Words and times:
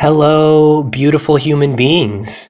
Hello, 0.00 0.82
beautiful 0.82 1.36
human 1.36 1.76
beings. 1.76 2.48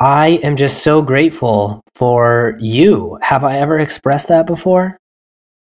I 0.00 0.40
am 0.42 0.56
just 0.56 0.82
so 0.82 1.02
grateful 1.02 1.82
for 1.94 2.56
you. 2.58 3.18
Have 3.20 3.44
I 3.44 3.58
ever 3.58 3.78
expressed 3.78 4.28
that 4.28 4.46
before? 4.46 4.96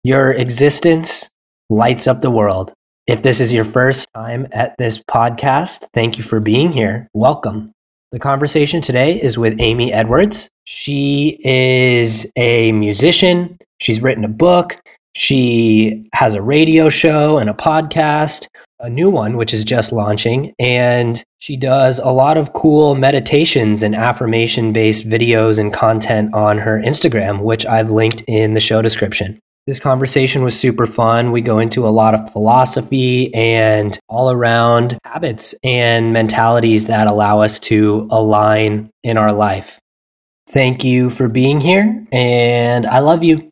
Your 0.04 0.30
existence 0.30 1.30
lights 1.68 2.06
up 2.06 2.20
the 2.20 2.30
world. 2.30 2.72
If 3.09 3.22
this 3.22 3.41
is 3.41 3.52
your 3.52 3.64
first 3.64 4.06
time 4.14 4.46
at 4.52 4.77
this 4.79 4.98
podcast, 4.98 5.88
thank 5.95 6.16
you 6.16 6.22
for 6.22 6.38
being 6.38 6.72
here. 6.72 7.08
Welcome. 7.12 7.72
The 8.12 8.20
conversation 8.20 8.80
today 8.80 9.20
is 9.20 9.36
with 9.36 9.60
Amy 9.60 9.92
Edwards. 9.92 10.48
She 10.62 11.40
is 11.42 12.24
a 12.36 12.70
musician. 12.70 13.58
She's 13.80 14.00
written 14.00 14.24
a 14.24 14.29
book. 14.29 14.79
She 15.16 16.08
has 16.13 16.35
a 16.35 16.43
radio 16.43 16.89
show 16.89 17.39
and 17.39 17.50
a 17.50 17.54
podcast 17.54 18.46
a 18.81 18.89
new 18.89 19.11
one, 19.11 19.37
which 19.37 19.53
is 19.53 19.64
just 19.64 19.93
launching. 19.93 20.55
And 20.59 21.23
she 21.39 21.57
does 21.57 21.99
a 21.99 22.11
lot 22.11 22.39
of 22.39 22.53
cool 22.53 22.95
meditations 22.95 23.82
and 23.82 23.95
affirmation 23.95 24.73
based 24.73 25.09
videos 25.09 25.59
and 25.59 25.73
content 25.73 26.35
on 26.35 26.59
her 26.59 26.81
Instagram, 26.81 27.43
which 27.43 27.67
I've 27.67 27.91
linked 27.91 28.23
in 28.23 28.54
the 28.54 28.61
show 28.61 28.82
description. 28.82 29.41
This 29.67 29.79
conversation 29.79 30.43
was 30.43 30.59
super 30.59 30.87
fun. 30.87 31.31
We 31.31 31.43
go 31.43 31.59
into 31.59 31.87
a 31.87 31.91
lot 31.91 32.14
of 32.14 32.33
philosophy 32.33 33.34
and 33.34 33.98
all 34.09 34.31
around 34.31 34.98
habits 35.05 35.55
and 35.62 36.15
mentalities 36.15 36.87
that 36.87 37.11
allow 37.11 37.41
us 37.41 37.59
to 37.61 38.09
align 38.11 38.89
in 39.03 39.19
our 39.19 39.31
life. 39.33 39.79
Thank 40.48 40.84
you 40.84 41.11
for 41.11 41.29
being 41.29 41.61
here, 41.61 42.06
and 42.11 42.87
I 42.87 43.01
love 43.01 43.23
you. 43.23 43.51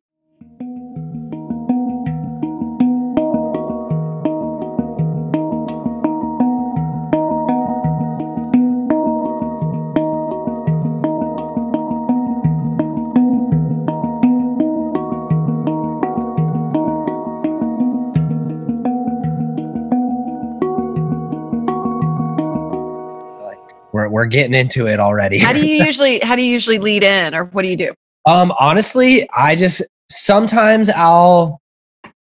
We're 24.26 24.30
getting 24.30 24.54
into 24.54 24.86
it 24.86 24.98
already. 24.98 25.38
how 25.38 25.52
do 25.52 25.64
you 25.64 25.84
usually 25.84 26.18
how 26.20 26.36
do 26.36 26.42
you 26.42 26.52
usually 26.52 26.78
lead 26.78 27.04
in 27.04 27.34
or 27.34 27.44
what 27.46 27.62
do 27.62 27.68
you 27.68 27.76
do? 27.76 27.94
Um 28.26 28.52
honestly, 28.58 29.28
I 29.36 29.54
just 29.54 29.82
sometimes 30.10 30.90
I'll 30.90 31.60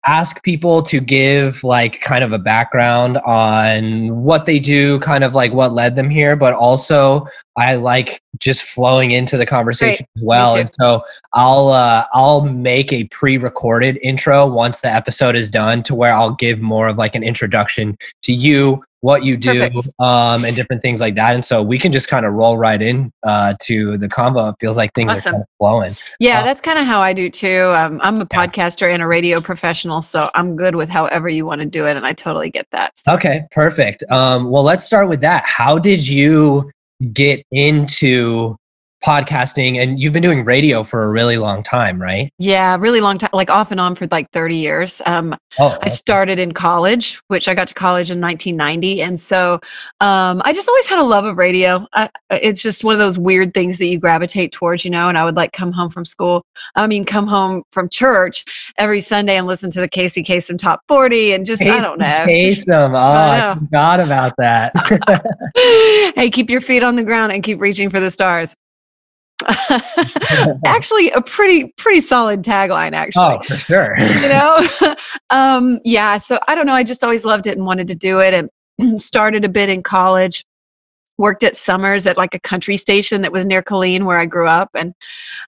ask 0.06 0.42
people 0.42 0.82
to 0.82 0.98
give 0.98 1.62
like 1.62 2.00
kind 2.00 2.24
of 2.24 2.32
a 2.32 2.38
background 2.38 3.18
on 3.18 4.22
what 4.22 4.46
they 4.46 4.58
do, 4.58 4.98
kind 5.00 5.22
of 5.22 5.34
like 5.34 5.52
what 5.52 5.74
led 5.74 5.94
them 5.94 6.08
here, 6.08 6.36
but 6.36 6.54
also 6.54 7.26
I 7.56 7.74
like 7.74 8.22
just 8.38 8.62
flowing 8.62 9.10
into 9.10 9.36
the 9.36 9.44
conversation 9.44 10.06
Great. 10.16 10.22
as 10.22 10.24
well. 10.24 10.56
And 10.56 10.70
so 10.80 11.02
I'll 11.34 11.68
uh, 11.68 12.06
I'll 12.14 12.40
make 12.40 12.92
a 12.94 13.04
pre-recorded 13.08 13.98
intro 14.02 14.46
once 14.46 14.80
the 14.80 14.88
episode 14.88 15.36
is 15.36 15.50
done 15.50 15.82
to 15.82 15.94
where 15.94 16.12
I'll 16.12 16.34
give 16.34 16.60
more 16.60 16.88
of 16.88 16.96
like 16.96 17.14
an 17.14 17.22
introduction 17.22 17.98
to 18.22 18.32
you, 18.32 18.82
what 19.00 19.24
you 19.24 19.36
do, 19.36 19.70
um, 19.98 20.44
and 20.44 20.54
different 20.54 20.82
things 20.82 21.00
like 21.00 21.14
that. 21.14 21.34
And 21.34 21.44
so 21.44 21.62
we 21.62 21.78
can 21.78 21.92
just 21.92 22.08
kind 22.08 22.26
of 22.26 22.34
roll 22.34 22.58
right 22.58 22.80
in 22.80 23.12
uh, 23.22 23.54
to 23.62 23.96
the 23.96 24.08
convo. 24.08 24.52
It 24.52 24.56
feels 24.60 24.76
like 24.76 24.92
things 24.94 25.12
awesome. 25.12 25.28
are 25.28 25.32
kind 25.32 25.42
of 25.42 25.48
flowing. 25.58 25.90
Yeah, 26.18 26.40
uh, 26.40 26.42
that's 26.42 26.60
kind 26.60 26.78
of 26.78 26.86
how 26.86 27.00
I 27.00 27.12
do 27.12 27.30
too. 27.30 27.64
Um, 27.74 28.00
I'm 28.02 28.16
a 28.16 28.18
yeah. 28.30 28.46
podcaster 28.46 28.92
and 28.92 29.02
a 29.02 29.06
radio 29.06 29.40
professional, 29.40 30.02
so 30.02 30.30
I'm 30.34 30.56
good 30.56 30.76
with 30.76 30.90
however 30.90 31.28
you 31.28 31.46
want 31.46 31.60
to 31.60 31.66
do 31.66 31.86
it, 31.86 31.96
and 31.96 32.06
I 32.06 32.12
totally 32.12 32.50
get 32.50 32.66
that. 32.72 32.98
So. 32.98 33.14
Okay, 33.14 33.46
perfect. 33.52 34.04
Um, 34.10 34.50
well, 34.50 34.62
let's 34.62 34.84
start 34.84 35.08
with 35.08 35.22
that. 35.22 35.44
How 35.46 35.78
did 35.78 36.06
you 36.06 36.70
get 37.12 37.44
into 37.50 38.56
podcasting 39.04 39.78
and 39.78 39.98
you've 39.98 40.12
been 40.12 40.22
doing 40.22 40.44
radio 40.44 40.84
for 40.84 41.04
a 41.04 41.08
really 41.08 41.38
long 41.38 41.62
time 41.62 42.00
right? 42.00 42.32
Yeah 42.38 42.76
really 42.78 43.00
long 43.00 43.18
time 43.18 43.30
like 43.32 43.50
off 43.50 43.70
and 43.70 43.80
on 43.80 43.94
for 43.94 44.06
like 44.10 44.30
30 44.32 44.56
years. 44.56 45.02
Um, 45.06 45.34
oh, 45.58 45.76
i 45.82 45.88
started 45.88 46.38
in 46.38 46.52
college 46.52 47.20
which 47.28 47.48
i 47.48 47.54
got 47.54 47.68
to 47.68 47.74
college 47.74 48.10
in 48.10 48.20
1990 48.20 49.02
and 49.02 49.18
so 49.18 49.54
um, 50.00 50.42
i 50.44 50.52
just 50.52 50.68
always 50.68 50.86
had 50.86 50.98
a 50.98 51.02
love 51.04 51.24
of 51.24 51.38
radio. 51.38 51.86
I, 51.92 52.10
it's 52.30 52.62
just 52.62 52.84
one 52.84 52.92
of 52.92 52.98
those 52.98 53.18
weird 53.18 53.54
things 53.54 53.78
that 53.78 53.86
you 53.86 53.98
gravitate 53.98 54.52
towards 54.52 54.84
you 54.84 54.90
know 54.90 55.08
and 55.08 55.16
i 55.16 55.24
would 55.24 55.36
like 55.36 55.52
come 55.52 55.72
home 55.72 55.90
from 55.90 56.04
school 56.04 56.44
i 56.76 56.86
mean 56.86 57.04
come 57.04 57.26
home 57.26 57.62
from 57.70 57.88
church 57.88 58.72
every 58.78 59.00
sunday 59.00 59.36
and 59.36 59.46
listen 59.46 59.70
to 59.70 59.80
the 59.80 59.88
casey 59.88 60.22
Kasem 60.22 60.58
top 60.58 60.82
40 60.88 61.32
and 61.34 61.46
just 61.46 61.62
Casey 61.62 61.72
i 61.72 61.80
don't 61.80 61.98
know 61.98 62.06
Kasem. 62.06 62.90
oh 62.90 62.96
I, 62.96 63.52
I 63.52 63.54
forgot 63.54 64.00
about 64.00 64.34
that. 64.38 64.72
Hey 66.16 66.30
keep 66.30 66.50
your 66.50 66.60
feet 66.60 66.82
on 66.82 66.96
the 66.96 67.02
ground 67.02 67.32
and 67.32 67.42
keep 67.42 67.60
reaching 67.60 67.90
for 67.90 68.00
the 68.00 68.10
stars 68.10 68.54
actually 70.64 71.10
a 71.10 71.20
pretty 71.20 71.72
pretty 71.76 72.00
solid 72.00 72.42
tagline 72.42 72.92
actually. 72.92 73.38
Oh 73.38 73.42
for 73.42 73.56
sure. 73.56 73.98
You 73.98 74.28
know? 74.28 74.66
Um 75.30 75.78
yeah 75.84 76.18
so 76.18 76.38
i 76.48 76.54
don't 76.54 76.66
know 76.66 76.74
i 76.74 76.82
just 76.82 77.04
always 77.04 77.24
loved 77.24 77.46
it 77.46 77.56
and 77.56 77.64
wanted 77.64 77.88
to 77.88 77.94
do 77.94 78.20
it. 78.20 78.34
And 78.34 79.00
started 79.00 79.44
a 79.44 79.48
bit 79.48 79.68
in 79.68 79.82
college 79.82 80.44
worked 81.18 81.44
at 81.44 81.54
summers 81.56 82.06
at 82.06 82.16
like 82.16 82.34
a 82.34 82.40
country 82.40 82.76
station 82.76 83.22
that 83.22 83.32
was 83.32 83.44
near 83.46 83.62
Killeen 83.62 84.04
where 84.04 84.18
i 84.18 84.26
grew 84.26 84.48
up 84.48 84.70
and 84.74 84.94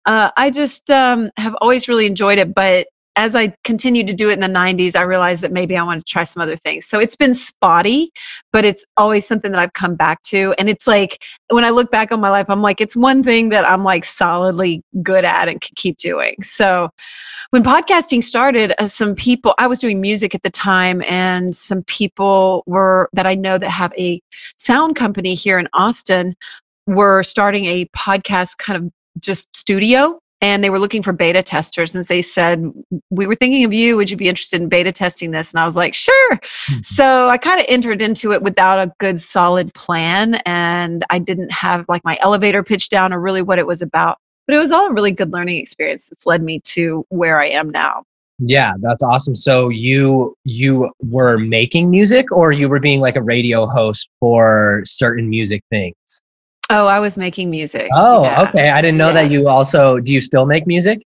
uh, 0.05 0.31
i 0.37 0.51
just 0.51 0.91
um, 0.91 1.31
have 1.39 1.57
always 1.61 1.89
really 1.89 2.07
enjoyed 2.07 2.39
it 2.39 2.55
but 2.55 2.87
as 3.17 3.35
I 3.35 3.55
continued 3.65 4.07
to 4.07 4.15
do 4.15 4.31
it 4.31 4.35
in 4.35 4.41
the 4.41 4.47
90s, 4.47 4.97
I 4.97 5.03
realized 5.03 5.43
that 5.43 5.53
maybe 5.53 5.77
I 5.77 5.83
want 5.83 6.05
to 6.05 6.11
try 6.11 6.25
some 6.25 6.43
other 6.43 6.57
things. 6.57 6.87
So 6.87 6.99
it's 6.99 7.17
been 7.17 7.35
spotty, 7.35 8.11
but 8.53 8.65
it's 8.65 8.87
always 8.97 9.27
something 9.27 9.53
that 9.53 9.61
I've 9.61 9.75
come 9.75 9.97
back 9.97 10.23
to. 10.23 10.55
And 10.59 10.71
it's 10.71 10.87
like 10.87 11.23
when 11.51 11.65
I 11.65 11.71
look 11.71 11.91
back 11.91 12.11
on 12.11 12.21
my 12.21 12.31
life, 12.31 12.47
I'm 12.49 12.63
like, 12.63 12.81
it's 12.81 12.97
one 12.97 13.23
thing 13.23 13.51
that 13.51 13.69
I'm 13.69 13.85
like 13.85 14.05
solidly 14.05 14.83
good 15.03 15.25
at 15.25 15.49
and 15.49 15.61
can 15.61 15.75
keep 15.77 15.99
doing. 15.99 16.37
So 16.43 16.89
when 17.51 17.63
podcasting 17.63 18.23
started, 18.23 18.73
uh, 18.79 18.87
some 18.87 19.15
people, 19.15 19.55
I 19.59 19.67
was 19.67 19.79
doing 19.79 20.01
music 20.01 20.35
at 20.35 20.43
the 20.43 20.51
time, 20.51 21.03
and 21.03 21.55
some 21.55 21.83
people 21.85 22.63
were 22.67 23.11
that 23.13 23.27
I 23.27 23.35
know 23.35 23.59
that 23.59 23.69
have 23.69 23.93
a 23.99 24.23
sound 24.57 24.97
company 24.97 25.35
here 25.35 25.59
in 25.59 25.69
Austin 25.75 26.35
were 26.87 27.23
starting 27.23 27.67
a 27.67 27.85
podcast 27.89 28.57
kind 28.59 28.83
of 28.83 28.91
just 29.21 29.55
studio 29.55 30.22
and 30.43 30.63
they 30.63 30.69
were 30.69 30.81
looking 30.81 31.03
for 31.03 31.13
beta 31.13 31.43
testers 31.43 31.95
and 31.95 32.05
they 32.05 32.21
said 32.21 32.71
we 33.11 33.27
were 33.27 33.37
thinking 33.37 33.65
of 33.65 33.73
you. 33.73 33.97
Would 33.97 34.11
you 34.11 34.17
be 34.17 34.29
interested 34.29 34.61
in 34.61 34.69
beta 34.69 34.93
testing 34.93 35.31
this? 35.31 35.55
And 35.55 35.61
i 35.61 35.65
was 35.65 35.77
like 35.77 35.95
sure. 35.95 36.37
Mm-hmm. 36.37 36.81
so 36.83 37.29
i 37.29 37.39
kind 37.39 37.61
of 37.61 37.67
entered 37.69 38.03
into 38.03 38.33
it 38.33 38.43
without 38.43 38.79
a 38.79 38.93
good 38.99 39.19
solid 39.19 39.73
plan 39.75 40.37
and 40.45 41.05
i 41.11 41.19
didn't 41.19 41.53
have 41.53 41.85
like 41.89 42.05
my 42.05 42.19
elevator 42.21 42.63
pitch 42.63 42.89
down 42.89 43.13
or 43.13 43.21
really 43.21 43.43
what 43.43 43.59
it 43.59 43.67
was 43.67 43.81
about 43.81 44.19
but 44.47 44.57
it 44.57 44.59
was 44.59 44.73
all 44.73 44.89
a 44.89 44.93
really 44.93 45.13
good 45.13 45.33
learning 45.33 45.59
experience 45.59 46.09
that's 46.09 46.27
led 46.27 46.43
me 46.43 46.61
to 46.61 47.07
where 47.09 47.41
i 47.41 47.47
am 47.47 47.71
now. 47.71 48.05
Yeah 48.39 48.75
that's 48.81 49.03
awesome. 49.03 49.37
So 49.37 49.69
you 49.69 50.37
you 50.45 50.91
were 51.01 51.39
making 51.39 51.91
music 51.91 52.27
or 52.33 52.51
you 52.51 52.69
were 52.69 52.81
being 52.81 53.01
like 53.01 53.17
a 53.17 53.23
radio 53.23 53.67
host 53.67 54.09
for 54.19 54.83
certain 54.85 55.29
music 55.29 55.63
things 55.71 55.95
Oh, 56.73 56.87
I 56.87 57.01
was 57.01 57.19
making 57.19 57.51
music. 57.51 57.89
Oh, 57.95 58.25
yeah. 58.25 58.43
okay. 58.49 58.71
I 58.71 58.81
didn't 58.81 58.97
know 58.97 59.09
yeah. 59.09 59.23
that 59.23 59.31
you 59.31 59.49
also 59.49 59.99
do 59.99 60.13
you 60.13 60.21
still 60.21 60.47
make 60.47 60.67
music? 60.67 61.03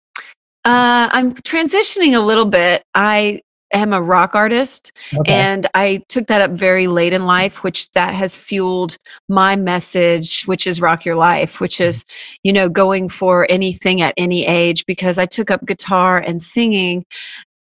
Uh, 0.64 1.08
I'm 1.12 1.32
transitioning 1.32 2.14
a 2.14 2.20
little 2.20 2.44
bit. 2.44 2.82
I 2.94 3.40
am 3.72 3.92
a 3.92 4.02
rock 4.02 4.34
artist 4.34 4.92
okay. 5.16 5.32
and 5.32 5.66
I 5.74 6.02
took 6.08 6.26
that 6.26 6.40
up 6.40 6.50
very 6.50 6.86
late 6.86 7.12
in 7.12 7.26
life, 7.26 7.62
which 7.64 7.90
that 7.92 8.14
has 8.14 8.36
fueled 8.36 8.96
my 9.28 9.56
message, 9.56 10.44
which 10.44 10.66
is 10.66 10.80
rock 10.80 11.04
your 11.04 11.16
life, 11.16 11.60
which 11.60 11.76
mm-hmm. 11.76 11.88
is, 11.88 12.04
you 12.42 12.52
know, 12.52 12.68
going 12.68 13.08
for 13.08 13.46
anything 13.48 14.02
at 14.02 14.14
any 14.16 14.46
age 14.46 14.84
because 14.86 15.16
I 15.16 15.26
took 15.26 15.50
up 15.50 15.64
guitar 15.64 16.18
and 16.18 16.42
singing 16.42 17.04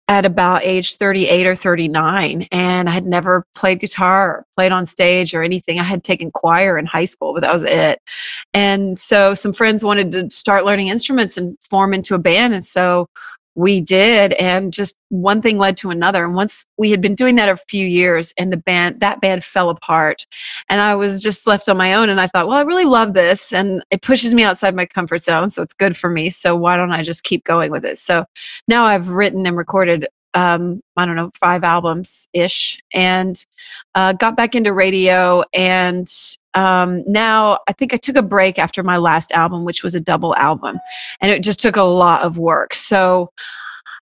at 0.10 0.26
about 0.26 0.64
age 0.64 0.96
38 0.96 1.46
or 1.46 1.56
39 1.56 2.48
and 2.52 2.90
i 2.90 2.92
had 2.92 3.06
never 3.06 3.46
played 3.56 3.80
guitar 3.80 4.44
played 4.56 4.72
on 4.74 4.86
stage 4.86 5.34
or 5.34 5.44
anything. 5.44 5.80
I 5.80 5.84
had 5.84 6.04
taken 6.04 6.32
choir 6.32 6.78
in 6.78 6.86
high 6.86 7.06
school 7.06 7.34
but 7.34 7.42
that 7.42 7.54
was 7.54 7.64
it. 7.64 8.02
And 8.54 9.00
so 9.00 9.34
some 9.34 9.54
friends 9.54 9.86
wanted 9.86 10.12
to 10.14 10.30
start 10.30 10.66
learning 10.66 10.88
instruments 10.88 11.38
and 11.38 11.58
form 11.62 11.94
into 11.94 12.16
a 12.16 12.20
band 12.20 12.54
and 12.54 12.64
so 12.64 13.08
we 13.56 13.82
did 13.82 14.34
and 14.34 14.72
just 14.72 14.98
one 15.10 15.42
thing 15.42 15.58
led 15.58 15.76
to 15.76 15.90
another 15.90 16.24
and 16.24 16.36
once 16.36 16.66
we 16.78 16.92
had 16.92 17.02
been 17.02 17.16
doing 17.16 17.36
that 17.36 17.50
a 17.50 17.58
few 17.58 17.86
years 17.86 18.34
and 18.38 18.54
the 18.54 18.58
band 18.58 19.00
that 19.00 19.20
band 19.22 19.44
fell 19.44 19.70
apart 19.70 20.26
and 20.70 20.82
i 20.82 20.96
was 20.96 21.22
just 21.22 21.48
left 21.48 21.68
on 21.68 21.76
my 21.78 21.94
own 21.94 22.10
and 22.10 22.22
i 22.22 22.28
thought 22.28 22.48
well 22.48 22.58
i 22.58 22.62
really 22.62 22.86
love 22.86 23.14
this 23.14 23.52
and 23.52 23.84
it 23.92 24.02
pushes 24.02 24.34
me 24.34 24.44
outside 24.44 24.76
my 24.76 24.86
comfort 24.86 25.20
zone 25.20 25.50
so 25.50 25.62
it's 25.62 25.74
good 25.74 25.98
for 25.98 26.10
me 26.10 26.30
so 26.30 26.56
why 26.56 26.78
don't 26.78 26.92
i 26.92 27.04
just 27.04 27.24
keep 27.24 27.44
going 27.44 27.72
with 27.72 27.86
it 27.86 27.98
so 27.98 28.24
now 28.68 28.86
i've 28.86 29.10
written 29.10 29.46
and 29.46 29.58
recorded 29.58 30.08
um, 30.36 30.82
I 30.96 31.06
don't 31.06 31.16
know, 31.16 31.32
five 31.40 31.64
albums 31.64 32.30
ish, 32.34 32.80
and 32.94 33.36
uh, 33.96 34.14
got 34.14 34.38
back 34.38 34.56
into 34.56 34.74
radio. 34.74 35.44
And 35.54 36.08
um, 36.54 37.04
now 37.08 37.60
I 37.68 37.74
think 37.74 37.94
I 37.94 37.98
took 37.98 38.16
a 38.16 38.22
break 38.22 38.60
after 38.60 38.84
my 38.84 38.98
last 38.98 39.32
album, 39.32 39.66
which 39.66 39.84
was 39.84 39.96
a 39.96 40.00
double 40.00 40.36
album, 40.36 40.80
and 41.22 41.32
it 41.32 41.44
just 41.44 41.60
took 41.60 41.76
a 41.76 41.84
lot 41.84 42.22
of 42.22 42.38
work. 42.38 42.74
So 42.74 43.32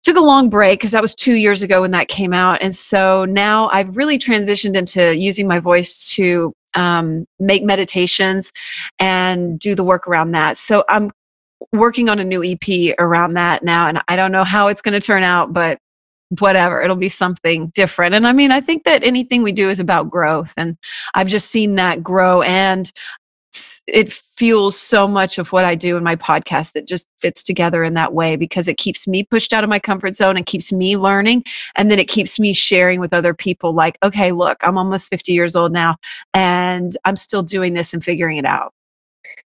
took 0.03 0.18
a 0.18 0.21
long 0.21 0.50
break 0.50 0.80
because 0.80 0.92
that 0.92 1.01
was 1.01 1.15
two 1.15 1.33
years 1.33 1.63
ago 1.63 1.81
when 1.81 1.89
that 1.89 2.07
came 2.07 2.31
out 2.31 2.62
and 2.62 2.75
so 2.75 3.25
now 3.25 3.68
i've 3.69 3.97
really 3.97 4.19
transitioned 4.19 4.75
into 4.75 5.18
using 5.18 5.47
my 5.47 5.57
voice 5.57 6.13
to 6.13 6.53
um, 6.75 7.25
make 7.39 7.63
meditations 7.63 8.51
and 9.00 9.57
do 9.57 9.75
the 9.75 9.83
work 9.83 10.07
around 10.07 10.31
that. 10.31 10.57
So 10.57 10.83
I'm 10.88 11.12
working 11.71 12.09
on 12.09 12.19
a 12.19 12.24
new 12.24 12.44
EP 12.44 12.95
around 13.00 13.33
that 13.33 13.63
now, 13.63 13.88
and 13.88 14.01
I 14.07 14.15
don't 14.15 14.31
know 14.31 14.44
how 14.44 14.68
it's 14.68 14.81
going 14.81 15.00
to 15.00 15.06
turn 15.06 15.24
out, 15.24 15.53
but 15.53 15.80
whatever 16.40 16.82
it'll 16.82 16.96
be 16.96 17.10
something 17.10 17.68
different 17.76 18.16
and 18.16 18.28
i 18.28 18.32
mean 18.32 18.52
i 18.52 18.62
think 18.62 18.84
that 18.84 19.04
anything 19.04 19.44
we 19.44 19.52
do 19.52 19.70
is 19.70 19.80
about 19.80 20.10
growth 20.10 20.54
and 20.58 20.78
i've 21.14 21.28
just 21.28 21.50
seen 21.50 21.76
that 21.76 22.04
grow 22.04 22.42
and 22.42 22.92
it 23.88 24.12
fuels 24.12 24.78
so 24.78 25.08
much 25.08 25.38
of 25.38 25.52
what 25.52 25.66
I 25.66 25.76
do 25.76 25.98
in 25.98 26.04
my 26.04 26.16
podcast 26.16 26.74
that 26.74 26.88
just 26.88 27.08
fits 27.18 27.44
together 27.44 27.84
in 27.84 27.94
that 27.94 28.14
way 28.14 28.36
because 28.36 28.68
it 28.68 28.78
keeps 28.78 29.08
me 29.08 29.24
pushed 29.24 29.54
out 29.54 29.64
of 29.64 29.70
my 29.70 29.80
comfort 29.80 30.16
zone 30.16 30.38
and 30.38 30.46
keeps 30.46 30.74
me 30.74 30.98
learning. 30.98 31.44
And 31.76 31.90
then 31.90 32.00
it 32.00 32.08
keeps 32.08 32.40
me 32.40 32.54
sharing 32.54 33.00
with 33.00 33.14
other 33.14 33.34
people, 33.34 33.74
like, 33.74 33.98
okay, 34.04 34.31
look, 34.31 34.58
I'm 34.62 34.78
almost 34.78 35.10
50 35.10 35.31
years 35.31 35.56
old 35.56 35.72
now 35.72 35.96
and 36.34 36.96
I'm 37.06 37.16
still 37.16 37.44
doing 37.44 37.74
this 37.74 37.94
and 37.94 38.04
figuring 38.04 38.38
it 38.38 38.46
out. 38.46 38.74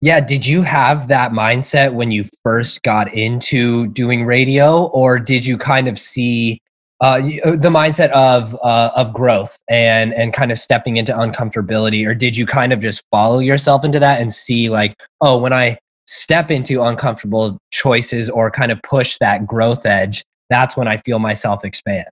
Yeah. 0.02 0.20
Did 0.20 0.46
you 0.46 0.62
have 0.62 1.08
that 1.08 1.32
mindset 1.32 1.94
when 1.94 2.12
you 2.12 2.28
first 2.44 2.84
got 2.84 3.14
into 3.14 3.88
doing 3.88 4.26
radio, 4.26 4.86
or 4.88 5.18
did 5.18 5.46
you 5.46 5.58
kind 5.58 5.88
of 5.88 5.98
see 5.98 6.62
uh, 7.02 7.20
uh, 7.46 7.52
the 7.52 7.70
mindset 7.70 8.10
of 8.12 8.58
uh, 8.64 8.92
of 8.96 9.14
growth 9.14 9.60
and 9.70 10.14
and 10.14 10.34
kind 10.34 10.52
of 10.52 10.58
stepping 10.58 10.98
into 10.98 11.12
uncomfortability, 11.14 12.08
or 12.08 12.14
did 12.14 12.38
you 12.38 12.46
kind 12.46 12.72
of 12.72 12.80
just 12.80 13.04
follow 13.12 13.40
yourself 13.40 13.84
into 13.84 14.00
that 14.00 14.22
and 14.22 14.34
see 14.34 14.70
like, 14.70 14.96
oh, 15.22 15.38
when 15.38 15.54
I 15.54 15.78
step 16.08 16.52
into 16.52 16.82
uncomfortable 16.82 17.58
choices 17.72 18.30
or 18.30 18.50
kind 18.52 18.72
of 18.72 18.82
push 18.84 19.18
that 19.20 19.46
growth 19.46 19.86
edge, 19.86 20.24
that's 20.50 20.78
when 20.78 20.88
I 20.88 20.98
feel 20.98 21.20
myself 21.20 21.66
expand. 21.66 22.06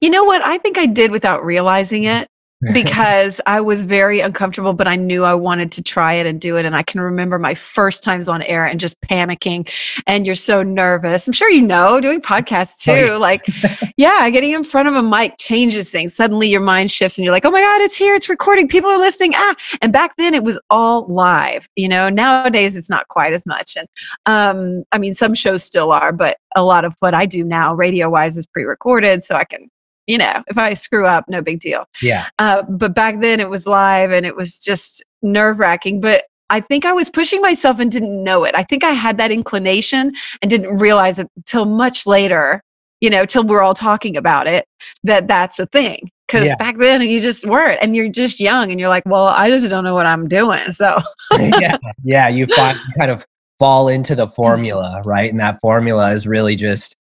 You 0.00 0.10
know 0.10 0.24
what? 0.24 0.42
I 0.42 0.58
think 0.58 0.78
I 0.78 0.86
did 0.86 1.10
without 1.10 1.44
realizing 1.44 2.04
it 2.04 2.28
because 2.72 3.40
I 3.46 3.60
was 3.60 3.82
very 3.82 4.20
uncomfortable, 4.20 4.72
but 4.72 4.88
I 4.88 4.96
knew 4.96 5.24
I 5.24 5.34
wanted 5.34 5.70
to 5.72 5.82
try 5.82 6.14
it 6.14 6.26
and 6.26 6.40
do 6.40 6.56
it. 6.56 6.64
And 6.64 6.74
I 6.74 6.82
can 6.82 7.00
remember 7.00 7.38
my 7.38 7.54
first 7.54 8.02
times 8.02 8.28
on 8.28 8.42
air 8.42 8.64
and 8.64 8.80
just 8.80 9.00
panicking. 9.02 9.70
And 10.06 10.24
you're 10.24 10.34
so 10.34 10.62
nervous. 10.62 11.26
I'm 11.26 11.32
sure 11.32 11.50
you 11.50 11.62
know, 11.62 12.00
doing 12.00 12.20
podcasts 12.20 12.82
too. 12.82 12.92
Oh, 12.92 13.12
yeah. 13.12 13.16
Like, 13.16 13.46
yeah, 13.96 14.28
getting 14.30 14.52
in 14.52 14.64
front 14.64 14.88
of 14.88 14.94
a 14.94 15.02
mic 15.02 15.34
changes 15.38 15.90
things. 15.90 16.14
Suddenly 16.14 16.48
your 16.48 16.60
mind 16.60 16.90
shifts 16.90 17.18
and 17.18 17.24
you're 17.24 17.32
like, 17.32 17.44
oh 17.44 17.50
my 17.50 17.60
God, 17.60 17.82
it's 17.82 17.96
here, 17.96 18.14
it's 18.14 18.28
recording, 18.28 18.68
people 18.68 18.90
are 18.90 18.98
listening. 18.98 19.32
Ah. 19.34 19.54
And 19.82 19.92
back 19.92 20.16
then 20.16 20.32
it 20.34 20.42
was 20.42 20.58
all 20.70 21.06
live. 21.06 21.68
You 21.76 21.88
know, 21.88 22.08
nowadays 22.08 22.74
it's 22.74 22.90
not 22.90 23.08
quite 23.08 23.34
as 23.34 23.46
much. 23.46 23.76
And 23.76 23.88
um, 24.24 24.84
I 24.92 24.98
mean, 24.98 25.12
some 25.12 25.34
shows 25.34 25.62
still 25.62 25.92
are, 25.92 26.12
but 26.12 26.38
a 26.56 26.64
lot 26.64 26.84
of 26.84 26.94
what 27.00 27.12
I 27.12 27.26
do 27.26 27.44
now, 27.44 27.74
radio 27.74 28.08
wise, 28.08 28.36
is 28.36 28.46
pre 28.46 28.64
recorded. 28.64 29.22
So 29.22 29.36
I 29.36 29.44
can 29.44 29.70
you 30.06 30.18
know, 30.18 30.42
if 30.46 30.58
I 30.58 30.74
screw 30.74 31.06
up, 31.06 31.28
no 31.28 31.42
big 31.42 31.60
deal. 31.60 31.86
Yeah. 32.02 32.26
Uh, 32.38 32.62
but 32.62 32.94
back 32.94 33.20
then 33.20 33.40
it 33.40 33.50
was 33.50 33.66
live 33.66 34.12
and 34.12 34.24
it 34.24 34.36
was 34.36 34.58
just 34.58 35.04
nerve 35.22 35.58
wracking. 35.58 36.00
But 36.00 36.24
I 36.48 36.60
think 36.60 36.84
I 36.84 36.92
was 36.92 37.10
pushing 37.10 37.40
myself 37.40 37.80
and 37.80 37.90
didn't 37.90 38.22
know 38.22 38.44
it. 38.44 38.54
I 38.54 38.62
think 38.62 38.84
I 38.84 38.90
had 38.90 39.18
that 39.18 39.32
inclination 39.32 40.14
and 40.40 40.50
didn't 40.50 40.76
realize 40.78 41.18
it 41.18 41.28
till 41.44 41.64
much 41.64 42.06
later, 42.06 42.62
you 43.00 43.10
know, 43.10 43.26
till 43.26 43.44
we're 43.44 43.62
all 43.62 43.74
talking 43.74 44.16
about 44.16 44.46
it, 44.46 44.66
that 45.02 45.26
that's 45.26 45.58
a 45.58 45.66
thing. 45.66 46.10
Because 46.26 46.46
yeah. 46.46 46.56
back 46.56 46.76
then 46.78 47.02
you 47.02 47.20
just 47.20 47.46
weren't, 47.46 47.78
and 47.80 47.94
you're 47.94 48.08
just 48.08 48.40
young, 48.40 48.72
and 48.72 48.80
you're 48.80 48.88
like, 48.88 49.04
well, 49.06 49.28
I 49.28 49.48
just 49.48 49.70
don't 49.70 49.84
know 49.84 49.94
what 49.94 50.06
I'm 50.06 50.26
doing. 50.26 50.72
So, 50.72 50.98
yeah, 51.38 51.76
yeah, 52.02 52.26
you 52.26 52.46
find, 52.46 52.76
kind 52.98 53.12
of 53.12 53.24
fall 53.60 53.86
into 53.86 54.16
the 54.16 54.26
formula, 54.28 55.02
right? 55.04 55.30
And 55.30 55.38
that 55.38 55.60
formula 55.60 56.10
is 56.10 56.26
really 56.26 56.56
just 56.56 56.96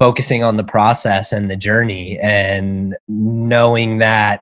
focusing 0.00 0.42
on 0.42 0.56
the 0.56 0.64
process 0.64 1.30
and 1.30 1.48
the 1.48 1.56
journey 1.56 2.18
and 2.20 2.96
knowing 3.06 3.98
that 3.98 4.40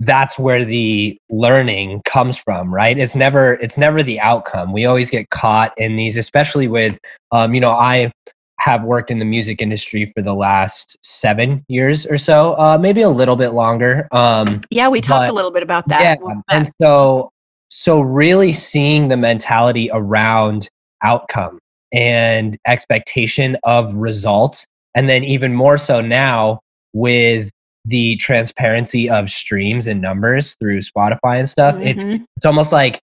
that's 0.00 0.38
where 0.38 0.64
the 0.64 1.18
learning 1.28 2.00
comes 2.04 2.38
from 2.38 2.72
right? 2.72 2.96
It's 2.96 3.14
never 3.14 3.54
it's 3.54 3.76
never 3.76 4.02
the 4.02 4.18
outcome. 4.20 4.72
We 4.72 4.86
always 4.86 5.10
get 5.10 5.28
caught 5.30 5.76
in 5.76 5.96
these 5.96 6.16
especially 6.16 6.68
with 6.68 6.98
um, 7.32 7.52
you 7.52 7.60
know 7.60 7.70
i 7.70 8.10
have 8.60 8.84
worked 8.84 9.10
in 9.10 9.18
the 9.18 9.24
music 9.24 9.60
industry 9.60 10.12
for 10.14 10.22
the 10.22 10.34
last 10.34 10.96
seven 11.04 11.64
years 11.66 12.06
or 12.06 12.16
so 12.16 12.52
uh, 12.60 12.78
maybe 12.80 13.02
a 13.02 13.08
little 13.08 13.34
bit 13.34 13.50
longer 13.50 14.06
um, 14.12 14.60
yeah 14.70 14.88
we 14.88 15.00
talked 15.00 15.28
a 15.28 15.32
little 15.32 15.50
bit 15.50 15.64
about 15.64 15.88
that. 15.88 16.20
yeah, 16.22 16.34
and 16.50 16.70
so 16.80 17.30
so 17.68 18.00
really 18.00 18.52
seeing 18.52 19.08
the 19.08 19.16
mentality 19.16 19.90
around 19.92 20.68
outcome 21.02 21.58
and 21.92 22.56
expectation 22.66 23.56
of 23.64 23.92
results 23.94 24.66
and 24.94 25.08
then 25.08 25.24
even 25.24 25.54
more 25.54 25.78
so 25.78 26.00
now 26.00 26.60
with 26.92 27.50
the 27.84 28.16
transparency 28.16 29.10
of 29.10 29.28
streams 29.28 29.86
and 29.86 30.00
numbers 30.00 30.54
through 30.60 30.80
Spotify 30.80 31.38
and 31.38 31.48
stuff. 31.48 31.74
Mm-hmm. 31.74 31.86
It's 31.86 32.24
it's 32.36 32.46
almost 32.46 32.72
like 32.72 33.00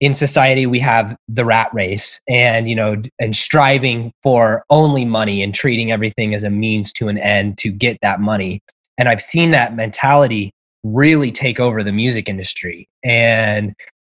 in 0.00 0.14
society 0.14 0.66
we 0.66 0.80
have 0.80 1.16
the 1.28 1.44
rat 1.44 1.70
race 1.72 2.20
and 2.28 2.68
you 2.68 2.74
know 2.74 3.00
and 3.18 3.34
striving 3.34 4.12
for 4.22 4.64
only 4.70 5.04
money 5.04 5.42
and 5.42 5.54
treating 5.54 5.92
everything 5.92 6.34
as 6.34 6.42
a 6.42 6.50
means 6.50 6.92
to 6.92 7.08
an 7.08 7.18
end 7.18 7.58
to 7.58 7.70
get 7.70 7.98
that 8.02 8.20
money. 8.20 8.60
And 8.98 9.08
I've 9.08 9.22
seen 9.22 9.50
that 9.52 9.74
mentality 9.74 10.52
really 10.84 11.30
take 11.32 11.60
over 11.60 11.82
the 11.82 11.92
music 11.92 12.28
industry 12.28 12.88
and 13.04 13.74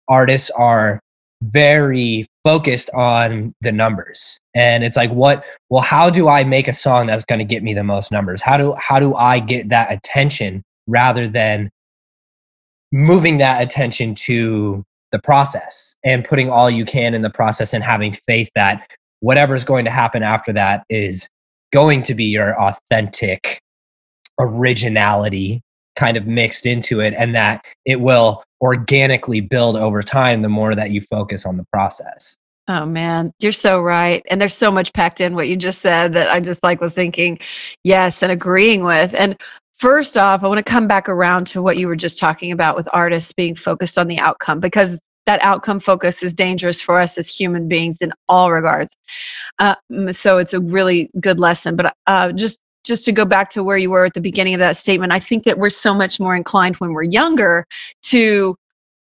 artists 0.09 0.51
are 0.51 1.01
very 1.43 2.27
focused 2.45 2.89
on 2.91 3.55
the 3.61 3.73
numbers. 3.73 4.39
And 4.55 4.85
it's 4.85 4.97
like 4.97 5.11
what 5.11 5.45
well 5.71 5.83
how 5.83 6.09
do 6.11 6.29
i 6.29 6.45
make 6.45 6.69
a 6.69 6.73
song 6.73 7.07
that's 7.07 7.25
going 7.25 7.39
to 7.39 7.45
get 7.45 7.63
me 7.63 7.75
the 7.75 7.85
most 7.85 8.13
numbers? 8.13 8.43
How 8.43 8.57
do 8.57 8.75
how 8.79 9.01
do 9.01 9.15
i 9.15 9.39
get 9.39 9.69
that 9.71 9.93
attention 9.93 10.63
rather 10.87 11.29
than 11.29 11.71
moving 12.93 13.39
that 13.39 13.63
attention 13.63 14.15
to 14.15 14.85
the 15.11 15.19
process 15.19 15.97
and 16.05 16.25
putting 16.25 16.49
all 16.49 16.71
you 16.71 16.85
can 16.85 17.15
in 17.15 17.23
the 17.23 17.31
process 17.31 17.75
and 17.75 17.83
having 17.83 18.13
faith 18.13 18.51
that 18.55 18.87
whatever's 19.21 19.65
going 19.65 19.85
to 19.85 19.91
happen 19.91 20.23
after 20.23 20.53
that 20.53 20.85
is 20.89 21.29
going 21.73 22.03
to 22.03 22.15
be 22.15 22.25
your 22.25 22.61
authentic 22.61 23.61
originality 24.41 25.61
kind 25.97 26.17
of 26.17 26.27
mixed 26.27 26.67
into 26.67 27.01
it 27.01 27.15
and 27.17 27.35
that 27.35 27.65
it 27.85 28.01
will 28.01 28.43
organically 28.63 29.41
build 29.41 29.77
over 29.77 30.03
time 30.03 30.41
the 30.41 30.49
more 30.49 30.75
that 30.75 30.93
you 30.93 31.01
focus 31.01 31.45
on 31.45 31.57
the 31.57 31.65
process. 31.73 32.39
Oh 32.69 32.87
man, 32.87 33.33
you're 33.41 33.51
so 33.51 33.83
right. 33.83 34.23
And 34.31 34.41
there's 34.41 34.55
so 34.55 34.71
much 34.71 34.93
packed 34.93 35.21
in 35.21 35.35
what 35.35 35.49
you 35.49 35.57
just 35.57 35.83
said 35.83 36.15
that 36.15 36.31
I 36.31 36.39
just 36.39 36.63
like 36.63 36.81
was 36.81 36.95
thinking 36.95 37.41
yes 37.83 38.23
and 38.23 38.31
agreeing 38.31 38.85
with. 38.85 39.15
And 39.15 39.37
first 39.75 40.17
off, 40.17 40.45
I 40.45 40.49
want 40.49 40.65
to 40.65 40.71
come 40.71 40.87
back 40.87 41.09
around 41.09 41.49
to 41.49 41.61
what 41.61 41.77
you 41.77 41.89
were 41.89 41.97
just 41.97 42.21
talking 42.21 42.53
about 42.53 42.77
with 42.77 42.89
artists 42.93 43.33
being 43.33 43.57
focused 43.57 43.99
on 43.99 44.07
the 44.07 44.21
outcome 44.21 44.61
because 44.61 45.01
that 45.27 45.43
outcome 45.43 45.81
focus 45.81 46.23
is 46.23 46.35
dangerous 46.35 46.81
for 46.81 46.99
us 46.99 47.19
as 47.19 47.29
human 47.29 47.67
beings 47.69 48.01
in 48.01 48.13
all 48.29 48.53
regards. 48.53 48.97
Uh, 49.59 49.75
so 50.13 50.39
it's 50.39 50.55
a 50.55 50.61
really 50.61 51.11
good 51.21 51.41
lesson. 51.41 51.75
But 51.75 51.95
uh, 52.07 52.31
just 52.33 52.61
just 52.85 53.05
to 53.07 53.13
go 53.13 53.25
back 53.25 53.51
to 53.51 53.63
where 53.63 53.77
you 53.77 53.91
were 53.91 54.05
at 54.05 54.15
the 54.15 54.21
beginning 54.21 54.55
of 54.55 54.61
that 54.61 54.77
statement, 54.77 55.13
I 55.13 55.21
think 55.21 55.45
that 55.45 55.59
we're 55.59 55.71
so 55.71 55.95
much 55.95 56.19
more 56.19 56.35
inclined 56.35 56.77
when 56.77 56.93
we're 56.93 57.03
younger 57.03 57.67
to 58.03 58.57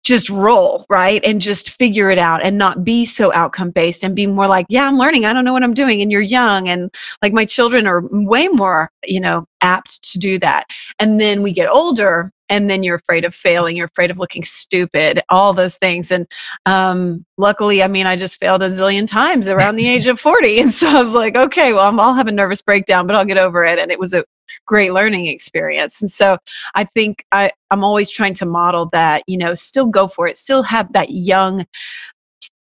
just 0.04 0.28
roll, 0.28 0.84
right? 0.88 1.24
And 1.24 1.40
just 1.40 1.70
figure 1.70 2.10
it 2.10 2.18
out 2.18 2.42
and 2.42 2.58
not 2.58 2.84
be 2.84 3.04
so 3.04 3.32
outcome 3.32 3.70
based 3.70 4.02
and 4.02 4.16
be 4.16 4.26
more 4.26 4.48
like, 4.48 4.66
yeah, 4.68 4.86
I'm 4.86 4.96
learning. 4.96 5.24
I 5.24 5.32
don't 5.32 5.44
know 5.44 5.52
what 5.52 5.62
I'm 5.62 5.74
doing. 5.74 6.02
And 6.02 6.10
you're 6.10 6.20
young. 6.20 6.68
And 6.68 6.92
like 7.22 7.32
my 7.32 7.44
children 7.44 7.86
are 7.86 8.02
way 8.10 8.48
more, 8.48 8.90
you 9.04 9.20
know, 9.20 9.46
apt 9.60 10.02
to 10.12 10.18
do 10.18 10.38
that. 10.40 10.66
And 10.98 11.20
then 11.20 11.42
we 11.42 11.52
get 11.52 11.68
older 11.68 12.32
and 12.52 12.68
then 12.68 12.82
you're 12.82 12.96
afraid 12.96 13.24
of 13.24 13.34
failing. 13.34 13.78
You're 13.78 13.86
afraid 13.86 14.10
of 14.10 14.18
looking 14.18 14.44
stupid, 14.44 15.22
all 15.30 15.54
those 15.54 15.78
things. 15.78 16.12
And 16.12 16.30
um, 16.66 17.24
luckily, 17.38 17.82
I 17.82 17.88
mean, 17.88 18.06
I 18.06 18.14
just 18.14 18.38
failed 18.38 18.62
a 18.62 18.68
zillion 18.68 19.06
times 19.06 19.48
around 19.48 19.76
the 19.76 19.88
age 19.88 20.06
of 20.06 20.20
40. 20.20 20.42
And 20.62 20.72
so 20.72 20.86
I 20.86 21.02
was 21.02 21.14
like, 21.14 21.34
okay, 21.34 21.72
well, 21.72 21.98
I'll 21.98 22.14
have 22.14 22.26
a 22.26 22.32
nervous 22.32 22.60
breakdown, 22.60 23.06
but 23.06 23.16
I'll 23.16 23.24
get 23.24 23.38
over 23.38 23.64
it. 23.64 23.78
And 23.78 23.90
it 23.90 23.98
was 23.98 24.12
a 24.12 24.24
great 24.66 24.92
learning 24.92 25.28
experience. 25.28 26.02
And 26.02 26.10
so 26.10 26.36
I 26.74 26.84
think 26.84 27.24
I, 27.32 27.50
I'm 27.70 27.82
always 27.82 28.10
trying 28.10 28.34
to 28.34 28.46
model 28.46 28.90
that, 28.92 29.22
you 29.26 29.38
know, 29.38 29.54
still 29.54 29.86
go 29.86 30.08
for 30.08 30.26
it, 30.28 30.36
still 30.36 30.62
have 30.62 30.92
that 30.92 31.08
young 31.10 31.64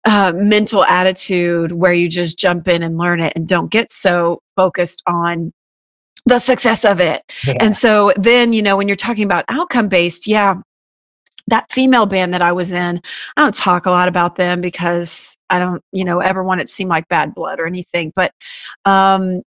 uh, 0.05 0.33
mental 0.37 0.85
attitude 0.85 1.73
where 1.73 1.95
you 1.95 2.11
just 2.11 2.39
jump 2.39 2.69
in 2.69 2.83
and 2.83 2.99
learn 2.99 3.21
it 3.21 3.33
and 3.35 3.49
don't 3.49 3.71
get 3.71 3.91
so 3.91 4.43
focused 4.55 5.03
on 5.07 5.53
the 6.27 6.39
success 6.39 6.85
of 6.85 7.01
it. 7.01 7.23
Yeah. 7.47 7.55
And 7.61 7.77
so 7.77 8.13
then, 8.17 8.53
you 8.53 8.63
know, 8.63 8.77
when 8.77 8.89
you're 8.89 8.97
talking 8.97 9.25
about 9.25 9.45
outcome 9.49 9.89
based, 9.89 10.27
yeah, 10.27 10.57
that 11.49 11.71
female 11.71 12.07
band 12.07 12.33
that 12.35 12.43
I 12.43 12.53
was 12.53 12.73
in, 12.73 13.01
I 13.37 13.43
don't 13.43 13.55
talk 13.55 13.87
a 13.87 13.91
lot 13.91 14.09
about 14.09 14.37
them 14.37 14.61
because 14.61 15.37
I 15.51 15.59
don't, 15.59 15.83
you 15.93 16.05
know, 16.05 16.21
ever 16.21 16.45
want 16.45 16.61
it 16.61 16.67
to 16.67 16.73
seem 16.73 16.89
like 16.89 17.09
bad 17.09 17.35
blood 17.35 17.59
or 17.59 17.67
anything. 17.67 18.13
But 18.15 18.33
um, 18.85 19.43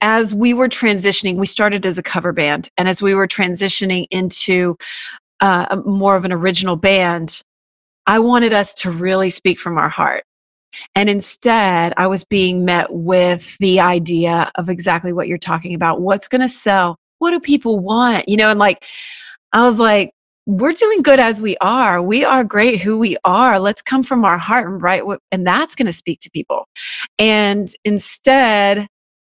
as 0.00 0.34
we 0.34 0.52
were 0.52 0.68
transitioning, 0.68 1.36
we 1.36 1.46
started 1.46 1.86
as 1.86 1.98
a 1.98 2.02
cover 2.02 2.32
band. 2.32 2.68
And 2.76 2.88
as 2.88 3.00
we 3.00 3.14
were 3.14 3.26
transitioning 3.26 4.06
into 4.10 4.76
uh, 5.40 5.80
more 5.86 6.16
of 6.16 6.24
an 6.24 6.32
original 6.32 6.76
band, 6.76 7.42
I 8.06 8.18
wanted 8.18 8.52
us 8.52 8.74
to 8.74 8.90
really 8.90 9.30
speak 9.30 9.58
from 9.58 9.78
our 9.78 9.88
heart. 9.88 10.24
And 10.94 11.08
instead, 11.08 11.94
I 11.96 12.06
was 12.06 12.24
being 12.24 12.64
met 12.64 12.92
with 12.92 13.56
the 13.58 13.80
idea 13.80 14.50
of 14.56 14.68
exactly 14.68 15.12
what 15.12 15.28
you're 15.28 15.38
talking 15.38 15.74
about. 15.74 16.00
What's 16.00 16.28
going 16.28 16.40
to 16.40 16.48
sell? 16.48 16.96
What 17.18 17.30
do 17.30 17.40
people 17.40 17.78
want? 17.78 18.28
You 18.28 18.36
know, 18.36 18.50
and 18.50 18.58
like, 18.58 18.84
I 19.52 19.64
was 19.64 19.80
like, 19.80 20.12
we're 20.46 20.72
doing 20.72 21.02
good 21.02 21.20
as 21.20 21.42
we 21.42 21.56
are. 21.58 22.00
We 22.00 22.24
are 22.24 22.42
great 22.42 22.80
who 22.80 22.98
we 22.98 23.18
are. 23.24 23.60
Let's 23.60 23.82
come 23.82 24.02
from 24.02 24.24
our 24.24 24.38
heart 24.38 24.66
and 24.66 24.82
right, 24.82 25.02
and 25.30 25.46
that's 25.46 25.74
going 25.74 25.86
to 25.86 25.92
speak 25.92 26.20
to 26.20 26.30
people. 26.30 26.66
And 27.18 27.68
instead, 27.84 28.86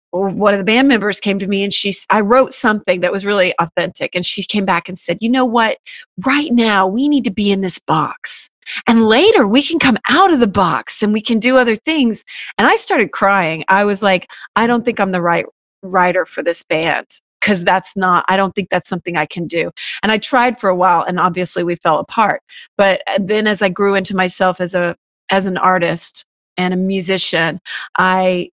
one 0.09 0.53
of 0.53 0.59
the 0.59 0.63
band 0.63 0.87
members 0.87 1.19
came 1.19 1.39
to 1.39 1.47
me 1.47 1.63
and 1.63 1.73
she 1.73 1.93
I 2.11 2.21
wrote 2.21 2.53
something 2.53 3.01
that 3.01 3.11
was 3.11 3.25
really 3.25 3.53
authentic 3.59 4.13
and 4.15 4.25
she 4.25 4.43
came 4.43 4.65
back 4.65 4.87
and 4.87 4.97
said, 4.97 5.17
"You 5.21 5.29
know 5.29 5.45
what? 5.45 5.77
Right 6.23 6.51
now 6.51 6.87
we 6.87 7.07
need 7.07 7.23
to 7.23 7.31
be 7.31 7.51
in 7.51 7.61
this 7.61 7.79
box. 7.79 8.49
And 8.87 9.07
later 9.07 9.47
we 9.47 9.63
can 9.63 9.79
come 9.79 9.97
out 10.09 10.33
of 10.33 10.39
the 10.39 10.47
box 10.47 11.03
and 11.03 11.13
we 11.13 11.21
can 11.21 11.39
do 11.39 11.57
other 11.57 11.75
things." 11.75 12.23
And 12.57 12.67
I 12.67 12.75
started 12.75 13.11
crying. 13.11 13.63
I 13.67 13.85
was 13.85 14.03
like, 14.03 14.29
"I 14.55 14.67
don't 14.67 14.85
think 14.85 14.99
I'm 14.99 15.11
the 15.11 15.21
right 15.21 15.45
writer 15.81 16.25
for 16.25 16.43
this 16.43 16.63
band." 16.63 17.07
Because 17.41 17.65
that's 17.65 17.97
not, 17.97 18.23
I 18.29 18.37
don't 18.37 18.55
think 18.55 18.69
that's 18.69 18.87
something 18.87 19.17
I 19.17 19.25
can 19.25 19.47
do. 19.47 19.69
And 20.01 20.13
I 20.13 20.17
tried 20.17 20.61
for 20.61 20.69
a 20.69 20.75
while 20.75 21.01
and 21.03 21.19
obviously 21.19 21.61
we 21.61 21.75
fell 21.75 21.99
apart. 21.99 22.41
But 22.77 23.01
uh, 23.05 23.19
then 23.21 23.47
as 23.47 23.61
I 23.61 23.67
grew 23.67 23.95
into 23.95 24.15
myself 24.15 24.61
as 24.61 24.73
a, 24.73 24.95
as 25.29 25.45
an 25.45 25.57
artist, 25.57 26.25
and 26.57 26.73
a 26.73 26.77
musician, 26.77 27.59
I 27.97 28.49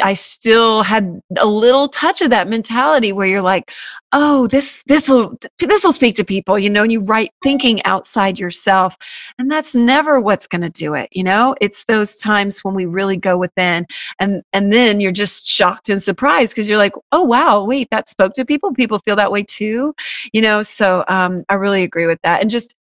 I 0.00 0.14
still 0.14 0.82
had 0.82 1.20
a 1.38 1.46
little 1.46 1.88
touch 1.88 2.20
of 2.20 2.30
that 2.30 2.48
mentality 2.48 3.12
where 3.12 3.26
you're 3.26 3.42
like, 3.42 3.70
oh, 4.12 4.46
this 4.46 4.82
this 4.84 5.08
will 5.08 5.36
this 5.58 5.84
will 5.84 5.92
speak 5.92 6.16
to 6.16 6.24
people, 6.24 6.58
you 6.58 6.70
know, 6.70 6.82
and 6.82 6.92
you 6.92 7.00
write 7.00 7.32
thinking 7.42 7.82
outside 7.84 8.38
yourself. 8.38 8.96
And 9.38 9.50
that's 9.50 9.74
never 9.74 10.20
what's 10.20 10.46
going 10.46 10.62
to 10.62 10.70
do 10.70 10.94
it, 10.94 11.08
you 11.12 11.22
know? 11.22 11.54
It's 11.60 11.84
those 11.84 12.16
times 12.16 12.64
when 12.64 12.74
we 12.74 12.86
really 12.86 13.16
go 13.16 13.36
within 13.36 13.86
and 14.18 14.42
and 14.52 14.72
then 14.72 15.00
you're 15.00 15.12
just 15.12 15.46
shocked 15.46 15.88
and 15.88 16.02
surprised 16.02 16.54
because 16.54 16.68
you're 16.68 16.78
like, 16.78 16.94
oh 17.12 17.22
wow, 17.22 17.62
wait, 17.64 17.88
that 17.90 18.08
spoke 18.08 18.32
to 18.34 18.44
people. 18.44 18.72
People 18.72 19.00
feel 19.00 19.16
that 19.16 19.32
way 19.32 19.42
too. 19.42 19.94
You 20.32 20.42
know, 20.42 20.62
so 20.62 21.04
um 21.08 21.44
I 21.48 21.54
really 21.54 21.82
agree 21.82 22.06
with 22.06 22.20
that. 22.22 22.40
And 22.40 22.50
just 22.50 22.74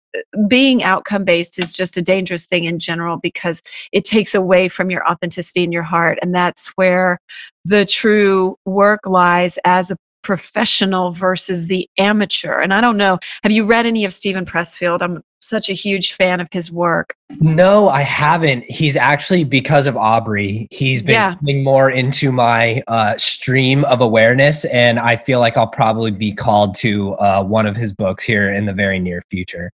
being 0.48 0.82
outcome 0.82 1.24
based 1.24 1.58
is 1.58 1.72
just 1.72 1.96
a 1.96 2.02
dangerous 2.02 2.46
thing 2.46 2.64
in 2.64 2.78
general 2.78 3.16
because 3.16 3.62
it 3.92 4.04
takes 4.04 4.34
away 4.34 4.68
from 4.68 4.90
your 4.90 5.06
authenticity 5.08 5.62
in 5.62 5.72
your 5.72 5.82
heart. 5.82 6.18
And 6.22 6.34
that's 6.34 6.68
where 6.76 7.18
the 7.64 7.84
true 7.84 8.56
work 8.64 9.00
lies 9.06 9.58
as 9.64 9.90
a 9.90 9.96
professional 10.22 11.12
versus 11.12 11.68
the 11.68 11.88
amateur. 11.98 12.58
And 12.60 12.74
I 12.74 12.80
don't 12.80 12.96
know, 12.96 13.18
have 13.44 13.52
you 13.52 13.64
read 13.64 13.86
any 13.86 14.04
of 14.04 14.12
Steven 14.12 14.44
Pressfield? 14.44 15.00
I'm 15.00 15.16
um, 15.16 15.22
such 15.40 15.68
a 15.68 15.72
huge 15.72 16.12
fan 16.12 16.40
of 16.40 16.48
his 16.50 16.70
work. 16.70 17.14
No, 17.40 17.88
I 17.88 18.02
haven't. 18.02 18.64
He's 18.70 18.96
actually 18.96 19.44
because 19.44 19.86
of 19.86 19.96
Aubrey, 19.96 20.68
he's 20.70 21.02
been 21.02 21.14
yeah. 21.14 21.34
coming 21.34 21.64
more 21.64 21.90
into 21.90 22.32
my 22.32 22.82
uh, 22.86 23.16
stream 23.16 23.84
of 23.84 24.00
awareness, 24.00 24.64
and 24.66 24.98
I 24.98 25.16
feel 25.16 25.40
like 25.40 25.56
I'll 25.56 25.66
probably 25.66 26.10
be 26.10 26.32
called 26.32 26.74
to 26.76 27.14
uh, 27.14 27.42
one 27.42 27.66
of 27.66 27.76
his 27.76 27.92
books 27.92 28.24
here 28.24 28.52
in 28.52 28.66
the 28.66 28.72
very 28.72 28.98
near 28.98 29.22
future. 29.30 29.70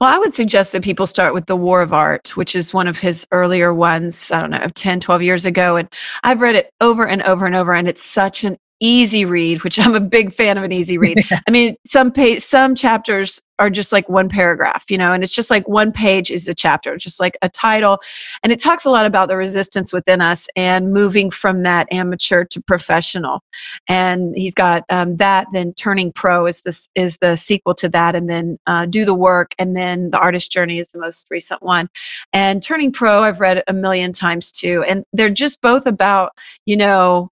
Well, 0.00 0.14
I 0.14 0.18
would 0.18 0.32
suggest 0.32 0.72
that 0.72 0.84
people 0.84 1.06
start 1.06 1.34
with 1.34 1.46
The 1.46 1.56
War 1.56 1.82
of 1.82 1.92
Art, 1.92 2.36
which 2.36 2.54
is 2.54 2.72
one 2.72 2.86
of 2.86 2.98
his 2.98 3.26
earlier 3.32 3.74
ones, 3.74 4.30
I 4.30 4.40
don't 4.40 4.50
know, 4.50 4.68
10, 4.74 5.00
12 5.00 5.22
years 5.22 5.44
ago. 5.44 5.76
And 5.76 5.88
I've 6.22 6.42
read 6.42 6.54
it 6.54 6.70
over 6.80 7.06
and 7.06 7.22
over 7.22 7.46
and 7.46 7.54
over, 7.54 7.74
and 7.74 7.88
it's 7.88 8.04
such 8.04 8.44
an 8.44 8.58
easy 8.80 9.24
read, 9.24 9.62
which 9.64 9.78
I'm 9.84 9.94
a 9.94 10.00
big 10.00 10.32
fan 10.32 10.58
of 10.58 10.64
an 10.64 10.72
easy 10.72 10.98
read. 10.98 11.18
I 11.46 11.50
mean, 11.50 11.76
some 11.86 12.12
page, 12.12 12.40
some 12.40 12.74
chapters 12.74 13.40
are 13.58 13.70
just 13.70 13.92
like 13.92 14.08
one 14.08 14.28
paragraph, 14.28 14.84
you 14.90 14.98
know, 14.98 15.12
and 15.12 15.22
it's 15.22 15.34
just 15.34 15.50
like 15.50 15.66
one 15.66 15.90
page 15.90 16.30
is 16.30 16.46
a 16.46 16.54
chapter, 16.54 16.96
just 16.96 17.18
like 17.18 17.38
a 17.40 17.48
title. 17.48 17.98
And 18.42 18.52
it 18.52 18.60
talks 18.60 18.84
a 18.84 18.90
lot 18.90 19.06
about 19.06 19.28
the 19.28 19.36
resistance 19.36 19.92
within 19.92 20.20
us 20.20 20.46
and 20.56 20.92
moving 20.92 21.30
from 21.30 21.62
that 21.62 21.90
amateur 21.90 22.44
to 22.44 22.60
professional. 22.60 23.42
And 23.88 24.36
he's 24.36 24.54
got 24.54 24.84
um, 24.90 25.16
that, 25.16 25.46
then 25.52 25.72
Turning 25.74 26.12
Pro 26.12 26.46
is 26.46 26.62
this 26.62 26.90
is 26.94 27.18
the 27.18 27.36
sequel 27.36 27.74
to 27.76 27.88
that, 27.88 28.14
and 28.14 28.28
then 28.28 28.58
uh, 28.66 28.86
Do 28.86 29.04
the 29.04 29.14
Work, 29.14 29.54
and 29.58 29.76
then 29.76 30.10
The 30.10 30.18
Artist 30.18 30.52
Journey 30.52 30.78
is 30.78 30.90
the 30.90 30.98
most 30.98 31.28
recent 31.30 31.62
one. 31.62 31.88
And 32.32 32.62
Turning 32.62 32.92
Pro, 32.92 33.22
I've 33.22 33.40
read 33.40 33.62
a 33.66 33.72
million 33.72 34.12
times 34.12 34.52
too. 34.52 34.84
And 34.86 35.04
they're 35.12 35.30
just 35.30 35.62
both 35.62 35.86
about, 35.86 36.32
you 36.66 36.76
know, 36.76 37.30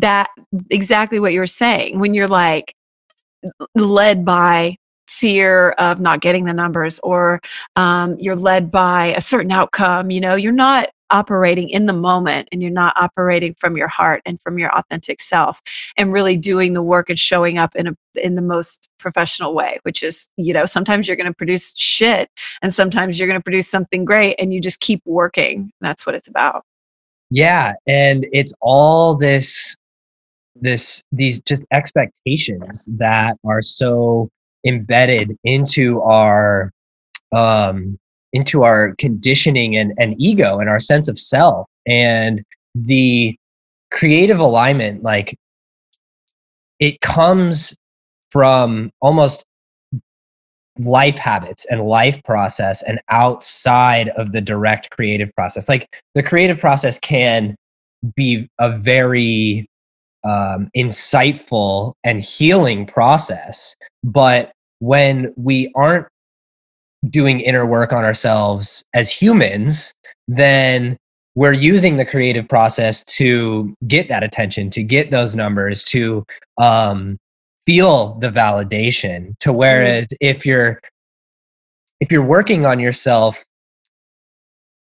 that 0.00 0.30
exactly 0.70 1.18
what 1.20 1.32
you're 1.32 1.46
saying 1.46 1.98
when 1.98 2.14
you're 2.14 2.28
like 2.28 2.74
led 3.74 4.24
by 4.24 4.76
fear 5.06 5.70
of 5.72 6.00
not 6.00 6.20
getting 6.20 6.44
the 6.44 6.52
numbers 6.52 6.98
or 7.00 7.40
um, 7.76 8.16
you're 8.18 8.36
led 8.36 8.70
by 8.70 9.14
a 9.16 9.20
certain 9.20 9.52
outcome 9.52 10.10
you 10.10 10.20
know 10.20 10.34
you're 10.34 10.52
not 10.52 10.88
operating 11.10 11.68
in 11.68 11.86
the 11.86 11.92
moment 11.92 12.48
and 12.50 12.62
you're 12.62 12.70
not 12.70 12.94
operating 12.96 13.54
from 13.54 13.76
your 13.76 13.86
heart 13.88 14.22
and 14.24 14.40
from 14.40 14.58
your 14.58 14.74
authentic 14.76 15.20
self 15.20 15.60
and 15.96 16.12
really 16.12 16.36
doing 16.36 16.72
the 16.72 16.82
work 16.82 17.08
and 17.08 17.18
showing 17.18 17.58
up 17.58 17.76
in 17.76 17.86
a 17.86 17.94
in 18.16 18.34
the 18.34 18.42
most 18.42 18.88
professional 18.98 19.54
way 19.54 19.78
which 19.82 20.02
is 20.02 20.30
you 20.36 20.52
know 20.52 20.66
sometimes 20.66 21.06
you're 21.06 21.16
going 21.16 21.30
to 21.30 21.34
produce 21.34 21.76
shit 21.76 22.28
and 22.62 22.72
sometimes 22.72 23.18
you're 23.18 23.28
going 23.28 23.38
to 23.38 23.44
produce 23.44 23.68
something 23.68 24.04
great 24.04 24.34
and 24.38 24.52
you 24.52 24.60
just 24.60 24.80
keep 24.80 25.00
working. 25.04 25.70
That's 25.80 26.06
what 26.06 26.14
it's 26.14 26.28
about. 26.28 26.64
Yeah 27.30 27.74
and 27.86 28.26
it's 28.32 28.52
all 28.60 29.16
this 29.16 29.76
this 30.56 31.02
these 31.12 31.40
just 31.40 31.64
expectations 31.72 32.88
that 32.98 33.36
are 33.44 33.62
so 33.62 34.28
embedded 34.66 35.36
into 35.44 36.00
our 36.02 36.70
um 37.32 37.98
into 38.34 38.64
our 38.64 38.94
conditioning 38.96 39.76
and, 39.76 39.94
and 39.96 40.14
ego 40.18 40.58
and 40.58 40.68
our 40.68 40.80
sense 40.80 41.08
of 41.08 41.18
self. 41.18 41.66
And 41.86 42.42
the 42.74 43.36
creative 43.92 44.40
alignment 44.40 45.04
like 45.04 45.36
it 46.80 47.00
comes 47.00 47.74
from 48.32 48.90
almost 49.00 49.44
life 50.80 51.16
habits 51.16 51.64
and 51.66 51.82
life 51.82 52.20
process 52.24 52.82
and 52.82 53.00
outside 53.08 54.08
of 54.10 54.32
the 54.32 54.40
direct 54.40 54.90
creative 54.90 55.30
process. 55.36 55.68
Like 55.68 56.02
the 56.16 56.22
creative 56.22 56.58
process 56.58 56.98
can 56.98 57.54
be 58.16 58.48
a 58.58 58.76
very 58.76 59.68
um, 60.24 60.70
insightful 60.76 61.94
and 62.04 62.20
healing 62.22 62.86
process. 62.86 63.76
But 64.02 64.52
when 64.80 65.32
we 65.36 65.70
aren't 65.74 66.06
doing 67.10 67.40
inner 67.40 67.66
work 67.66 67.92
on 67.92 68.04
ourselves 68.04 68.84
as 68.94 69.10
humans, 69.10 69.94
then 70.26 70.96
we're 71.34 71.52
using 71.52 71.96
the 71.96 72.04
creative 72.04 72.48
process 72.48 73.04
to 73.04 73.74
get 73.86 74.08
that 74.08 74.22
attention, 74.22 74.70
to 74.70 74.82
get 74.82 75.10
those 75.10 75.34
numbers, 75.34 75.82
to 75.84 76.24
um, 76.58 77.18
feel 77.66 78.14
the 78.20 78.30
validation. 78.30 79.38
To 79.40 79.52
whereas 79.52 80.04
mm-hmm. 80.04 80.16
if 80.20 80.46
you're 80.46 80.80
if 82.00 82.12
you're 82.12 82.24
working 82.24 82.66
on 82.66 82.78
yourself 82.78 83.44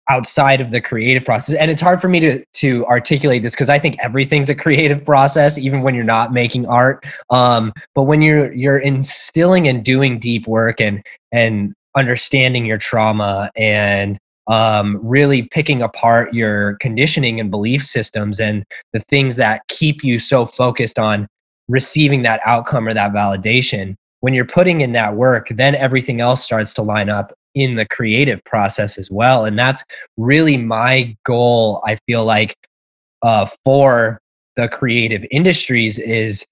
outside 0.09 0.61
of 0.61 0.71
the 0.71 0.81
creative 0.81 1.25
process. 1.25 1.55
And 1.57 1.71
it's 1.71 1.81
hard 1.81 2.01
for 2.01 2.09
me 2.09 2.21
to 2.21 2.45
to 2.45 2.87
articulate 2.87 3.43
this 3.43 3.53
because 3.53 3.71
i 3.71 3.79
think 3.79 3.97
everything's 4.03 4.51
a 4.51 4.55
creative 4.55 5.05
process 5.05 5.59
even 5.59 5.83
when 5.83 5.95
you're 5.95 6.05
not 6.05 6.33
making 6.33 6.67
art. 6.67 7.05
Um, 7.31 7.73
but 7.95 8.03
when 8.03 8.23
you're 8.23 8.53
you're 8.53 8.79
instilling 8.79 9.69
and 9.69 9.85
doing 9.85 10.19
deep 10.19 10.47
work 10.47 10.81
and 10.81 11.05
and 11.33 11.75
understanding 11.97 12.67
your 12.67 12.79
trauma 12.79 13.51
and 13.57 14.19
um, 14.47 15.01
really 15.03 15.43
picking 15.43 15.81
apart 15.81 16.35
your 16.35 16.75
conditioning 16.75 17.41
and 17.41 17.51
belief 17.51 17.83
systems 17.83 18.41
and 18.41 18.65
the 18.93 19.01
things 19.01 19.37
that 19.37 19.63
keep 19.69 20.05
you 20.05 20.19
so 20.19 20.45
focused 20.45 20.99
on 20.99 21.27
receiving 21.69 22.23
that 22.23 22.41
outcome 22.45 22.87
or 22.87 22.93
that 22.93 23.13
validation 23.13 23.95
when 24.21 24.35
you're 24.35 24.45
putting 24.45 24.83
in 24.83 24.93
that 24.93 25.17
work 25.17 25.49
then 25.49 25.75
everything 25.77 26.21
else 26.21 26.45
starts 26.45 26.75
to 26.75 26.83
line 26.83 27.09
up 27.09 27.33
in 27.55 27.77
the 27.77 27.87
creative 27.87 28.43
process 28.45 28.99
as 28.99 29.11
well 29.11 29.45
and 29.45 29.59
that's 29.59 29.85
really 30.17 30.57
my 30.57 31.17
goal 31.25 31.83
i 31.87 31.97
feel 32.07 32.25
like 32.25 32.55
uh, 33.23 33.47
for 33.65 34.21
the 34.57 34.69
creative 34.69 35.25
industries 35.31 35.99
is 35.99 36.47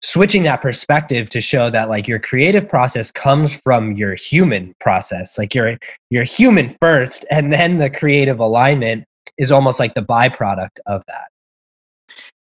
switching 0.00 0.42
that 0.42 0.60
perspective 0.60 1.30
to 1.30 1.40
show 1.40 1.70
that 1.70 1.88
like 1.88 2.06
your 2.06 2.18
creative 2.18 2.68
process 2.68 3.10
comes 3.10 3.58
from 3.60 3.92
your 3.92 4.14
human 4.14 4.74
process 4.80 5.38
like 5.38 5.54
you're 5.54 5.78
you're 6.10 6.24
human 6.24 6.70
first 6.80 7.24
and 7.30 7.52
then 7.52 7.78
the 7.78 7.90
creative 7.90 8.38
alignment 8.38 9.04
is 9.38 9.50
almost 9.50 9.80
like 9.80 9.94
the 9.94 10.02
byproduct 10.02 10.78
of 10.86 11.02
that. 11.08 11.28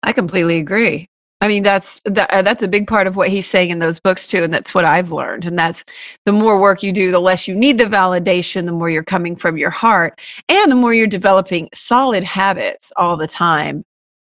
I 0.03 0.13
completely 0.13 0.58
agree 0.58 1.08
I 1.42 1.48
mean, 1.48 1.64
that's 1.64 2.00
that, 2.06 2.32
uh, 2.32 2.44
that's 2.44 2.62
a 2.62 2.68
big 2.68 2.88
part 2.88 3.08
of 3.08 3.16
what 3.16 3.30
he's 3.30 3.50
saying 3.50 3.72
in 3.72 3.80
those 3.80 4.00
books 4.00 4.28
too, 4.28 4.44
and 4.44 4.54
that's 4.54 4.76
what 4.76 4.86
I've 4.86 5.12
learned. 5.12 5.46
And 5.46 5.58
that's 5.58 5.84
the 6.26 6.32
more 6.32 6.60
work 6.60 6.84
you 6.84 6.92
do, 6.92 7.10
the 7.10 7.20
less 7.20 7.48
you 7.48 7.56
need 7.56 7.80
the 7.80 7.86
validation, 7.86 8.66
the 8.66 8.72
more 8.72 8.92
you're 8.92 9.04
coming 9.04 9.36
from 9.36 9.58
your 9.58 9.72
heart, 9.72 10.22
and 10.48 10.72
the 10.72 10.76
more 10.76 10.94
you're 10.94 11.08
developing 11.08 11.68
solid 11.74 12.24
habits 12.24 12.94
all 12.96 13.18
the 13.18 13.28
time. 13.28 13.84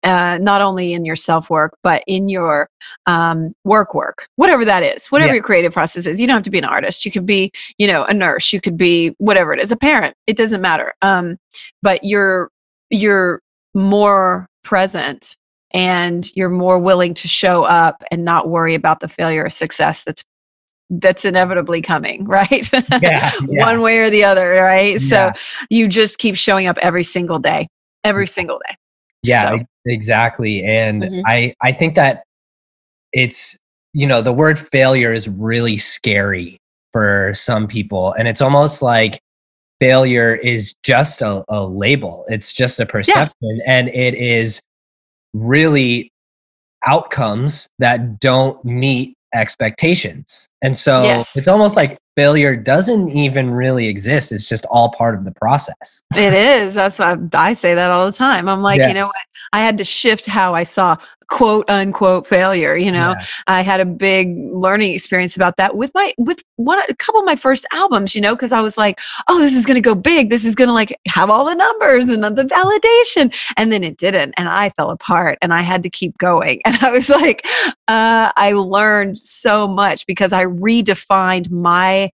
Uh, 0.05 0.37
not 0.43 0.61
only 0.61 0.95
in 0.95 1.05
your 1.05 1.15
self 1.15 1.49
work, 1.49 1.77
but 1.85 2.03
in 2.09 2.29
your 2.29 2.69
um, 3.07 3.55
work 3.63 3.95
work, 3.95 4.27
whatever 4.35 4.65
that 4.65 4.83
is, 4.83 5.07
whatever 5.13 5.29
yeah. 5.29 5.35
your 5.35 5.45
creative 5.45 5.73
process 5.73 6.07
is. 6.07 6.21
You 6.21 6.27
don't 6.27 6.35
have 6.35 6.43
to 6.43 6.51
be 6.51 6.59
an 6.59 6.65
artist. 6.65 7.05
You 7.05 7.13
could 7.13 7.25
be, 7.25 7.53
you 7.79 7.87
know, 7.87 8.03
a 8.05 8.13
nurse. 8.13 8.53
You 8.53 8.61
could 8.61 8.77
be 8.77 9.15
whatever 9.19 9.53
it 9.53 9.61
is, 9.61 9.71
a 9.71 9.77
parent. 9.77 10.17
It 10.27 10.37
doesn't 10.37 10.61
matter. 10.61 10.93
Um, 11.03 11.39
but 11.83 12.03
you're 12.03 12.51
you're 12.91 13.41
more 13.75 14.49
present 14.65 15.37
and 15.75 16.35
you're 16.37 16.51
more 16.51 16.79
willing 16.79 17.15
to 17.15 17.29
show 17.29 17.65
up 17.65 18.03
and 18.11 18.25
not 18.25 18.49
worry 18.49 18.75
about 18.75 19.01
the 19.01 19.09
failure 19.09 19.45
or 19.45 19.51
success 19.51 20.05
that's 20.05 20.25
that's 20.91 21.25
inevitably 21.25 21.81
coming, 21.81 22.25
right? 22.27 22.71
Yeah, 23.01 23.33
yeah. 23.49 23.65
One 23.65 23.81
way 23.81 23.99
or 23.99 24.11
the 24.11 24.25
other, 24.25 24.51
right? 24.51 25.01
Yeah. 25.01 25.33
So 25.33 25.41
you 25.71 25.89
just 25.89 26.19
keep 26.19 26.37
showing 26.37 26.67
up 26.67 26.77
every 26.83 27.05
single 27.05 27.39
day, 27.39 27.69
every 28.05 28.27
single 28.27 28.59
day. 28.69 28.77
Yeah, 29.23 29.51
So, 29.51 29.65
exactly. 29.87 30.65
And 30.65 31.03
Mhm. 31.05 31.23
I 31.27 31.55
I 31.63 31.73
think 31.73 31.95
that 31.95 32.25
it's 33.13 33.57
you 33.95 34.07
know 34.07 34.21
the 34.23 34.33
word 34.33 34.59
failure 34.59 35.13
is 35.13 35.29
really 35.29 35.77
scary 35.79 36.59
for 36.93 37.33
some 37.35 37.67
people, 37.67 38.13
and 38.19 38.29
it's 38.29 38.43
almost 38.43 38.83
like 38.83 39.19
failure 39.81 40.35
is 40.35 40.75
just 40.83 41.23
a, 41.23 41.43
a 41.49 41.65
label. 41.67 42.25
It's 42.29 42.53
just 42.53 42.79
a 42.81 42.87
perception, 42.87 43.61
and 43.67 43.89
it 43.89 44.15
is 44.15 44.61
really 45.33 46.13
outcomes 46.87 47.69
that 47.79 48.19
don't 48.21 48.63
meet 48.65 49.17
expectations. 49.35 50.49
And 50.61 50.77
so 50.77 51.03
Yes. 51.05 51.37
it's 51.37 51.49
almost 51.49 51.77
like 51.77 51.97
failure 52.17 52.55
doesn't 52.55 53.09
even 53.11 53.51
really 53.51 53.87
exist. 53.89 54.31
It's 54.33 54.47
just 54.49 54.67
all 54.71 54.91
part 54.91 55.15
of 55.15 55.25
the 55.25 55.33
process. 55.33 56.03
It 56.15 56.35
is. 56.35 56.75
That's 56.75 56.99
why 56.99 57.17
I 57.33 57.55
say 57.55 57.75
that 57.75 57.91
all 57.91 58.05
the 58.05 58.13
time. 58.13 58.49
I'm 58.49 58.61
like, 58.63 58.79
Yeah. 58.79 58.89
you 58.89 58.95
know 58.95 59.07
what? 59.07 59.15
I 59.55 59.61
had 59.61 59.79
to 59.79 59.85
shift 59.85 60.27
how 60.27 60.55
I 60.55 60.65
saw 60.65 60.97
quote 61.33 61.69
unquote 61.69 62.27
failure. 62.27 62.77
You 62.77 62.93
know, 62.93 63.15
Yeah. 63.19 63.27
I 63.47 63.63
had 63.63 63.81
a 63.81 63.87
big 63.87 64.37
learning 64.53 64.93
experience 64.93 65.35
about 65.35 65.57
that 65.57 65.77
with 65.77 65.91
my 65.95 66.13
with 66.19 66.43
one 66.57 66.79
a 66.89 66.95
couple 66.97 67.21
of 67.21 67.27
my 67.27 67.37
first 67.37 67.67
albums. 67.73 68.15
You 68.15 68.21
know, 68.21 68.35
because 68.35 68.53
I 68.53 68.61
was 68.61 68.77
like, 68.77 69.01
oh, 69.29 69.39
this 69.41 69.55
is 69.55 69.67
going 69.67 69.77
to 69.77 69.81
go 69.81 69.95
big. 69.95 70.31
This 70.31 70.45
is 70.45 70.55
going 70.55 70.69
to 70.69 70.75
like 70.75 70.97
have 71.09 71.31
all 71.31 71.45
the 71.45 71.55
numbers 71.55 72.09
and 72.09 72.23
the 72.23 72.45
validation, 72.45 73.35
and 73.57 73.73
then 73.73 73.83
it 73.83 73.97
didn't, 73.97 74.35
and 74.37 74.49
I 74.49 74.71
fell 74.71 74.91
apart, 74.91 75.39
and 75.41 75.55
I 75.55 75.63
had 75.63 75.83
to 75.83 75.91
keep 75.91 76.17
going. 76.19 76.61
And 76.73 76.83
I 76.83 76.91
was 76.91 77.11
like, 77.11 77.43
uh, 77.89 78.33
I 78.37 78.53
learned 78.53 79.19
so 79.19 79.69
much 79.69 80.07
because 80.07 80.33
I 80.33 80.47
redefined 80.47 81.51
my 81.51 82.11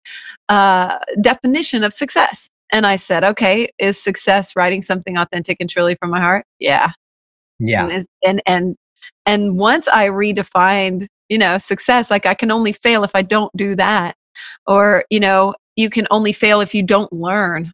uh, 0.49 0.99
definition 1.21 1.83
of 1.83 1.93
success. 1.93 2.49
And 2.71 2.85
I 2.85 2.97
said, 2.97 3.23
okay, 3.23 3.69
is 3.79 4.01
success 4.01 4.55
writing 4.55 4.81
something 4.81 5.17
authentic 5.17 5.57
and 5.59 5.69
truly 5.69 5.95
from 5.95 6.09
my 6.09 6.19
heart? 6.19 6.45
Yeah. 6.59 6.91
Yeah. 7.59 7.87
And, 7.87 8.07
and, 8.23 8.41
and, 8.45 8.75
and 9.25 9.57
once 9.57 9.87
I 9.87 10.07
redefined, 10.07 11.07
you 11.29 11.37
know, 11.37 11.57
success, 11.57 12.09
like 12.09 12.25
I 12.25 12.33
can 12.33 12.51
only 12.51 12.73
fail 12.73 13.03
if 13.03 13.11
I 13.15 13.21
don't 13.21 13.55
do 13.55 13.75
that. 13.75 14.15
Or, 14.67 15.03
you 15.09 15.19
know, 15.19 15.55
you 15.75 15.89
can 15.89 16.07
only 16.11 16.33
fail 16.33 16.61
if 16.61 16.73
you 16.73 16.83
don't 16.83 17.11
learn. 17.11 17.71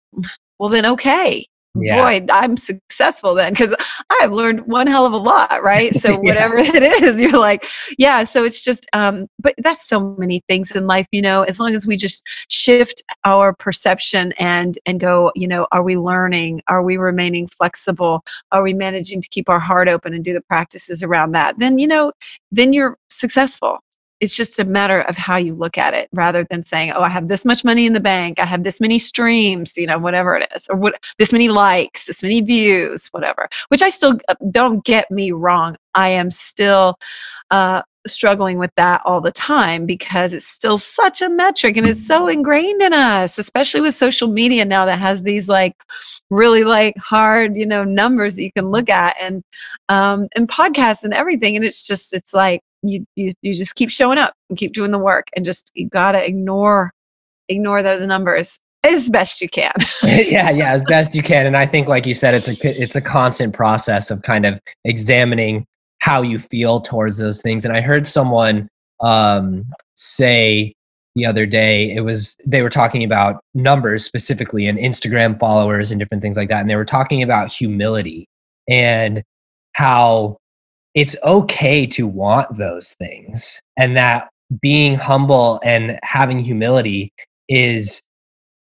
Well, 0.59 0.69
then, 0.69 0.85
okay. 0.85 1.45
Yeah. 1.75 2.01
Boy, 2.01 2.25
I'm 2.31 2.57
successful 2.57 3.33
then 3.35 3.53
because 3.53 3.75
I've 4.21 4.31
learned 4.31 4.65
one 4.67 4.87
hell 4.87 5.05
of 5.05 5.13
a 5.13 5.17
lot, 5.17 5.61
right? 5.63 5.93
So 6.05 6.11
Yeah. 6.11 6.17
whatever 6.17 6.57
it 6.59 6.83
is, 7.03 7.19
you're 7.19 7.39
like, 7.39 7.65
yeah. 7.97 8.23
So 8.23 8.43
it's 8.43 8.61
just, 8.61 8.85
um, 8.93 9.27
but 9.39 9.55
that's 9.59 9.87
so 9.87 10.15
many 10.17 10.41
things 10.47 10.71
in 10.71 10.87
life, 10.87 11.07
you 11.11 11.21
know. 11.21 11.43
As 11.43 11.59
long 11.59 11.73
as 11.73 11.87
we 11.87 11.95
just 11.97 12.23
shift 12.49 13.03
our 13.25 13.53
perception 13.53 14.33
and 14.39 14.77
and 14.85 14.99
go, 14.99 15.31
you 15.35 15.47
know, 15.47 15.67
are 15.71 15.83
we 15.83 15.97
learning? 15.97 16.61
Are 16.67 16.83
we 16.83 16.97
remaining 16.97 17.47
flexible? 17.47 18.23
Are 18.51 18.61
we 18.61 18.73
managing 18.73 19.21
to 19.21 19.27
keep 19.29 19.49
our 19.49 19.59
heart 19.59 19.87
open 19.87 20.13
and 20.13 20.23
do 20.23 20.33
the 20.33 20.41
practices 20.41 21.01
around 21.03 21.31
that? 21.31 21.57
Then 21.59 21.77
you 21.79 21.87
know, 21.87 22.11
then 22.51 22.71
you're 22.73 22.97
successful. 23.09 23.79
It's 24.19 24.35
just 24.35 24.59
a 24.59 24.65
matter 24.65 25.01
of 25.01 25.17
how 25.17 25.37
you 25.37 25.53
look 25.53 25.77
at 25.77 25.93
it 25.93 26.09
rather 26.13 26.45
than 26.49 26.63
saying, 26.63 26.91
oh, 26.91 27.01
I 27.01 27.09
have 27.09 27.27
this 27.27 27.45
much 27.45 27.63
money 27.63 27.85
in 27.85 27.93
the 27.93 27.99
bank, 27.99 28.39
I 28.39 28.45
have 28.45 28.63
this 28.63 28.79
many 28.79 28.99
streams, 28.99 29.77
you 29.77 29.87
know, 29.87 29.99
whatever 29.99 30.35
it 30.35 30.49
is, 30.55 30.67
or 30.69 30.77
what 30.77 30.95
this 31.19 31.33
many 31.33 31.49
likes, 31.49 32.05
this 32.05 32.23
many 32.23 32.41
views, 32.41 33.07
whatever. 33.07 33.49
Which 33.69 33.81
I 33.81 33.89
still 33.89 34.19
uh, 34.27 34.35
don't 34.51 34.83
get 34.85 35.11
me 35.11 35.31
wrong. 35.31 35.75
I 35.93 36.09
am 36.09 36.31
still 36.31 36.97
uh, 37.51 37.81
struggling 38.07 38.57
with 38.57 38.71
that 38.75 39.01
all 39.05 39.21
the 39.21 39.31
time 39.31 39.85
because 39.85 40.33
it's 40.33 40.45
still 40.45 40.77
such 40.77 41.21
a 41.21 41.29
metric 41.29 41.77
and 41.77 41.87
it's 41.87 42.05
so 42.05 42.27
ingrained 42.27 42.81
in 42.81 42.93
us, 42.93 43.37
especially 43.37 43.81
with 43.81 43.93
social 43.93 44.27
media 44.27 44.65
now 44.65 44.85
that 44.85 44.99
has 44.99 45.23
these 45.23 45.49
like 45.49 45.75
really 46.29 46.63
like 46.63 46.95
hard, 46.97 47.55
you 47.55 47.65
know, 47.65 47.83
numbers 47.83 48.35
that 48.35 48.43
you 48.43 48.51
can 48.51 48.69
look 48.69 48.89
at 48.89 49.15
and 49.19 49.43
um 49.89 50.27
and 50.35 50.47
podcasts 50.47 51.03
and 51.03 51.13
everything. 51.13 51.55
And 51.55 51.65
it's 51.65 51.85
just 51.85 52.13
it's 52.13 52.33
like 52.33 52.61
you 52.89 53.05
you 53.15 53.31
you 53.41 53.53
just 53.53 53.75
keep 53.75 53.89
showing 53.89 54.17
up 54.17 54.33
and 54.49 54.57
keep 54.57 54.73
doing 54.73 54.91
the 54.91 54.99
work 54.99 55.27
and 55.35 55.45
just 55.45 55.71
you 55.75 55.89
gotta 55.89 56.25
ignore 56.25 56.91
ignore 57.49 57.83
those 57.83 58.05
numbers 58.07 58.59
as 58.85 59.09
best 59.09 59.41
you 59.41 59.49
can. 59.49 59.73
yeah, 60.03 60.49
yeah, 60.51 60.71
as 60.71 60.83
best 60.83 61.15
you 61.15 61.23
can. 61.23 61.45
And 61.45 61.57
I 61.57 61.65
think, 61.65 61.87
like 61.87 62.05
you 62.05 62.13
said, 62.13 62.33
it's 62.33 62.47
a 62.47 62.55
it's 62.81 62.95
a 62.95 63.01
constant 63.01 63.53
process 63.53 64.11
of 64.11 64.21
kind 64.21 64.45
of 64.45 64.59
examining 64.83 65.65
how 65.99 66.21
you 66.21 66.37
feel 66.39 66.81
towards 66.81 67.17
those 67.17 67.41
things. 67.41 67.65
And 67.65 67.75
I 67.75 67.81
heard 67.81 68.05
someone 68.05 68.67
um, 69.01 69.65
say 69.95 70.73
the 71.15 71.25
other 71.25 71.45
day 71.45 71.91
it 71.95 72.01
was 72.01 72.37
they 72.45 72.61
were 72.61 72.69
talking 72.69 73.03
about 73.03 73.41
numbers 73.53 74.03
specifically 74.03 74.67
and 74.67 74.77
Instagram 74.77 75.39
followers 75.39 75.89
and 75.89 75.99
different 75.99 76.21
things 76.21 76.37
like 76.37 76.49
that, 76.49 76.61
and 76.61 76.69
they 76.69 76.75
were 76.75 76.85
talking 76.85 77.23
about 77.23 77.51
humility 77.51 78.27
and 78.69 79.23
how 79.73 80.37
it's 80.95 81.15
okay 81.23 81.85
to 81.85 82.07
want 82.07 82.57
those 82.57 82.93
things 82.93 83.61
and 83.77 83.95
that 83.95 84.29
being 84.61 84.95
humble 84.95 85.59
and 85.63 85.99
having 86.03 86.39
humility 86.39 87.11
is 87.49 88.01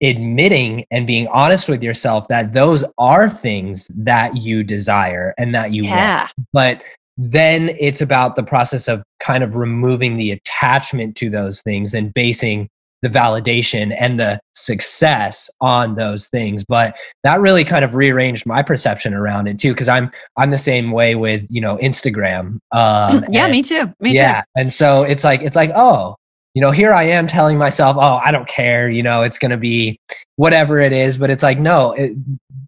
admitting 0.02 0.84
and 0.90 1.06
being 1.06 1.26
honest 1.28 1.68
with 1.68 1.82
yourself 1.82 2.28
that 2.28 2.52
those 2.52 2.84
are 2.98 3.28
things 3.28 3.90
that 3.96 4.36
you 4.36 4.62
desire 4.62 5.34
and 5.38 5.54
that 5.54 5.72
you 5.72 5.84
want. 5.84 5.96
yeah. 5.96 6.28
But 6.52 6.82
then 7.16 7.70
it's 7.80 8.00
about 8.00 8.36
the 8.36 8.44
process 8.44 8.86
of 8.86 9.02
kind 9.18 9.42
of 9.42 9.56
removing 9.56 10.16
the 10.16 10.30
attachment 10.30 11.16
to 11.16 11.28
those 11.28 11.62
things 11.62 11.94
and 11.94 12.14
basing 12.14 12.68
the 13.02 13.08
validation 13.08 13.94
and 13.98 14.18
the 14.18 14.40
success 14.54 15.48
on 15.60 15.94
those 15.94 16.28
things 16.28 16.64
but 16.68 16.96
that 17.24 17.40
really 17.40 17.64
kind 17.64 17.84
of 17.84 17.94
rearranged 17.94 18.44
my 18.46 18.62
perception 18.62 19.14
around 19.14 19.46
it 19.46 19.58
too 19.58 19.72
because 19.72 19.88
i'm 19.88 20.10
i'm 20.36 20.50
the 20.50 20.58
same 20.58 20.90
way 20.90 21.14
with 21.14 21.44
you 21.48 21.60
know 21.60 21.76
instagram 21.78 22.58
um 22.72 23.24
yeah, 23.30 23.44
and- 23.44 23.52
me 23.52 23.62
too. 23.62 23.92
Me 24.00 24.10
too. 24.10 24.16
yeah 24.16 24.42
and 24.56 24.72
so 24.72 25.02
it's 25.02 25.24
like 25.24 25.42
it's 25.42 25.56
like 25.56 25.70
oh 25.76 26.16
you 26.54 26.62
know 26.62 26.70
here 26.70 26.92
i 26.92 27.04
am 27.04 27.26
telling 27.28 27.56
myself 27.58 27.96
oh 27.98 28.20
i 28.24 28.30
don't 28.32 28.48
care 28.48 28.88
you 28.90 29.02
know 29.02 29.22
it's 29.22 29.38
going 29.38 29.50
to 29.50 29.56
be 29.56 29.98
whatever 30.36 30.78
it 30.78 30.92
is 30.92 31.18
but 31.18 31.30
it's 31.30 31.42
like 31.42 31.58
no 31.58 31.92
it, 31.92 32.12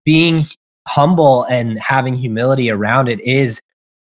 being 0.04 0.42
humble 0.88 1.44
and 1.44 1.78
having 1.80 2.14
humility 2.14 2.70
around 2.70 3.08
it 3.08 3.20
is 3.20 3.60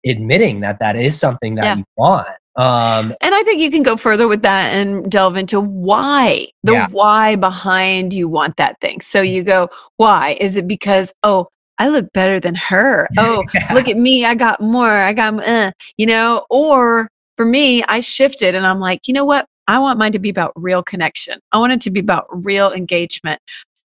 admitting 0.06 0.60
that 0.60 0.78
that 0.80 0.96
is 0.96 1.18
something 1.18 1.54
that 1.56 1.64
Yeah. 1.64 1.76
you 1.76 1.84
want 1.96 2.28
um 2.56 3.14
And 3.20 3.34
I 3.34 3.42
think 3.44 3.60
you 3.60 3.70
can 3.70 3.82
go 3.82 3.96
further 3.96 4.26
with 4.28 4.42
that 4.42 4.74
and 4.74 5.10
delve 5.10 5.36
into 5.36 5.60
why, 5.60 6.48
the 6.64 6.74
Yeah. 6.74 6.88
why 6.88 7.36
behind 7.36 8.12
you 8.12 8.28
want 8.28 8.56
that 8.56 8.80
thing. 8.80 9.00
So 9.00 9.20
you 9.22 9.42
go, 9.42 9.68
why? 9.96 10.36
Is 10.40 10.56
it 10.56 10.66
because, 10.66 11.12
oh, 11.22 11.48
I 11.78 11.88
look 11.88 12.12
better 12.12 12.40
than 12.40 12.54
her? 12.56 13.08
Oh, 13.18 13.44
look 13.72 13.88
at 13.88 13.96
me. 13.96 14.24
I 14.24 14.34
got 14.34 14.60
more. 14.60 14.90
I 14.90 15.12
got, 15.12 15.46
uh, 15.46 15.72
you 15.96 16.06
know, 16.06 16.44
or 16.50 17.08
for 17.36 17.44
me, 17.44 17.82
I 17.84 18.00
shifted 18.00 18.54
and 18.54 18.66
I'm 18.66 18.80
like, 18.80 19.06
you 19.08 19.14
know 19.14 19.24
what? 19.24 19.46
I 19.68 19.78
want 19.78 19.98
mine 19.98 20.12
to 20.12 20.18
be 20.18 20.30
about 20.30 20.52
real 20.56 20.82
connection. 20.82 21.38
I 21.52 21.58
want 21.58 21.72
it 21.72 21.80
to 21.82 21.90
be 21.90 22.00
about 22.00 22.26
real 22.30 22.72
engagement. 22.72 23.40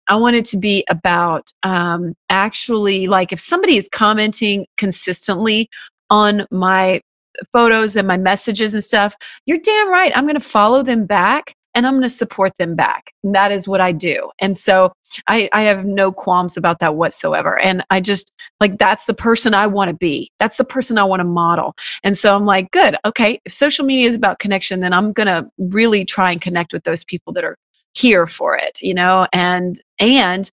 I 0.07 0.15
want 0.15 0.35
it 0.35 0.45
to 0.45 0.57
be 0.57 0.85
about 0.89 1.51
um, 1.63 2.13
actually 2.29 3.07
like 3.07 3.31
if 3.31 3.39
somebody 3.39 3.77
is 3.77 3.89
commenting 3.91 4.65
consistently 4.77 5.69
on 6.09 6.45
my 6.51 7.01
photos 7.51 7.95
and 7.95 8.07
my 8.07 8.17
messages 8.17 8.73
and 8.73 8.83
stuff, 8.83 9.15
you're 9.45 9.59
damn 9.59 9.89
right. 9.89 10.15
I'm 10.15 10.25
going 10.25 10.35
to 10.35 10.39
follow 10.39 10.83
them 10.83 11.05
back 11.05 11.55
and 11.75 11.87
I'm 11.87 11.93
going 11.93 12.03
to 12.03 12.09
support 12.09 12.57
them 12.57 12.75
back. 12.75 13.11
And 13.23 13.33
that 13.33 13.51
is 13.51 13.67
what 13.67 13.81
I 13.81 13.91
do. 13.91 14.29
And 14.39 14.55
so 14.55 14.93
I, 15.27 15.49
I 15.53 15.63
have 15.63 15.85
no 15.85 16.11
qualms 16.11 16.55
about 16.55 16.79
that 16.79 16.95
whatsoever. 16.95 17.57
And 17.59 17.83
I 17.89 17.99
just 17.99 18.31
like, 18.59 18.77
that's 18.77 19.05
the 19.05 19.13
person 19.13 19.53
I 19.53 19.67
want 19.67 19.89
to 19.89 19.95
be. 19.95 20.31
That's 20.39 20.57
the 20.57 20.65
person 20.65 20.97
I 20.97 21.03
want 21.03 21.21
to 21.21 21.25
model. 21.25 21.75
And 22.03 22.17
so 22.17 22.35
I'm 22.35 22.45
like, 22.45 22.71
good. 22.71 22.95
Okay. 23.05 23.39
If 23.45 23.53
social 23.53 23.85
media 23.85 24.07
is 24.07 24.15
about 24.15 24.39
connection, 24.39 24.81
then 24.81 24.93
I'm 24.93 25.13
going 25.13 25.27
to 25.27 25.49
really 25.57 26.05
try 26.05 26.31
and 26.31 26.41
connect 26.41 26.73
with 26.73 26.83
those 26.83 27.03
people 27.03 27.33
that 27.33 27.43
are 27.43 27.57
here 27.95 28.27
for 28.27 28.55
it, 28.55 28.79
you 28.81 28.93
know, 28.93 29.27
and, 29.33 29.79
and, 29.99 30.49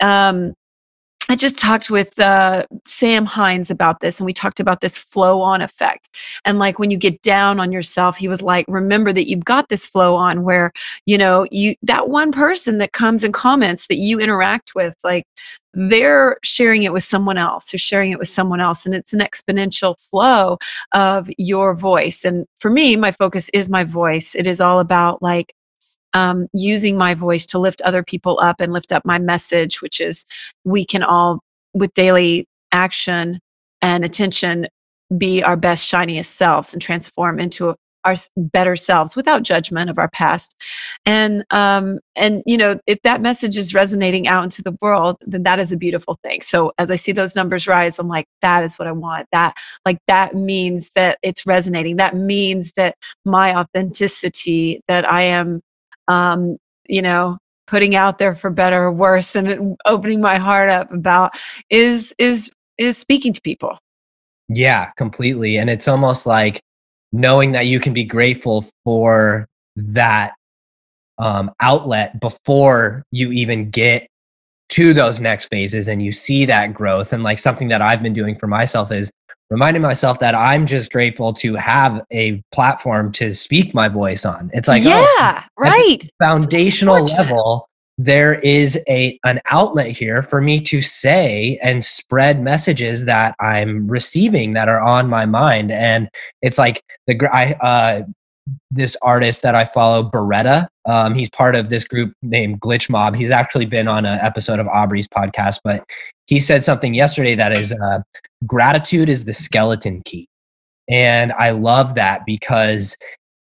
um, 0.00 0.54
I 1.30 1.36
just 1.36 1.58
talked 1.58 1.90
with 1.90 2.18
uh, 2.18 2.66
Sam 2.84 3.24
Hines 3.24 3.70
about 3.70 4.00
this, 4.00 4.18
and 4.18 4.26
we 4.26 4.32
talked 4.32 4.58
about 4.58 4.80
this 4.80 4.98
flow 4.98 5.40
on 5.40 5.62
effect. 5.62 6.08
And 6.44 6.58
like 6.58 6.80
when 6.80 6.90
you 6.90 6.96
get 6.96 7.22
down 7.22 7.60
on 7.60 7.70
yourself, 7.70 8.16
he 8.16 8.26
was 8.26 8.42
like, 8.42 8.64
remember 8.66 9.12
that 9.12 9.28
you've 9.28 9.44
got 9.44 9.68
this 9.68 9.86
flow 9.86 10.16
on 10.16 10.42
where, 10.42 10.72
you 11.06 11.16
know, 11.16 11.46
you 11.52 11.76
that 11.82 12.08
one 12.08 12.32
person 12.32 12.78
that 12.78 12.92
comes 12.92 13.22
and 13.22 13.32
comments 13.32 13.86
that 13.86 13.98
you 13.98 14.18
interact 14.18 14.74
with, 14.74 14.96
like 15.04 15.24
they're 15.72 16.36
sharing 16.42 16.82
it 16.82 16.92
with 16.92 17.04
someone 17.04 17.38
else, 17.38 17.70
they're 17.70 17.78
sharing 17.78 18.10
it 18.10 18.18
with 18.18 18.26
someone 18.26 18.58
else. 18.60 18.84
And 18.84 18.92
it's 18.92 19.12
an 19.12 19.20
exponential 19.20 19.94
flow 20.10 20.58
of 20.90 21.30
your 21.38 21.76
voice. 21.76 22.24
And 22.24 22.44
for 22.58 22.72
me, 22.72 22.96
my 22.96 23.12
focus 23.12 23.48
is 23.50 23.70
my 23.70 23.84
voice. 23.84 24.34
It 24.34 24.48
is 24.48 24.60
all 24.60 24.80
about 24.80 25.22
like, 25.22 25.54
um, 26.14 26.48
using 26.52 26.96
my 26.96 27.14
voice 27.14 27.46
to 27.46 27.58
lift 27.58 27.80
other 27.82 28.02
people 28.02 28.38
up 28.42 28.60
and 28.60 28.72
lift 28.72 28.92
up 28.92 29.04
my 29.04 29.18
message, 29.18 29.82
which 29.82 30.00
is 30.00 30.26
we 30.64 30.84
can 30.84 31.02
all, 31.02 31.40
with 31.74 31.92
daily 31.94 32.46
action 32.72 33.40
and 33.82 34.04
attention, 34.04 34.66
be 35.16 35.42
our 35.42 35.56
best, 35.56 35.86
shiniest 35.86 36.36
selves 36.36 36.72
and 36.72 36.80
transform 36.82 37.40
into 37.40 37.74
our 38.04 38.14
better 38.36 38.76
selves 38.76 39.16
without 39.16 39.42
judgment 39.42 39.90
of 39.90 39.98
our 39.98 40.08
past. 40.08 40.56
And 41.06 41.44
um 41.50 41.98
and 42.16 42.42
you 42.46 42.56
know 42.56 42.78
if 42.86 42.98
that 43.02 43.20
message 43.20 43.56
is 43.56 43.74
resonating 43.74 44.26
out 44.26 44.44
into 44.44 44.62
the 44.62 44.76
world 44.80 45.16
then 45.26 45.42
that 45.42 45.58
is 45.58 45.72
a 45.72 45.76
beautiful 45.76 46.18
thing. 46.22 46.40
So 46.40 46.72
as 46.78 46.90
i 46.90 46.96
see 46.96 47.12
those 47.12 47.36
numbers 47.36 47.66
rise 47.68 47.98
i'm 47.98 48.08
like 48.08 48.26
that 48.42 48.64
is 48.64 48.78
what 48.78 48.88
i 48.88 48.92
want. 48.92 49.26
That 49.32 49.54
like 49.84 49.98
that 50.08 50.34
means 50.34 50.90
that 50.94 51.18
it's 51.22 51.46
resonating. 51.46 51.96
That 51.96 52.16
means 52.16 52.72
that 52.72 52.96
my 53.24 53.54
authenticity 53.54 54.80
that 54.88 55.10
i 55.10 55.22
am 55.22 55.60
um 56.10 56.56
you 56.86 57.00
know 57.00 57.38
putting 57.66 57.94
out 57.94 58.18
there 58.18 58.34
for 58.34 58.50
better 58.50 58.84
or 58.84 58.92
worse 58.92 59.36
and 59.36 59.76
opening 59.86 60.20
my 60.20 60.36
heart 60.38 60.68
up 60.68 60.92
about 60.92 61.32
is 61.70 62.12
is 62.18 62.50
is 62.78 62.98
speaking 62.98 63.32
to 63.32 63.40
people. 63.42 63.78
Yeah 64.48 64.90
completely 64.96 65.56
and 65.56 65.70
it's 65.70 65.86
almost 65.86 66.26
like 66.26 66.60
knowing 67.12 67.52
that 67.52 67.66
you 67.66 67.78
can 67.78 67.92
be 67.92 68.04
grateful 68.04 68.68
for 68.84 69.46
that 69.76 70.34
um, 71.18 71.50
outlet 71.60 72.18
before 72.20 73.04
you 73.10 73.30
even 73.30 73.70
get 73.70 74.08
to 74.70 74.94
those 74.94 75.20
next 75.20 75.46
phases 75.46 75.88
and 75.88 76.02
you 76.02 76.12
see 76.12 76.44
that 76.46 76.72
growth 76.72 77.12
and 77.12 77.22
like 77.22 77.38
something 77.38 77.68
that 77.68 77.82
i've 77.82 78.02
been 78.02 78.14
doing 78.14 78.38
for 78.38 78.46
myself 78.46 78.90
is 78.92 79.10
reminding 79.50 79.82
myself 79.82 80.18
that 80.18 80.34
i'm 80.34 80.66
just 80.66 80.92
grateful 80.92 81.32
to 81.32 81.54
have 81.54 82.00
a 82.12 82.42
platform 82.52 83.12
to 83.12 83.34
speak 83.34 83.74
my 83.74 83.88
voice 83.88 84.24
on 84.24 84.50
it's 84.54 84.68
like 84.68 84.82
oh, 84.84 84.88
yeah 84.88 85.42
oh, 85.44 85.48
right 85.56 86.08
foundational 86.18 87.04
level 87.04 87.68
there 88.04 88.38
is 88.40 88.82
a 88.88 89.18
an 89.24 89.40
outlet 89.50 89.88
here 89.88 90.22
for 90.22 90.40
me 90.40 90.58
to 90.58 90.80
say 90.80 91.58
and 91.62 91.84
spread 91.84 92.42
messages 92.42 93.04
that 93.04 93.34
I'm 93.40 93.86
receiving 93.88 94.54
that 94.54 94.68
are 94.68 94.80
on 94.80 95.08
my 95.08 95.26
mind. 95.26 95.70
And 95.70 96.08
it's 96.40 96.56
like 96.56 96.82
the 97.06 97.18
I 97.30 97.52
uh, 97.54 98.02
this 98.70 98.96
artist 99.02 99.42
that 99.42 99.54
I 99.54 99.66
follow, 99.66 100.08
Boreta. 100.08 100.68
Um, 100.86 101.14
he's 101.14 101.28
part 101.28 101.54
of 101.54 101.68
this 101.68 101.84
group 101.84 102.14
named 102.22 102.60
Glitch 102.60 102.88
Mob. 102.88 103.14
He's 103.14 103.30
actually 103.30 103.66
been 103.66 103.86
on 103.86 104.06
an 104.06 104.18
episode 104.20 104.58
of 104.58 104.66
Aubrey's 104.68 105.08
podcast, 105.08 105.60
but 105.62 105.84
he 106.30 106.38
said 106.38 106.62
something 106.62 106.94
yesterday 106.94 107.34
that 107.34 107.58
is 107.58 107.72
uh, 107.72 108.00
gratitude 108.46 109.08
is 109.08 109.24
the 109.24 109.32
skeleton 109.32 110.00
key. 110.04 110.28
And 110.88 111.32
I 111.32 111.50
love 111.50 111.96
that 111.96 112.24
because 112.24 112.96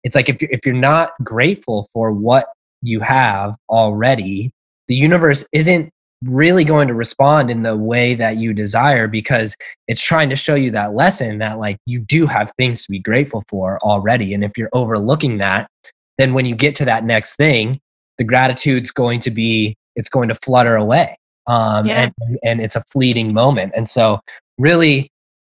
it's 0.05 0.15
like 0.15 0.29
if 0.29 0.41
you're, 0.41 0.51
if 0.51 0.65
you're 0.65 0.73
not 0.73 1.11
grateful 1.21 1.89
for 1.91 2.13
what 2.13 2.47
you 2.81 3.01
have 3.01 3.55
already, 3.69 4.51
the 4.87 4.95
universe 4.95 5.45
isn't 5.51 5.91
really 6.23 6.63
going 6.63 6.87
to 6.87 6.93
respond 6.93 7.51
in 7.51 7.61
the 7.61 7.75
way 7.75 8.15
that 8.15 8.37
you 8.37 8.53
desire 8.53 9.07
because 9.09 9.57
it's 9.89 10.01
trying 10.01 10.29
to 10.29 10.35
show 10.37 10.55
you 10.55 10.71
that 10.71 10.95
lesson 10.95 11.39
that 11.39 11.59
like 11.59 11.77
you 11.85 11.99
do 11.99 12.25
have 12.25 12.51
things 12.57 12.83
to 12.83 12.89
be 12.89 12.99
grateful 12.99 13.43
for 13.47 13.77
already 13.83 14.33
and 14.33 14.43
if 14.43 14.57
you're 14.57 14.71
overlooking 14.73 15.37
that 15.37 15.69
then 16.17 16.33
when 16.33 16.47
you 16.47 16.55
get 16.55 16.75
to 16.75 16.85
that 16.85 17.05
next 17.05 17.35
thing 17.35 17.79
the 18.17 18.23
gratitude's 18.23 18.89
going 18.89 19.19
to 19.19 19.29
be 19.29 19.75
it's 19.95 20.09
going 20.09 20.27
to 20.27 20.33
flutter 20.33 20.75
away 20.75 21.15
um, 21.47 21.85
yeah. 21.85 22.09
and, 22.19 22.39
and 22.43 22.61
it's 22.61 22.75
a 22.75 22.83
fleeting 22.91 23.33
moment. 23.33 23.73
And 23.75 23.89
so 23.89 24.19
really 24.57 25.09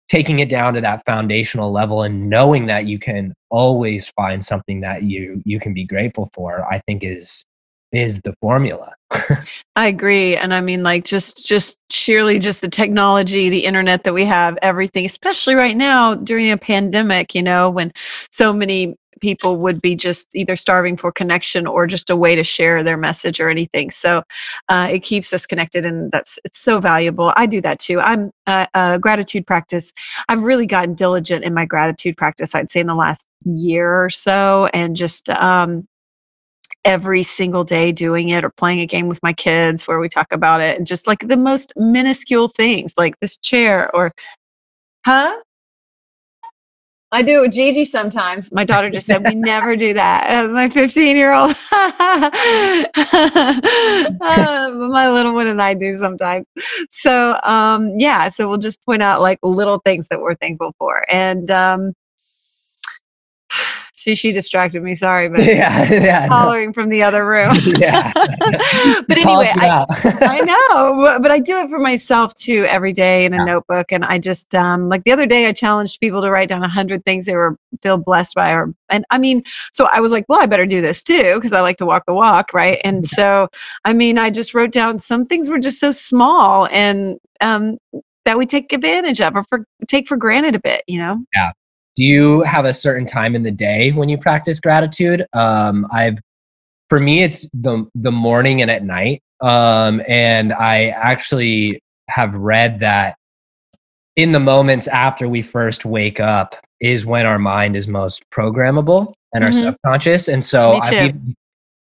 taking 0.09 0.39
it 0.39 0.49
down 0.49 0.75
to 0.75 0.81
that 0.81 1.05
foundational 1.05 1.73
level 1.73 2.03
and 2.03 2.31
knowing 2.31 2.67
that 2.67 2.87
you 2.87 2.99
can 2.99 3.35
always 3.51 4.09
find 4.11 4.45
something 4.45 4.81
that 4.81 5.03
you 5.03 5.43
you 5.45 5.59
can 5.59 5.75
be 5.75 5.85
grateful 5.85 6.31
for 6.33 6.65
i 6.73 6.79
think 6.87 7.03
is 7.03 7.45
is 7.93 8.21
the 8.23 8.35
formula. 8.41 8.93
I 9.77 9.87
agree. 9.87 10.37
And 10.37 10.53
i 10.53 10.61
mean 10.61 10.83
like 10.83 11.05
just 11.05 11.47
just 11.47 11.79
sheerly 11.91 12.39
just 12.39 12.61
the 12.61 12.69
technology 12.69 13.49
the 13.49 13.65
internet 13.65 14.05
that 14.05 14.13
we 14.13 14.25
have 14.25 14.59
everything 14.61 15.07
especially 15.07 15.55
right 15.55 15.77
now 15.77 16.15
during 16.15 16.51
a 16.51 16.57
pandemic 16.57 17.35
you 17.35 17.43
know 17.43 17.71
when 17.71 17.93
so 18.31 18.53
many 18.53 18.97
people 19.21 19.57
would 19.57 19.81
be 19.81 19.95
just 19.95 20.35
either 20.35 20.57
starving 20.57 20.97
for 20.97 21.13
connection 21.13 21.67
or 21.67 21.87
just 21.87 22.11
a 22.11 22.17
way 22.17 22.35
to 22.35 22.45
share 22.45 22.83
their 22.83 22.97
message 22.97 23.41
or 23.41 23.51
anything. 23.51 23.91
So 23.91 24.23
uh, 24.69 24.89
it 24.91 25.01
keeps 25.01 25.33
us 25.33 25.47
connected 25.47 25.85
and 25.85 26.11
that's 26.13 26.39
it's 26.45 26.59
so 26.59 26.81
valuable. 26.81 27.33
I 27.37 27.47
do 27.47 27.61
that 27.63 27.79
too. 27.79 28.01
I'm 28.01 28.31
uh, 28.47 28.67
a 28.75 28.99
gratitude 28.99 29.47
practice 29.47 29.93
i've 30.29 30.43
really 30.43 30.67
gotten 30.67 30.95
diligent 30.95 31.45
in 31.45 31.55
my 31.55 31.65
gratitude 31.65 32.17
practice 32.17 32.55
i'd 32.55 32.71
say 32.71 32.81
in 32.81 32.87
the 32.87 32.95
last 32.95 33.27
year 33.45 34.05
or 34.05 34.11
so 34.11 34.69
and 34.73 34.97
just 34.97 35.29
um, 35.31 35.87
every 36.85 37.23
single 37.23 37.65
day 37.65 37.93
doing 37.93 38.29
it 38.29 38.45
or 38.45 38.51
playing 38.51 38.81
a 38.81 38.87
game 38.87 39.09
with 39.09 39.23
my 39.23 39.33
kids 39.33 39.87
where 39.89 39.99
we 39.99 40.09
talk 40.09 40.29
about 40.31 40.61
it 40.61 40.77
and 40.77 40.87
just 40.87 41.07
like 41.07 41.21
the 41.21 41.37
most 41.37 41.73
minuscule 41.77 42.49
things 42.49 42.95
like 42.97 43.19
this 43.21 43.37
chair 43.39 43.95
or 43.95 44.13
huh 45.05 45.35
I 47.13 47.23
do 47.23 47.39
it 47.39 47.43
with 47.43 47.53
Gigi 47.53 47.85
sometimes. 47.85 48.51
My 48.53 48.65
daughter 48.65 48.91
just 48.91 49.07
said, 49.07 49.25
We 49.25 49.35
never 49.37 49.77
do 49.77 49.95
that. 49.95 50.27
As 50.27 50.51
my 50.51 50.69
15 50.69 51.17
year 51.17 51.33
old. 51.33 51.55
uh, 51.73 51.91
my 54.91 55.11
little 55.11 55.33
one 55.33 55.47
and 55.47 55.63
I 55.63 55.75
do 55.75 55.95
sometimes. 55.95 56.47
So, 56.91 57.39
um, 57.43 57.95
yeah, 57.99 58.29
so 58.29 58.49
we'll 58.49 58.59
just 58.59 58.85
point 58.85 59.03
out 59.03 59.21
like 59.21 59.39
little 59.43 59.81
things 59.85 60.09
that 60.09 60.21
we're 60.21 60.35
thankful 60.35 60.75
for. 60.79 61.05
And 61.11 61.51
um, 61.51 61.93
she 64.07 64.15
she 64.15 64.33
distracted 64.33 64.83
me. 64.83 64.95
Sorry, 64.95 65.29
but 65.29 65.41
yeah, 65.45 65.85
yeah 65.93 66.29
hollering 66.29 66.69
no. 66.69 66.73
from 66.75 66.89
the 66.91 67.03
other 67.03 67.27
room. 67.27 67.57
yeah. 67.79 68.13
but 68.15 69.19
anyway, 69.19 69.53
I, 69.53 69.85
I 70.21 70.41
know, 70.43 71.19
but 71.21 71.31
I 71.31 71.41
do 71.41 71.59
it 71.59 71.69
for 71.69 71.81
myself 71.81 72.33
too 72.35 72.67
every 72.69 72.93
day 72.93 73.25
in 73.25 73.35
a 73.35 73.39
yeah. 73.39 73.45
notebook. 73.45 73.91
And 73.91 74.05
I 74.05 74.19
just 74.19 74.55
um, 74.55 74.89
like 74.89 75.03
the 75.05 75.13
other 75.13 75.27
day, 75.27 75.47
I 75.47 75.53
challenged 75.53 75.99
people 75.99 76.23
to 76.23 76.31
write 76.31 76.49
down 76.49 76.63
a 76.63 76.69
hundred 76.69 77.05
things 77.05 77.27
they 77.27 77.35
were 77.35 77.59
feel 77.83 77.97
blessed 77.97 78.37
by, 78.37 78.53
or 78.53 78.73
and 78.89 79.05
I 79.11 79.19
mean, 79.19 79.43
so 79.73 79.89
I 79.93 80.01
was 80.01 80.13
like, 80.13 80.25
well, 80.29 80.41
I 80.41 80.47
better 80.47 80.67
do 80.67 80.81
this 80.81 81.03
too 81.03 81.35
because 81.35 81.53
I 81.53 81.61
like 81.61 81.79
to 81.79 81.87
walk 81.87 82.05
the 82.07 82.15
walk, 82.15 82.55
right? 82.55 82.81
And 82.85 82.99
yeah. 82.99 83.09
so, 83.09 83.49
I 83.85 83.93
mean, 83.93 84.19
I 84.19 84.31
just 84.31 84.55
wrote 84.55 84.71
down 84.71 85.01
some 85.01 85.27
things 85.27 85.51
were 85.51 85.59
just 85.59 85.81
so 85.81 85.91
small 85.91 86.69
and 86.71 87.19
um, 87.41 87.79
that 88.25 88.39
we 88.39 88.47
take 88.47 88.73
advantage 88.73 89.21
of 89.21 89.35
or 89.35 89.43
for 89.43 89.67
take 89.89 90.07
for 90.07 90.17
granted 90.17 90.55
a 90.55 90.61
bit, 90.61 90.85
you 90.87 90.99
know? 90.99 91.19
Yeah 91.35 91.51
do 91.97 92.05
you 92.05 92.43
have 92.43 92.65
a 92.65 92.73
certain 92.73 93.07
time 93.07 93.35
in 93.35 93.43
the 93.43 93.51
day 93.51 93.91
when 93.93 94.09
you 94.09 94.19
practice 94.19 94.61
gratitude? 94.61 95.27
Um, 95.33 95.87
i've 95.93 96.19
for 96.89 97.01
me 97.01 97.23
it's 97.23 97.49
the 97.53 97.87
the 97.95 98.13
morning 98.13 98.63
and 98.63 98.71
at 98.71 98.85
night. 98.85 99.23
Um, 99.41 100.01
and 100.09 100.53
i 100.53 100.89
actually 100.89 101.81
have 102.09 102.33
read 102.35 102.81
that 102.81 103.17
in 104.17 104.33
the 104.33 104.41
moments 104.41 104.89
after 104.89 105.29
we 105.29 105.43
first 105.43 105.85
wake 105.85 106.21
up 106.21 106.57
is 106.81 107.05
when 107.05 107.27
our 107.27 107.39
mind 107.39 107.77
is 107.77 107.89
most 107.89 108.23
programmable 108.31 109.13
and 109.35 109.45
our 109.45 109.51
mm-hmm. 109.51 109.61
subconscious. 109.61 110.29
And 110.29 110.45
so 110.45 110.81
I, 110.83 111.13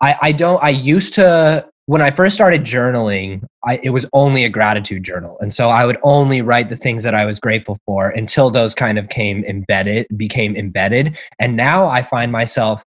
I 0.01 0.17
i 0.23 0.33
don't 0.33 0.62
i 0.62 0.71
used 0.71 1.14
to 1.14 1.69
when 1.87 2.01
I 2.01 2.11
first 2.11 2.35
started 2.35 2.64
journaling, 2.64 3.44
I, 3.64 3.79
it 3.83 3.90
was 3.90 4.07
only 4.12 4.44
a 4.44 4.49
gratitude 4.49 5.05
journal. 5.05 5.37
And 5.40 5.53
so 5.53 5.68
I 5.68 5.85
would 5.85 5.99
only 6.03 6.40
write 6.40 6.70
the 6.70 6.77
things 6.77 7.03
that 7.03 7.14
I 7.14 7.27
was 7.27 7.38
grateful 7.38 7.79
for 7.85 8.09
until 8.09 8.51
those 8.51 8.75
kind 8.75 8.99
of 8.99 9.11
came 9.11 9.44
embedded, 9.44 10.07
became 10.16 10.57
embedded. 10.57 11.18
And 11.38 11.57
now 11.57 11.87
I 11.87 12.03
find 12.03 12.33
myself 12.33 12.83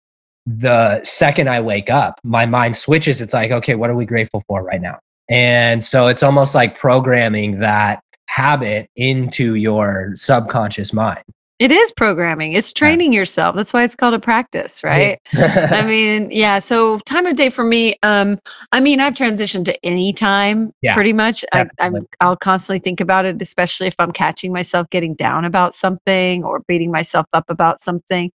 the 0.44 1.02
second 1.05 1.48
I 1.48 1.61
wake 1.61 1.88
up, 1.88 2.20
my 2.24 2.46
mind 2.46 2.76
switches. 2.76 3.20
It's 3.20 3.33
like, 3.33 3.50
okay, 3.50 3.76
what 3.76 3.90
are 3.90 3.94
we 3.94 4.05
grateful 4.05 4.42
for 4.46 4.62
right 4.62 4.81
now? 4.81 4.98
And 5.31 5.85
so 5.85 6.09
it's 6.09 6.22
almost 6.22 6.55
like 6.55 6.76
programming 6.76 7.61
that 7.61 8.02
habit 8.26 8.90
into 8.96 9.55
your 9.55 10.12
subconscious 10.14 10.92
mind. 10.92 11.22
It 11.62 11.70
is 11.70 11.92
programming. 11.92 12.55
It's 12.55 12.72
training 12.72 13.12
yeah. 13.12 13.20
yourself. 13.20 13.55
That's 13.55 13.72
why 13.72 13.85
it's 13.85 13.94
called 13.94 14.14
a 14.14 14.18
practice, 14.18 14.83
right? 14.83 15.20
I 15.33 15.87
mean, 15.87 16.29
yeah. 16.33 16.59
So 16.59 16.98
time 16.98 17.25
of 17.25 17.37
day 17.37 17.51
for 17.51 17.62
me, 17.62 17.94
um, 18.03 18.40
I 18.72 18.81
mean, 18.81 18.98
I've 18.98 19.14
transitioned 19.14 19.66
to 19.66 19.87
any 19.87 20.12
time 20.12 20.72
yeah. 20.83 20.92
pretty 20.92 21.12
much. 21.12 21.44
I, 21.53 21.66
I'm, 21.79 22.05
I'll 22.20 22.37
constantly 22.37 22.81
think 22.81 23.01
about 23.01 23.27
it, 23.27 23.40
especially 23.40 23.87
if 23.87 23.94
I'm 24.01 24.11
catching 24.11 24.53
myself 24.53 24.90
getting 24.90 25.14
down 25.14 25.44
about 25.44 25.72
something 25.72 26.42
or 26.42 26.64
beating 26.66 26.90
myself 26.90 27.27
up 27.33 27.44
about 27.48 27.79
something. 27.79 28.33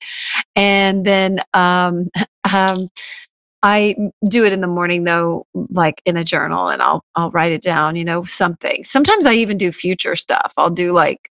And 0.55 1.03
then, 1.03 1.41
um, 1.53 2.07
um, 2.53 2.87
I 3.61 3.97
do 4.25 4.45
it 4.45 4.53
in 4.53 4.61
the 4.61 4.67
morning 4.67 5.03
though, 5.03 5.45
like 5.53 6.01
in 6.05 6.15
a 6.15 6.23
journal, 6.23 6.69
and 6.69 6.81
I'll 6.81 7.03
I'll 7.15 7.31
write 7.31 7.51
it 7.51 7.61
down. 7.61 7.97
You 7.97 8.05
know, 8.05 8.23
something. 8.23 8.85
Sometimes 8.85 9.25
I 9.25 9.33
even 9.33 9.57
do 9.57 9.73
future 9.73 10.15
stuff. 10.15 10.53
I'll 10.55 10.69
do 10.69 10.93
like 10.93 11.29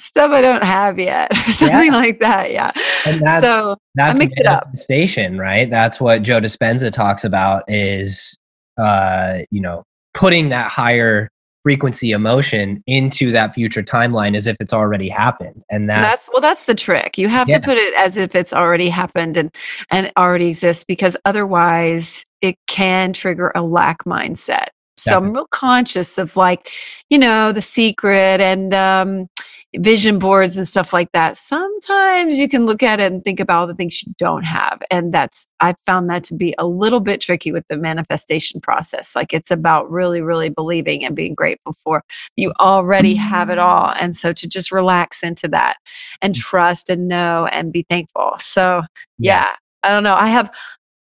stuff 0.00 0.32
I 0.32 0.40
don't 0.40 0.64
have 0.64 0.98
yet, 0.98 1.30
or 1.48 1.52
something 1.52 1.92
yeah. 1.92 1.98
like 1.98 2.20
that. 2.20 2.50
Yeah. 2.52 2.72
And 3.06 3.20
that's, 3.20 3.42
so 3.42 3.76
that's 3.94 4.18
I 4.18 4.18
mix 4.18 4.32
it 4.36 4.46
up. 4.46 4.76
Station, 4.76 5.38
right? 5.38 5.68
That's 5.68 6.00
what 6.00 6.22
Joe 6.22 6.40
Dispenza 6.40 6.92
talks 6.92 7.24
about 7.24 7.64
is, 7.68 8.36
uh, 8.78 9.40
you 9.50 9.60
know, 9.60 9.84
putting 10.14 10.48
that 10.48 10.70
higher 10.70 11.28
frequency 11.62 12.12
emotion 12.12 12.82
into 12.86 13.30
that 13.32 13.52
future 13.52 13.82
timeline 13.82 14.34
as 14.34 14.46
if 14.46 14.56
it's 14.60 14.72
already 14.72 15.10
happened 15.10 15.62
and 15.70 15.90
that's, 15.90 16.08
that's 16.08 16.28
well 16.32 16.40
that's 16.40 16.64
the 16.64 16.74
trick 16.74 17.18
you 17.18 17.28
have 17.28 17.50
yeah. 17.50 17.58
to 17.58 17.62
put 17.62 17.76
it 17.76 17.92
as 17.98 18.16
if 18.16 18.34
it's 18.34 18.54
already 18.54 18.88
happened 18.88 19.36
and 19.36 19.54
and 19.90 20.10
already 20.16 20.48
exists 20.48 20.84
because 20.84 21.18
otherwise 21.26 22.24
it 22.40 22.56
can 22.66 23.12
trigger 23.12 23.52
a 23.54 23.62
lack 23.62 24.02
mindset 24.04 24.68
So 25.00 25.16
I'm 25.16 25.32
real 25.32 25.46
conscious 25.50 26.18
of 26.18 26.36
like, 26.36 26.70
you 27.08 27.18
know, 27.18 27.52
the 27.52 27.62
secret 27.62 28.40
and 28.40 28.74
um, 28.74 29.28
vision 29.76 30.18
boards 30.18 30.56
and 30.56 30.66
stuff 30.66 30.92
like 30.92 31.12
that. 31.12 31.36
Sometimes 31.36 32.36
you 32.36 32.48
can 32.48 32.66
look 32.66 32.82
at 32.82 32.98
it 32.98 33.12
and 33.12 33.22
think 33.22 33.38
about 33.38 33.60
all 33.60 33.66
the 33.66 33.74
things 33.74 34.02
you 34.02 34.12
don't 34.18 34.42
have. 34.42 34.82
And 34.90 35.14
that's, 35.14 35.50
I 35.60 35.74
found 35.86 36.10
that 36.10 36.24
to 36.24 36.34
be 36.34 36.54
a 36.58 36.66
little 36.66 37.00
bit 37.00 37.20
tricky 37.20 37.52
with 37.52 37.66
the 37.68 37.76
manifestation 37.76 38.60
process. 38.60 39.14
Like 39.14 39.32
it's 39.32 39.50
about 39.50 39.90
really, 39.90 40.20
really 40.20 40.48
believing 40.48 41.04
and 41.04 41.14
being 41.14 41.34
grateful 41.34 41.72
for 41.72 42.02
you 42.36 42.52
already 42.58 43.14
have 43.14 43.48
it 43.48 43.58
all. 43.58 43.92
And 44.00 44.16
so 44.16 44.32
to 44.32 44.48
just 44.48 44.72
relax 44.72 45.22
into 45.22 45.46
that 45.48 45.76
and 46.20 46.34
mm. 46.34 46.38
trust 46.40 46.90
and 46.90 47.06
know 47.06 47.46
and 47.46 47.72
be 47.72 47.86
thankful. 47.88 48.34
So, 48.38 48.82
yeah. 49.18 49.44
yeah. 49.44 49.48
I 49.82 49.92
don't 49.92 50.02
know. 50.02 50.14
I 50.14 50.26
have 50.26 50.50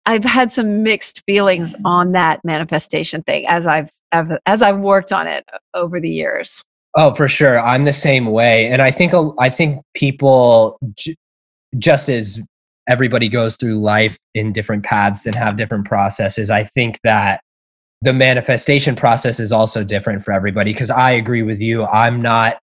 I've 0.06 0.24
had 0.24 0.52
some 0.52 0.84
mixed 0.84 1.24
feelings 1.26 1.76
on 1.86 2.14
that 2.14 2.44
manifestation 2.44 3.24
thing 3.24 3.48
as 3.48 3.66
I've 3.66 3.90
as 4.12 4.62
I've 4.62 4.80
worked 4.80 5.12
on 5.12 5.28
it 5.28 5.46
over 5.74 6.00
the 6.00 6.10
years. 6.10 6.64
Oh, 6.96 7.14
for 7.16 7.28
sure. 7.28 7.60
I'm 7.60 7.86
the 7.86 7.94
same 7.94 8.28
way, 8.28 8.68
and 8.68 8.82
I 8.82 8.92
think 8.92 9.14
I 9.40 9.50
think 9.50 9.82
people 9.94 10.80
just 11.78 12.10
as 12.10 12.40
everybody 12.88 13.30
goes 13.30 13.56
through 13.56 13.80
life 13.80 14.18
in 14.34 14.52
different 14.52 14.84
paths 14.84 15.26
and 15.26 15.36
have 15.36 15.58
different 15.58 15.86
processes. 15.86 16.52
I 16.52 16.64
think 16.64 17.00
that 17.04 17.42
the 18.02 18.14
manifestation 18.14 18.96
process 18.96 19.40
is 19.40 19.52
also 19.52 19.84
different 19.84 20.26
for 20.26 20.34
everybody 20.34 20.74
because 20.74 20.90
I 20.90 21.12
agree 21.12 21.44
with 21.44 21.62
you. 21.62 21.86
I'm 21.86 22.22
not 22.22 22.58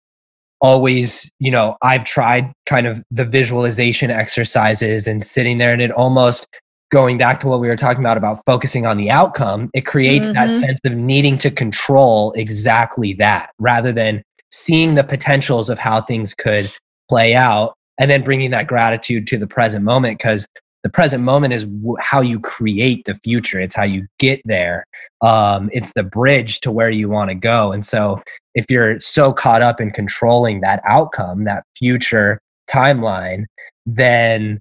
always, 0.61 1.29
you 1.39 1.51
know, 1.51 1.75
I've 1.81 2.05
tried 2.05 2.51
kind 2.65 2.88
of 2.88 3.03
the 3.11 3.25
visualization 3.25 4.09
exercises 4.09 5.07
and 5.07 5.23
sitting 5.23 5.57
there 5.57 5.73
and 5.73 5.81
it 5.81 5.91
almost 5.91 6.47
going 6.95 7.17
back 7.17 7.41
to 7.41 7.47
what 7.49 7.60
we 7.60 7.67
were 7.67 7.75
talking 7.75 8.01
about 8.01 8.15
about 8.15 8.41
focusing 8.45 8.86
on 8.86 8.95
the 8.95 9.10
outcome, 9.10 9.69
it 9.73 9.81
creates 9.81 10.27
mm-hmm. 10.27 10.36
that 10.36 10.49
sense 10.49 10.79
of 10.86 10.93
needing 10.93 11.38
to 11.38 11.51
control 11.51 12.31
exactly 12.38 13.12
that 13.12 13.49
rather 13.60 13.91
than 13.91 14.23
seeing 14.49 14.95
the 14.95 15.03
potentials 15.03 15.69
of 15.69 15.77
how 15.77 15.99
things 15.99 16.34
could 16.34 16.71
play 17.10 17.36
out 17.36 17.73
and 17.97 18.10
then 18.10 18.23
bringing 18.23 18.49
that 18.49 18.67
gratitude 18.67 19.27
to 19.27 19.38
the 19.38 19.45
present 19.45 19.84
moment 19.84 20.17
because 20.17 20.47
the 20.84 20.89
present 20.89 21.21
moment 21.21 21.51
is 21.51 21.65
w- 21.65 21.97
how 21.99 22.21
you 22.21 22.39
create 22.39 23.03
the 23.03 23.15
future. 23.15 23.60
It's 23.60 23.75
how 23.75 23.84
you 23.84 24.08
get 24.17 24.41
there. 24.45 24.86
Um, 25.19 25.69
it's 25.73 25.91
the 25.97 26.03
bridge 26.03 26.62
to 26.62 26.71
where 26.71 26.89
you 26.89 27.10
want 27.10 27.29
to 27.29 27.36
go. 27.36 27.73
And 27.73 27.86
so 27.86 28.23
if 28.53 28.67
you're 28.69 29.01
so 29.01 29.34
caught 29.34 29.62
up 29.62 29.81
in 29.81 29.91
controlling 29.91 30.62
that 30.62 30.81
outcome 30.88 31.43
that 31.43 31.65
future 31.77 32.39
timeline 32.71 33.43
then 33.86 34.60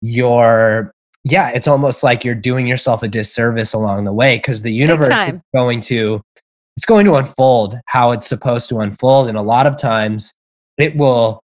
you're 0.00 0.92
yeah, 1.30 1.50
it's 1.50 1.68
almost 1.68 2.02
like 2.02 2.24
you're 2.24 2.34
doing 2.34 2.66
yourself 2.66 3.02
a 3.02 3.08
disservice 3.08 3.72
along 3.72 4.04
the 4.04 4.12
way 4.12 4.36
because 4.36 4.62
the 4.62 4.72
universe 4.72 5.08
is 5.08 5.40
going 5.54 5.80
to 5.82 6.22
it's 6.76 6.86
going 6.86 7.04
to 7.06 7.16
unfold 7.16 7.76
how 7.86 8.12
it's 8.12 8.28
supposed 8.28 8.68
to 8.68 8.78
unfold 8.78 9.28
and 9.28 9.36
a 9.36 9.42
lot 9.42 9.66
of 9.66 9.76
times 9.76 10.34
it 10.78 10.96
will 10.96 11.42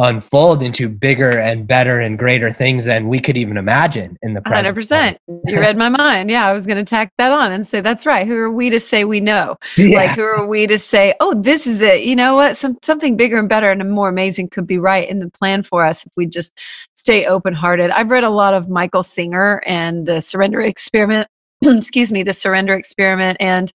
unfold 0.00 0.62
into 0.62 0.88
bigger 0.88 1.28
and 1.28 1.66
better 1.66 2.00
and 2.00 2.18
greater 2.18 2.52
things 2.52 2.86
than 2.86 3.06
we 3.08 3.20
could 3.20 3.36
even 3.36 3.58
imagine 3.58 4.16
in 4.22 4.32
the 4.32 4.40
present. 4.40 4.74
100%. 4.74 5.18
you 5.46 5.60
read 5.60 5.76
my 5.76 5.90
mind. 5.90 6.30
Yeah, 6.30 6.46
I 6.46 6.54
was 6.54 6.66
going 6.66 6.78
to 6.78 6.84
tack 6.84 7.12
that 7.18 7.32
on 7.32 7.52
and 7.52 7.66
say, 7.66 7.82
that's 7.82 8.06
right. 8.06 8.26
Who 8.26 8.34
are 8.36 8.50
we 8.50 8.70
to 8.70 8.80
say 8.80 9.04
we 9.04 9.20
know? 9.20 9.56
Yeah. 9.76 9.98
Like, 9.98 10.10
who 10.10 10.22
are 10.22 10.46
we 10.46 10.66
to 10.66 10.78
say, 10.78 11.14
oh, 11.20 11.34
this 11.34 11.66
is 11.66 11.82
it? 11.82 12.04
You 12.04 12.16
know 12.16 12.34
what? 12.34 12.56
Some, 12.56 12.78
something 12.82 13.16
bigger 13.16 13.38
and 13.38 13.48
better 13.48 13.70
and 13.70 13.90
more 13.90 14.08
amazing 14.08 14.48
could 14.48 14.66
be 14.66 14.78
right 14.78 15.06
in 15.08 15.18
the 15.18 15.30
plan 15.30 15.62
for 15.62 15.84
us 15.84 16.06
if 16.06 16.12
we 16.16 16.26
just 16.26 16.58
stay 16.94 17.26
open 17.26 17.52
hearted. 17.52 17.90
I've 17.90 18.10
read 18.10 18.24
a 18.24 18.30
lot 18.30 18.54
of 18.54 18.70
Michael 18.70 19.02
Singer 19.02 19.62
and 19.66 20.06
the 20.06 20.22
Surrender 20.22 20.62
Experiment. 20.62 21.28
excuse 21.62 22.10
me, 22.10 22.22
the 22.22 22.32
Surrender 22.32 22.74
Experiment 22.74 23.36
and 23.38 23.70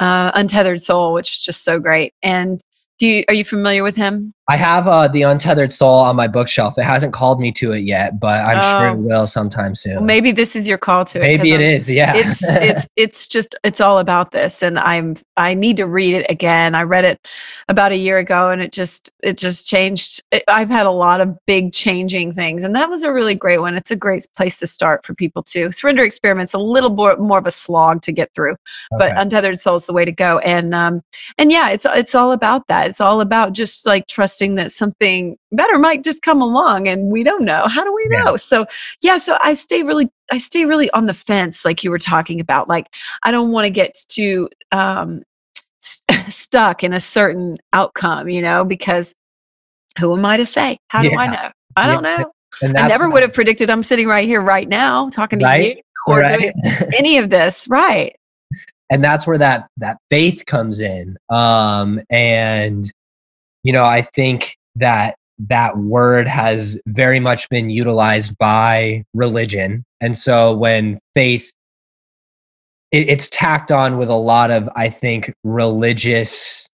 uh, 0.00 0.32
Untethered 0.34 0.80
Soul, 0.80 1.12
which 1.12 1.32
is 1.32 1.42
just 1.42 1.64
so 1.64 1.78
great. 1.78 2.14
And 2.22 2.62
do 2.98 3.06
you 3.06 3.24
are 3.28 3.34
you 3.34 3.44
familiar 3.44 3.82
with 3.82 3.96
him? 3.96 4.32
I 4.48 4.56
have 4.56 4.86
uh, 4.86 5.08
the 5.08 5.22
Untethered 5.22 5.72
Soul 5.72 5.98
on 5.98 6.14
my 6.14 6.28
bookshelf. 6.28 6.78
It 6.78 6.84
hasn't 6.84 7.12
called 7.12 7.40
me 7.40 7.50
to 7.52 7.72
it 7.72 7.80
yet, 7.80 8.20
but 8.20 8.44
I'm 8.44 8.58
oh. 8.58 8.78
sure 8.78 8.88
it 8.88 8.92
oh. 8.92 8.96
will 8.96 9.26
sometime 9.26 9.74
soon. 9.74 9.96
Well, 9.96 10.04
maybe 10.04 10.30
this 10.30 10.54
is 10.54 10.68
your 10.68 10.78
call 10.78 11.04
to 11.06 11.18
it. 11.18 11.22
Maybe 11.22 11.50
it 11.50 11.56
I'm, 11.56 11.62
is. 11.62 11.90
Yeah. 11.90 12.12
It's 12.14 12.44
it's 12.44 12.88
it's 12.96 13.26
just 13.26 13.56
it's 13.64 13.80
all 13.80 13.98
about 13.98 14.30
this, 14.30 14.62
and 14.62 14.78
I'm 14.78 15.16
I 15.36 15.54
need 15.54 15.76
to 15.78 15.86
read 15.86 16.14
it 16.14 16.26
again. 16.30 16.76
I 16.76 16.82
read 16.82 17.04
it 17.04 17.26
about 17.68 17.90
a 17.90 17.96
year 17.96 18.18
ago, 18.18 18.50
and 18.50 18.62
it 18.62 18.72
just 18.72 19.10
it 19.20 19.36
just 19.36 19.66
changed. 19.66 20.22
It, 20.30 20.44
I've 20.46 20.70
had 20.70 20.86
a 20.86 20.92
lot 20.92 21.20
of 21.20 21.36
big 21.46 21.72
changing 21.72 22.34
things, 22.34 22.62
and 22.62 22.74
that 22.76 22.88
was 22.88 23.02
a 23.02 23.12
really 23.12 23.34
great 23.34 23.58
one. 23.58 23.74
It's 23.74 23.90
a 23.90 23.96
great 23.96 24.28
place 24.36 24.60
to 24.60 24.68
start 24.68 25.04
for 25.04 25.12
people 25.12 25.42
too. 25.42 25.72
Surrender 25.72 26.04
Experiment's 26.04 26.54
a 26.54 26.58
little 26.58 26.90
more 26.90 27.16
more 27.16 27.38
of 27.38 27.46
a 27.46 27.50
slog 27.50 28.00
to 28.02 28.12
get 28.12 28.32
through, 28.32 28.52
okay. 28.52 28.58
but 28.96 29.12
Untethered 29.16 29.58
Soul 29.58 29.74
is 29.74 29.86
the 29.86 29.92
way 29.92 30.04
to 30.04 30.12
go. 30.12 30.38
And 30.38 30.72
um 30.72 31.02
and 31.36 31.50
yeah, 31.50 31.70
it's 31.70 31.84
it's 31.84 32.14
all 32.14 32.30
about 32.30 32.68
that. 32.68 32.85
It's 32.86 33.00
all 33.00 33.20
about 33.20 33.52
just 33.52 33.86
like 33.86 34.06
trusting 34.06 34.54
that 34.56 34.72
something 34.72 35.36
better 35.52 35.78
might 35.78 36.04
just 36.04 36.22
come 36.22 36.40
along 36.40 36.88
and 36.88 37.10
we 37.10 37.22
don't 37.22 37.44
know 37.44 37.66
how 37.68 37.84
do 37.84 37.92
we 37.92 38.06
know 38.08 38.30
yeah. 38.30 38.36
so 38.36 38.66
yeah 39.02 39.18
so 39.18 39.38
i 39.40 39.54
stay 39.54 39.82
really 39.82 40.10
i 40.30 40.38
stay 40.38 40.64
really 40.64 40.90
on 40.90 41.06
the 41.06 41.14
fence 41.14 41.64
like 41.64 41.82
you 41.82 41.90
were 41.90 41.98
talking 41.98 42.40
about 42.40 42.68
like 42.68 42.86
i 43.22 43.30
don't 43.30 43.52
want 43.52 43.64
to 43.64 43.70
get 43.70 43.96
too 44.08 44.48
um 44.72 45.22
st- 45.78 46.26
stuck 46.32 46.84
in 46.84 46.92
a 46.92 47.00
certain 47.00 47.56
outcome 47.72 48.28
you 48.28 48.42
know 48.42 48.64
because 48.64 49.14
who 49.98 50.16
am 50.16 50.24
i 50.24 50.36
to 50.36 50.46
say 50.46 50.76
how 50.88 51.02
yeah. 51.02 51.10
do 51.10 51.16
i 51.16 51.26
know 51.26 51.50
i 51.76 51.86
don't 51.86 52.02
know 52.02 52.32
i 52.62 52.88
never 52.88 53.08
would 53.08 53.22
have 53.22 53.32
predicted 53.32 53.70
i'm 53.70 53.82
sitting 53.82 54.06
right 54.06 54.26
here 54.26 54.42
right 54.42 54.68
now 54.68 55.08
talking 55.10 55.38
to 55.38 55.44
right? 55.44 55.76
you 55.76 55.82
or 56.06 56.20
right? 56.20 56.38
doing 56.38 56.52
any 56.96 57.18
of 57.18 57.30
this 57.30 57.66
right 57.68 58.16
and 58.90 59.02
that's 59.02 59.26
where 59.26 59.38
that 59.38 59.68
that 59.76 59.98
faith 60.10 60.44
comes 60.46 60.80
in 60.80 61.16
um 61.30 62.00
and 62.10 62.92
you 63.62 63.72
know 63.72 63.84
i 63.84 64.02
think 64.02 64.56
that 64.74 65.16
that 65.38 65.76
word 65.78 66.26
has 66.28 66.80
very 66.86 67.20
much 67.20 67.48
been 67.48 67.70
utilized 67.70 68.36
by 68.38 69.04
religion. 69.14 69.84
And 70.00 70.16
so 70.16 70.56
when 70.56 70.98
faith, 71.14 71.52
it, 72.90 73.08
it's 73.08 73.28
tacked 73.28 73.70
on 73.70 73.98
with 73.98 74.08
a 74.08 74.14
lot 74.14 74.50
of, 74.50 74.68
I 74.76 74.88
think, 74.88 75.32
religious 75.44 76.68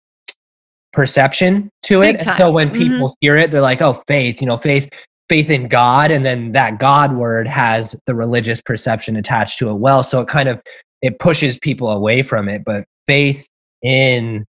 perception 0.92 1.70
to 1.84 2.02
it. 2.02 2.24
So 2.38 2.52
when 2.52 2.70
mm-hmm. 2.70 2.78
people 2.78 3.10
mm-hmm. 3.10 3.18
hear 3.22 3.38
it, 3.38 3.52
they're 3.52 3.62
like, 3.62 3.82
oh, 3.82 4.02
faith, 4.08 4.42
you 4.42 4.48
know, 4.48 4.58
faith, 4.58 4.90
faith 5.30 5.50
in 5.50 5.68
God. 5.68 6.12
And 6.12 6.26
then 6.26 6.52
that 6.54 6.80
God 6.80 7.16
word 7.16 7.48
has 7.48 7.96
the 8.08 8.16
religious 8.16 8.60
perception 8.60 9.16
attached 9.16 9.60
to 9.60 9.70
it 9.70 9.76
well. 9.76 10.04
So 10.04 10.22
it 10.22 10.28
kind 10.28 10.50
of, 10.50 10.62
it 11.02 11.20
pushes 11.20 11.58
people 11.60 11.90
away 11.90 12.22
from 12.22 12.50
it. 12.50 12.64
But 12.64 12.86
faith 13.08 13.48
in 13.82 14.46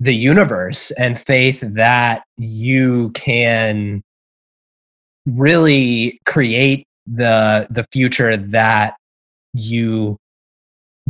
the 0.00 0.14
universe 0.14 0.90
and 0.92 1.18
faith 1.18 1.62
that 1.62 2.24
you 2.38 3.10
can 3.10 4.02
really 5.26 6.18
create 6.24 6.86
the 7.06 7.66
the 7.70 7.86
future 7.92 8.36
that 8.36 8.94
you 9.52 10.16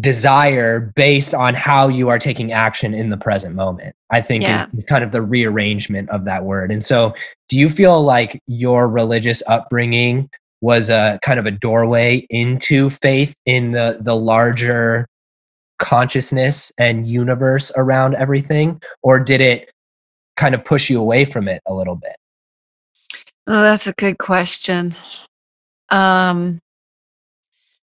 desire 0.00 0.92
based 0.96 1.34
on 1.34 1.54
how 1.54 1.86
you 1.86 2.08
are 2.08 2.18
taking 2.18 2.52
action 2.52 2.94
in 2.94 3.10
the 3.10 3.16
present 3.16 3.54
moment 3.54 3.94
i 4.10 4.20
think 4.20 4.42
yeah. 4.42 4.66
is, 4.72 4.80
is, 4.80 4.86
kind 4.86 5.04
of 5.04 5.12
the 5.12 5.22
rearrangement 5.22 6.08
of 6.10 6.24
that 6.24 6.44
word 6.44 6.72
and 6.72 6.82
so 6.84 7.14
do 7.48 7.56
you 7.56 7.68
feel 7.68 8.02
like 8.02 8.40
your 8.46 8.88
religious 8.88 9.42
upbringing 9.46 10.28
was 10.60 10.90
a 10.90 11.18
kind 11.22 11.38
of 11.38 11.46
a 11.46 11.50
doorway 11.50 12.26
into 12.30 12.90
faith 12.90 13.34
in 13.46 13.72
the 13.72 13.98
the 14.00 14.14
larger 14.14 15.06
consciousness 15.78 16.72
and 16.78 17.06
universe 17.06 17.72
around 17.76 18.14
everything 18.14 18.80
or 19.02 19.18
did 19.18 19.40
it 19.40 19.70
kind 20.36 20.54
of 20.54 20.64
push 20.64 20.90
you 20.90 21.00
away 21.00 21.24
from 21.24 21.48
it 21.48 21.62
a 21.66 21.74
little 21.74 21.96
bit 21.96 22.16
oh 23.46 23.62
that's 23.62 23.86
a 23.86 23.92
good 23.94 24.18
question 24.18 24.92
um 25.88 26.60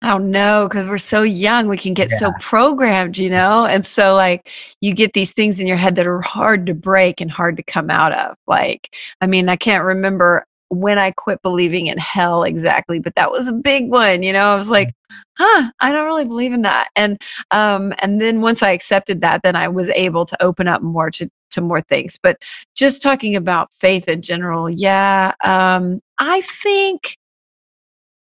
I 0.01 0.09
don't 0.09 0.29
know 0.29 0.67
because 0.69 0.87
we're 0.87 0.99
so 0.99 1.23
young, 1.23 1.67
we 1.67 1.77
can 1.77 1.95
get 1.95 2.11
yeah. 2.11 2.17
so 2.19 2.31
programmed, 2.39 3.17
you 3.17 3.31
know? 3.31 3.65
And 3.65 3.83
so, 3.83 4.13
like, 4.13 4.51
you 4.79 4.93
get 4.93 5.13
these 5.13 5.33
things 5.33 5.59
in 5.59 5.65
your 5.65 5.77
head 5.77 5.95
that 5.95 6.05
are 6.05 6.21
hard 6.21 6.67
to 6.67 6.75
break 6.75 7.19
and 7.19 7.31
hard 7.31 7.57
to 7.57 7.63
come 7.63 7.89
out 7.89 8.13
of. 8.13 8.37
Like, 8.45 8.95
I 9.21 9.27
mean, 9.27 9.49
I 9.49 9.55
can't 9.55 9.83
remember 9.83 10.45
when 10.69 10.99
I 10.99 11.11
quit 11.11 11.41
believing 11.41 11.87
in 11.87 11.97
hell 11.97 12.43
exactly, 12.43 12.99
but 12.99 13.15
that 13.15 13.31
was 13.31 13.47
a 13.47 13.53
big 13.53 13.89
one. 13.89 14.23
You 14.23 14.33
know, 14.33 14.45
I 14.45 14.55
was 14.55 14.69
like, 14.69 14.93
huh, 15.37 15.71
I 15.79 15.91
don't 15.91 16.05
really 16.05 16.25
believe 16.25 16.53
in 16.53 16.63
that. 16.63 16.89
And 16.95 17.21
um, 17.51 17.93
and 17.99 18.21
then 18.21 18.41
once 18.41 18.63
I 18.63 18.71
accepted 18.71 19.21
that, 19.21 19.41
then 19.43 19.55
I 19.55 19.67
was 19.67 19.89
able 19.89 20.25
to 20.25 20.43
open 20.43 20.67
up 20.67 20.81
more 20.81 21.11
to 21.11 21.29
to 21.51 21.61
more 21.61 21.81
things. 21.81 22.19
But 22.21 22.41
just 22.75 23.01
talking 23.01 23.35
about 23.35 23.73
faith 23.73 24.07
in 24.07 24.21
general, 24.21 24.69
yeah, 24.69 25.33
um, 25.43 26.01
I 26.19 26.41
think 26.41 27.17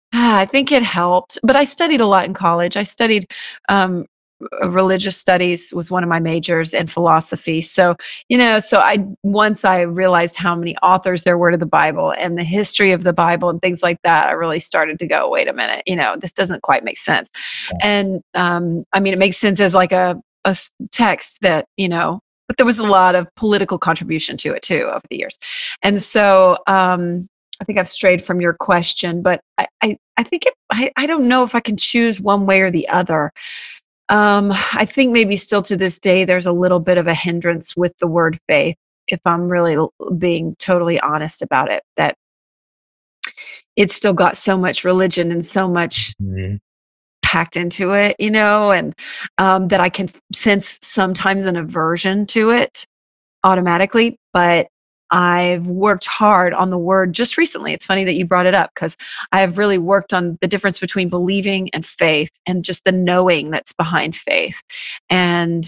I 0.12 0.46
think 0.46 0.72
it 0.72 0.82
helped, 0.82 1.38
but 1.42 1.56
I 1.56 1.64
studied 1.64 2.00
a 2.00 2.06
lot 2.06 2.26
in 2.26 2.34
college. 2.34 2.76
I 2.76 2.82
studied 2.84 3.30
um, 3.68 4.06
religious 4.64 5.16
studies 5.16 5.72
was 5.74 5.90
one 5.90 6.02
of 6.02 6.08
my 6.08 6.20
majors 6.20 6.74
and 6.74 6.90
philosophy. 6.90 7.60
So 7.60 7.96
you 8.28 8.38
know 8.38 8.58
so 8.58 8.78
i 8.78 9.04
once 9.22 9.64
i 9.64 9.80
realized 9.80 10.36
how 10.36 10.54
many 10.54 10.76
authors 10.78 11.22
there 11.22 11.38
were 11.38 11.50
to 11.50 11.56
the 11.56 11.66
bible 11.66 12.12
and 12.18 12.38
the 12.38 12.44
history 12.44 12.92
of 12.92 13.02
the 13.02 13.12
bible 13.12 13.48
and 13.48 13.60
things 13.60 13.82
like 13.82 14.00
that 14.02 14.28
i 14.28 14.32
really 14.32 14.58
started 14.58 14.98
to 14.98 15.06
go 15.06 15.30
wait 15.30 15.48
a 15.48 15.52
minute 15.52 15.82
you 15.86 15.96
know 15.96 16.16
this 16.20 16.32
doesn't 16.32 16.62
quite 16.62 16.84
make 16.84 16.98
sense. 16.98 17.30
And 17.82 18.22
um, 18.34 18.84
i 18.92 19.00
mean 19.00 19.12
it 19.12 19.18
makes 19.18 19.36
sense 19.36 19.60
as 19.60 19.74
like 19.74 19.92
a 19.92 20.20
a 20.44 20.56
text 20.92 21.40
that 21.42 21.66
you 21.76 21.88
know 21.88 22.20
but 22.48 22.56
there 22.56 22.66
was 22.66 22.78
a 22.78 22.84
lot 22.84 23.14
of 23.14 23.26
political 23.34 23.78
contribution 23.78 24.36
to 24.36 24.52
it 24.52 24.62
too 24.62 24.88
over 24.92 25.02
the 25.10 25.16
years. 25.16 25.36
And 25.82 26.00
so 26.00 26.58
um 26.66 27.28
I 27.60 27.64
think 27.64 27.78
I've 27.78 27.88
strayed 27.88 28.22
from 28.22 28.40
your 28.40 28.52
question, 28.52 29.22
but 29.22 29.40
I, 29.56 29.66
I, 29.82 29.96
I 30.18 30.22
think 30.22 30.44
it, 30.44 30.52
I, 30.70 30.90
I 30.96 31.06
don't 31.06 31.26
know 31.26 31.42
if 31.42 31.54
I 31.54 31.60
can 31.60 31.78
choose 31.78 32.20
one 32.20 32.44
way 32.44 32.60
or 32.60 32.70
the 32.70 32.86
other. 32.88 33.32
Um, 34.08 34.52
I 34.72 34.84
think 34.84 35.12
maybe 35.12 35.36
still 35.36 35.62
to 35.62 35.76
this 35.76 35.98
day, 35.98 36.24
there's 36.24 36.46
a 36.46 36.52
little 36.52 36.80
bit 36.80 36.98
of 36.98 37.06
a 37.06 37.14
hindrance 37.14 37.76
with 37.76 37.92
the 37.98 38.06
word 38.06 38.38
faith, 38.48 38.76
if 39.08 39.20
I'm 39.24 39.48
really 39.48 39.76
being 40.16 40.56
totally 40.58 41.00
honest 41.00 41.42
about 41.42 41.70
it, 41.70 41.82
that 41.96 42.16
it's 43.76 43.94
still 43.94 44.12
got 44.12 44.36
so 44.36 44.56
much 44.56 44.84
religion 44.84 45.30
and 45.30 45.44
so 45.44 45.68
much 45.68 46.14
mm-hmm. 46.22 46.56
packed 47.22 47.56
into 47.56 47.92
it, 47.92 48.16
you 48.18 48.30
know, 48.30 48.70
and 48.70 48.94
um, 49.38 49.68
that 49.68 49.80
I 49.80 49.88
can 49.88 50.08
sense 50.32 50.78
sometimes 50.82 51.44
an 51.44 51.56
aversion 51.56 52.26
to 52.26 52.50
it 52.50 52.86
automatically. 53.44 54.18
But 54.32 54.68
I've 55.10 55.66
worked 55.66 56.06
hard 56.06 56.52
on 56.52 56.70
the 56.70 56.78
word 56.78 57.12
just 57.12 57.36
recently. 57.36 57.72
It's 57.72 57.86
funny 57.86 58.04
that 58.04 58.14
you 58.14 58.26
brought 58.26 58.46
it 58.46 58.54
up 58.54 58.70
because 58.74 58.96
I 59.32 59.40
have 59.40 59.58
really 59.58 59.78
worked 59.78 60.12
on 60.12 60.38
the 60.40 60.48
difference 60.48 60.78
between 60.78 61.08
believing 61.08 61.70
and 61.70 61.86
faith 61.86 62.30
and 62.46 62.64
just 62.64 62.84
the 62.84 62.92
knowing 62.92 63.50
that's 63.50 63.72
behind 63.72 64.16
faith. 64.16 64.60
And 65.08 65.64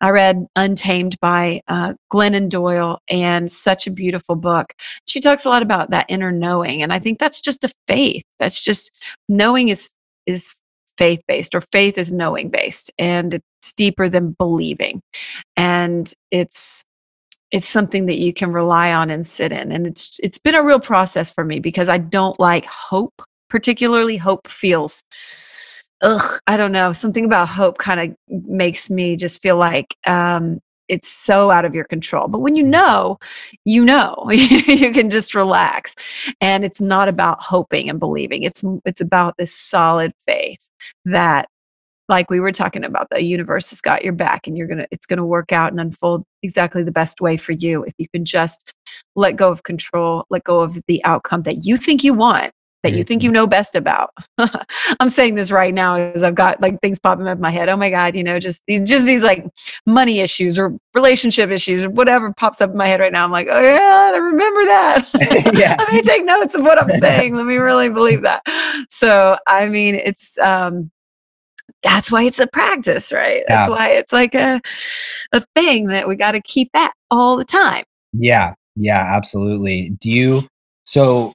I 0.00 0.10
read 0.10 0.46
Untamed 0.56 1.18
by 1.20 1.62
uh, 1.68 1.94
Glennon 2.12 2.48
Doyle, 2.48 3.00
and 3.08 3.50
such 3.50 3.86
a 3.86 3.90
beautiful 3.90 4.36
book. 4.36 4.72
She 5.06 5.20
talks 5.20 5.46
a 5.46 5.48
lot 5.48 5.62
about 5.62 5.90
that 5.90 6.06
inner 6.08 6.30
knowing, 6.30 6.82
and 6.82 6.92
I 6.92 6.98
think 6.98 7.18
that's 7.18 7.40
just 7.40 7.64
a 7.64 7.72
faith. 7.88 8.22
That's 8.38 8.62
just 8.62 8.94
knowing 9.28 9.68
is 9.70 9.90
is 10.26 10.60
faith 10.98 11.22
based, 11.26 11.54
or 11.54 11.60
faith 11.60 11.96
is 11.96 12.12
knowing 12.12 12.50
based, 12.50 12.90
and 12.98 13.34
it's 13.34 13.72
deeper 13.72 14.08
than 14.08 14.32
believing, 14.38 15.00
and 15.56 16.12
it's 16.30 16.84
it's 17.56 17.68
something 17.68 18.04
that 18.04 18.18
you 18.18 18.34
can 18.34 18.52
rely 18.52 18.92
on 18.92 19.10
and 19.10 19.24
sit 19.24 19.50
in. 19.50 19.72
And 19.72 19.86
it's 19.86 20.20
it's 20.22 20.38
been 20.38 20.54
a 20.54 20.62
real 20.62 20.78
process 20.78 21.30
for 21.30 21.42
me 21.42 21.58
because 21.58 21.88
I 21.88 21.96
don't 21.96 22.38
like 22.38 22.66
hope, 22.66 23.22
particularly 23.48 24.18
hope 24.18 24.46
feels 24.46 25.02
ugh, 26.02 26.40
I 26.46 26.58
don't 26.58 26.72
know. 26.72 26.92
Something 26.92 27.24
about 27.24 27.48
hope 27.48 27.78
kind 27.78 28.00
of 28.00 28.16
makes 28.28 28.90
me 28.90 29.16
just 29.16 29.40
feel 29.40 29.56
like 29.56 29.96
um, 30.06 30.60
it's 30.88 31.08
so 31.08 31.50
out 31.50 31.64
of 31.64 31.74
your 31.74 31.84
control. 31.84 32.28
But 32.28 32.40
when 32.40 32.56
you 32.56 32.62
know, 32.62 33.18
you 33.64 33.84
know, 33.84 34.26
you 34.30 34.92
can 34.92 35.08
just 35.08 35.34
relax. 35.34 35.94
And 36.42 36.62
it's 36.62 36.82
not 36.82 37.08
about 37.08 37.42
hoping 37.42 37.88
and 37.88 37.98
believing. 37.98 38.42
It's 38.42 38.62
it's 38.84 39.00
about 39.00 39.36
this 39.38 39.54
solid 39.54 40.12
faith 40.26 40.68
that 41.06 41.48
like 42.08 42.30
we 42.30 42.40
were 42.40 42.52
talking 42.52 42.84
about 42.84 43.08
the 43.10 43.22
universe 43.22 43.70
has 43.70 43.80
got 43.80 44.04
your 44.04 44.12
back 44.12 44.46
and 44.46 44.56
you're 44.56 44.66
going 44.66 44.78
to 44.78 44.88
it's 44.90 45.06
going 45.06 45.18
to 45.18 45.24
work 45.24 45.52
out 45.52 45.72
and 45.72 45.80
unfold 45.80 46.24
exactly 46.42 46.82
the 46.82 46.92
best 46.92 47.20
way 47.20 47.36
for 47.36 47.52
you 47.52 47.82
if 47.84 47.94
you 47.98 48.08
can 48.08 48.24
just 48.24 48.72
let 49.14 49.36
go 49.36 49.50
of 49.50 49.62
control, 49.62 50.24
let 50.30 50.44
go 50.44 50.60
of 50.60 50.78
the 50.86 51.04
outcome 51.04 51.42
that 51.42 51.64
you 51.64 51.76
think 51.76 52.04
you 52.04 52.14
want 52.14 52.52
that 52.86 52.96
you 52.96 53.04
think 53.04 53.22
you 53.22 53.28
mm-hmm. 53.28 53.34
know 53.34 53.46
best 53.46 53.74
about. 53.74 54.10
I'm 55.00 55.08
saying 55.08 55.34
this 55.34 55.50
right 55.50 55.74
now 55.74 55.96
as 55.96 56.22
I've 56.22 56.34
got 56.34 56.60
like 56.60 56.80
things 56.80 56.98
popping 56.98 57.26
up 57.26 57.36
in 57.36 57.42
my 57.42 57.50
head. 57.50 57.68
Oh 57.68 57.76
my 57.76 57.90
God, 57.90 58.14
you 58.14 58.22
know, 58.22 58.38
just 58.38 58.62
these, 58.66 58.88
just 58.88 59.06
these 59.06 59.22
like 59.22 59.44
money 59.86 60.20
issues 60.20 60.58
or 60.58 60.76
relationship 60.94 61.50
issues 61.50 61.84
or 61.84 61.90
whatever 61.90 62.32
pops 62.32 62.60
up 62.60 62.70
in 62.70 62.76
my 62.76 62.86
head 62.86 63.00
right 63.00 63.12
now. 63.12 63.24
I'm 63.24 63.32
like, 63.32 63.48
oh 63.50 63.60
yeah, 63.60 64.12
I 64.14 64.16
remember 64.16 64.64
that. 64.66 65.54
yeah. 65.58 65.76
Let 65.78 65.92
me 65.92 66.02
take 66.02 66.24
notes 66.24 66.54
of 66.54 66.62
what 66.62 66.80
I'm 66.80 66.90
saying. 66.90 67.34
Let 67.34 67.46
me 67.46 67.56
really 67.56 67.88
believe 67.88 68.22
that. 68.22 68.42
So, 68.88 69.36
I 69.46 69.68
mean, 69.68 69.96
it's, 69.96 70.38
um, 70.38 70.90
that's 71.86 72.10
why 72.10 72.24
it's 72.24 72.40
a 72.40 72.48
practice, 72.48 73.12
right? 73.12 73.44
That's 73.46 73.68
yeah. 73.68 73.74
why 73.74 73.90
it's 73.90 74.12
like 74.12 74.34
a, 74.34 74.60
a 75.32 75.44
thing 75.54 75.86
that 75.88 76.08
we 76.08 76.16
got 76.16 76.32
to 76.32 76.40
keep 76.42 76.68
at 76.74 76.92
all 77.10 77.36
the 77.36 77.44
time. 77.44 77.84
Yeah. 78.12 78.54
Yeah, 78.74 79.14
absolutely. 79.16 79.90
Do 80.00 80.10
you, 80.10 80.42
so 80.84 81.32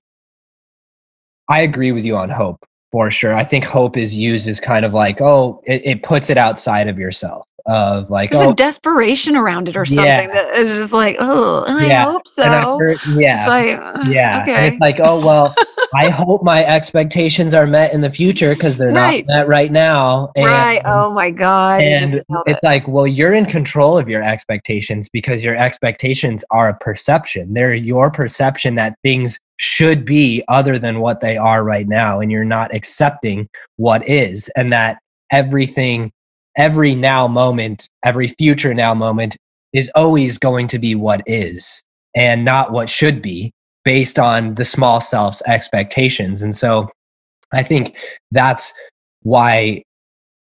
I 1.50 1.62
agree 1.62 1.92
with 1.92 2.06
you 2.06 2.18
on 2.18 2.30
hope 2.30 2.64
for 2.92 3.10
sure. 3.10 3.34
I 3.34 3.46
think 3.46 3.64
hope 3.64 3.96
is 3.96 4.14
used 4.14 4.48
as 4.48 4.60
kind 4.60 4.86
of 4.86 4.94
like, 4.94 5.22
oh, 5.22 5.62
it, 5.66 5.82
it 5.86 6.04
puts 6.04 6.30
it 6.30 6.38
outside 6.38 6.88
of 6.88 7.00
yourself. 7.00 7.48
Of 7.66 8.10
like, 8.10 8.32
there's 8.32 8.44
oh, 8.44 8.52
a 8.52 8.56
desperation 8.56 9.36
around 9.36 9.68
it 9.68 9.78
or 9.78 9.86
something 9.86 10.06
yeah. 10.06 10.28
that 10.28 10.56
is 10.56 10.78
just 10.78 10.94
like, 10.94 11.16
oh, 11.20 11.64
I 11.68 11.86
yeah. 11.88 12.06
hope 12.06 12.28
so. 12.28 12.80
Heard, 12.80 12.98
yeah, 13.16 13.48
like, 13.48 13.78
uh, 13.78 14.10
yeah. 14.10 14.42
Okay. 14.44 14.56
And 14.56 14.74
it's 14.74 14.82
like, 14.82 15.00
oh 15.00 15.24
well, 15.24 15.54
I 15.94 16.10
hope 16.10 16.44
my 16.44 16.66
expectations 16.66 17.54
are 17.54 17.68
met 17.68 17.94
in 17.94 18.02
the 18.02 18.10
future 18.10 18.54
because 18.54 18.78
they're 18.78 18.92
right. 18.92 19.26
not 19.28 19.34
met 19.34 19.48
right 19.48 19.72
now. 19.72 20.32
And, 20.36 20.46
right. 20.46 20.82
Oh 20.86 21.12
my 21.12 21.30
god. 21.30 21.82
And 21.82 22.16
it's 22.16 22.26
it. 22.48 22.60
like, 22.64 22.88
well, 22.88 23.06
you're 23.06 23.34
in 23.34 23.46
control 23.46 23.98
of 23.98 24.08
your 24.08 24.24
expectations 24.24 25.10
because 25.10 25.44
your 25.44 25.56
expectations 25.56 26.46
are 26.52 26.70
a 26.70 26.74
perception. 26.76 27.54
They're 27.54 27.74
your 27.74 28.10
perception 28.10 28.76
that 28.76 28.96
things 29.04 29.40
should 29.58 30.06
be 30.06 30.44
other 30.48 30.80
than 30.80 31.02
what 31.02 31.22
they 31.22 31.38
are 31.38 31.64
right 31.64 31.88
now 31.88 32.20
and 32.20 32.32
you're 32.32 32.44
not 32.44 32.74
accepting 32.74 33.48
what 33.76 34.08
is 34.10 34.50
and 34.56 34.74
that 34.74 34.98
everything 35.32 36.12
every 36.58 36.96
now 36.96 37.28
moment 37.28 37.88
every 38.04 38.28
future 38.28 38.74
now 38.74 38.94
moment 38.94 39.38
is 39.74 39.90
always 39.96 40.38
going 40.38 40.68
to 40.68 40.80
be 40.80 40.96
what 40.96 41.22
is 41.26 41.84
and 42.16 42.44
not 42.44 42.72
what 42.72 42.90
should 42.90 43.22
be 43.22 43.52
based 43.84 44.20
on 44.20 44.56
the 44.56 44.66
small 44.66 45.00
self's 45.02 45.42
expectations. 45.48 46.42
And 46.44 46.56
so 46.56 46.90
i 47.54 47.64
think 47.64 47.98
that's 48.32 48.74
why 49.24 49.84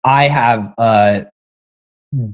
i 0.03 0.27
have 0.27 0.73
a 0.77 1.25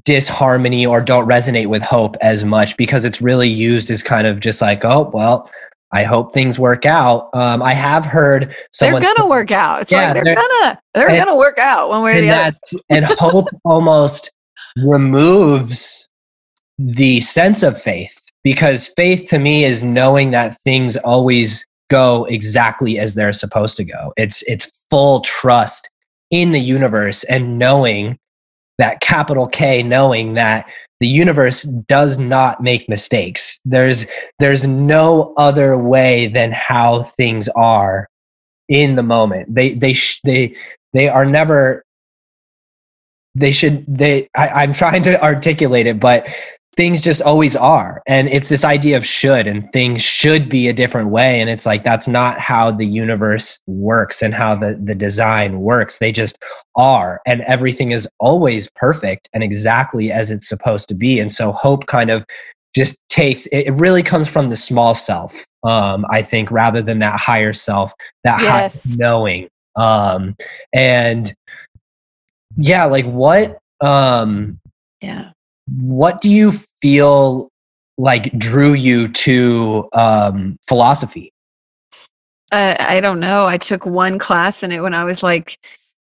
disharmony 0.04 0.86
or 0.86 1.02
don't 1.02 1.28
resonate 1.28 1.68
with 1.68 1.84
hope 1.84 2.16
as 2.22 2.44
much 2.46 2.76
because 2.78 3.06
it's 3.06 3.22
really 3.22 3.50
used 3.50 3.92
as 3.92 4.02
kind 4.02 4.26
of 4.26 4.40
just 4.40 4.62
like 4.62 4.84
oh 4.84 5.10
well 5.14 5.50
I 5.94 6.04
hope 6.04 6.34
things 6.34 6.60
work 6.60 6.86
out. 6.86 7.30
Um, 7.34 7.62
I 7.64 7.74
have 7.74 8.06
heard 8.06 8.56
someone 8.72 9.02
they're 9.02 9.14
gonna 9.16 9.30
work 9.30 9.52
out. 9.52 9.82
It's 9.82 9.92
yeah, 9.92 10.06
like 10.06 10.16
they're, 10.16 10.24
they're 10.24 10.36
gonna 10.36 10.82
they're 10.94 11.10
and, 11.10 11.18
gonna 11.18 11.38
work 11.38 11.58
out 11.58 11.90
one 11.90 12.04
way 12.04 12.18
or 12.18 12.22
the 12.22 12.32
other. 12.32 12.52
and 12.90 13.06
hope 13.06 13.48
almost 13.66 14.32
removes 14.78 16.10
the 16.78 17.20
sense 17.22 17.64
of 17.64 17.82
faith 17.82 18.18
because 18.44 18.88
faith 18.96 19.26
to 19.30 19.40
me 19.40 19.64
is 19.64 19.82
knowing 19.82 20.32
that 20.32 20.58
things 20.58 20.98
always 20.98 21.66
go 21.90 22.26
exactly 22.26 23.00
as 23.00 23.16
they're 23.16 23.34
supposed 23.34 23.78
to 23.78 23.84
go. 23.86 24.14
It's 24.18 24.44
it's 24.44 24.86
full 24.90 25.22
trust 25.22 25.90
in 26.32 26.52
the 26.52 26.60
universe 26.60 27.24
and 27.26 27.58
knowing 27.58 28.20
that 28.78 29.00
capital 29.00 29.48
K, 29.48 29.82
knowing 29.84 30.34
that 30.36 30.70
the 31.00 31.08
universe 31.08 31.64
does 31.64 32.18
not 32.18 32.62
make 32.62 32.90
mistakes. 32.90 33.60
There's 33.66 34.06
there's 34.40 34.66
no 34.66 35.34
other 35.38 35.78
way 35.78 36.28
than 36.28 36.52
how 36.52 37.04
things 37.04 37.48
are 37.50 38.10
in 38.68 38.96
the 38.96 39.04
moment. 39.04 39.54
They 39.54 39.74
they 39.74 39.94
sh- 39.94 40.22
they 40.24 40.56
they 40.94 41.10
are 41.10 41.26
never 41.26 41.84
they 43.38 43.52
should 43.52 43.86
they 43.88 44.28
I, 44.36 44.48
i'm 44.50 44.74
trying 44.74 45.04
to 45.04 45.22
articulate 45.24 45.86
it 45.86 46.00
but 46.00 46.28
things 46.78 47.02
just 47.02 47.22
always 47.24 47.56
are. 47.56 48.04
And 48.06 48.30
it's 48.30 48.50
this 48.50 48.64
idea 48.64 48.96
of 48.96 49.06
should 49.06 49.48
and 49.48 49.70
things 49.74 50.02
should 50.02 50.48
be 50.48 50.68
a 50.68 50.74
different 50.74 51.10
way. 51.10 51.42
And 51.42 51.50
it's 51.50 51.66
like 51.66 51.84
that's 51.84 52.08
not 52.08 52.40
how 52.40 52.72
the 52.72 52.86
universe 52.86 53.60
works 53.66 54.22
and 54.22 54.34
how 54.34 54.56
the 54.56 54.80
the 54.82 54.96
design 54.96 55.60
works. 55.60 55.98
They 55.98 56.12
just 56.12 56.38
are 56.76 57.20
and 57.26 57.42
everything 57.42 57.92
is 57.92 58.08
always 58.20 58.70
perfect 58.76 59.28
and 59.34 59.44
exactly 59.44 60.12
as 60.12 60.30
it's 60.32 60.48
supposed 60.48 60.88
to 60.90 60.94
be. 60.94 61.20
And 61.20 61.34
so 61.34 61.52
hope 61.52 61.88
kind 61.88 62.12
of 62.12 62.24
just 62.76 63.00
takes 63.10 63.48
it 63.48 63.72
really 63.72 64.04
comes 64.04 64.30
from 64.30 64.50
the 64.52 64.56
small 64.56 64.94
self 64.94 65.48
um 65.64 66.06
i 66.12 66.22
think 66.22 66.52
rather 66.52 66.80
than 66.80 67.00
that 67.00 67.20
higher 67.20 67.54
self 67.54 67.92
that 68.24 68.40
yes. 68.42 68.92
high 68.92 68.96
knowing. 69.00 69.50
Um 69.76 70.36
and 70.74 71.34
yeah 72.58 72.86
like 72.86 73.06
what 73.06 73.58
um 73.82 74.60
yeah 75.02 75.32
what 75.68 76.22
do 76.22 76.30
you 76.30 76.52
feel 76.52 77.52
like 77.98 78.38
drew 78.38 78.74
you 78.74 79.08
to 79.10 79.90
um, 79.94 80.58
philosophy? 80.68 81.34
I 82.52 83.02
don't 83.02 83.20
know. 83.20 83.46
I 83.46 83.58
took 83.58 83.86
one 83.86 84.20
class 84.20 84.64
in 84.64 84.72
it 84.72 84.82
when 84.82 84.94
I 84.94 85.04
was 85.04 85.22
like 85.22 85.60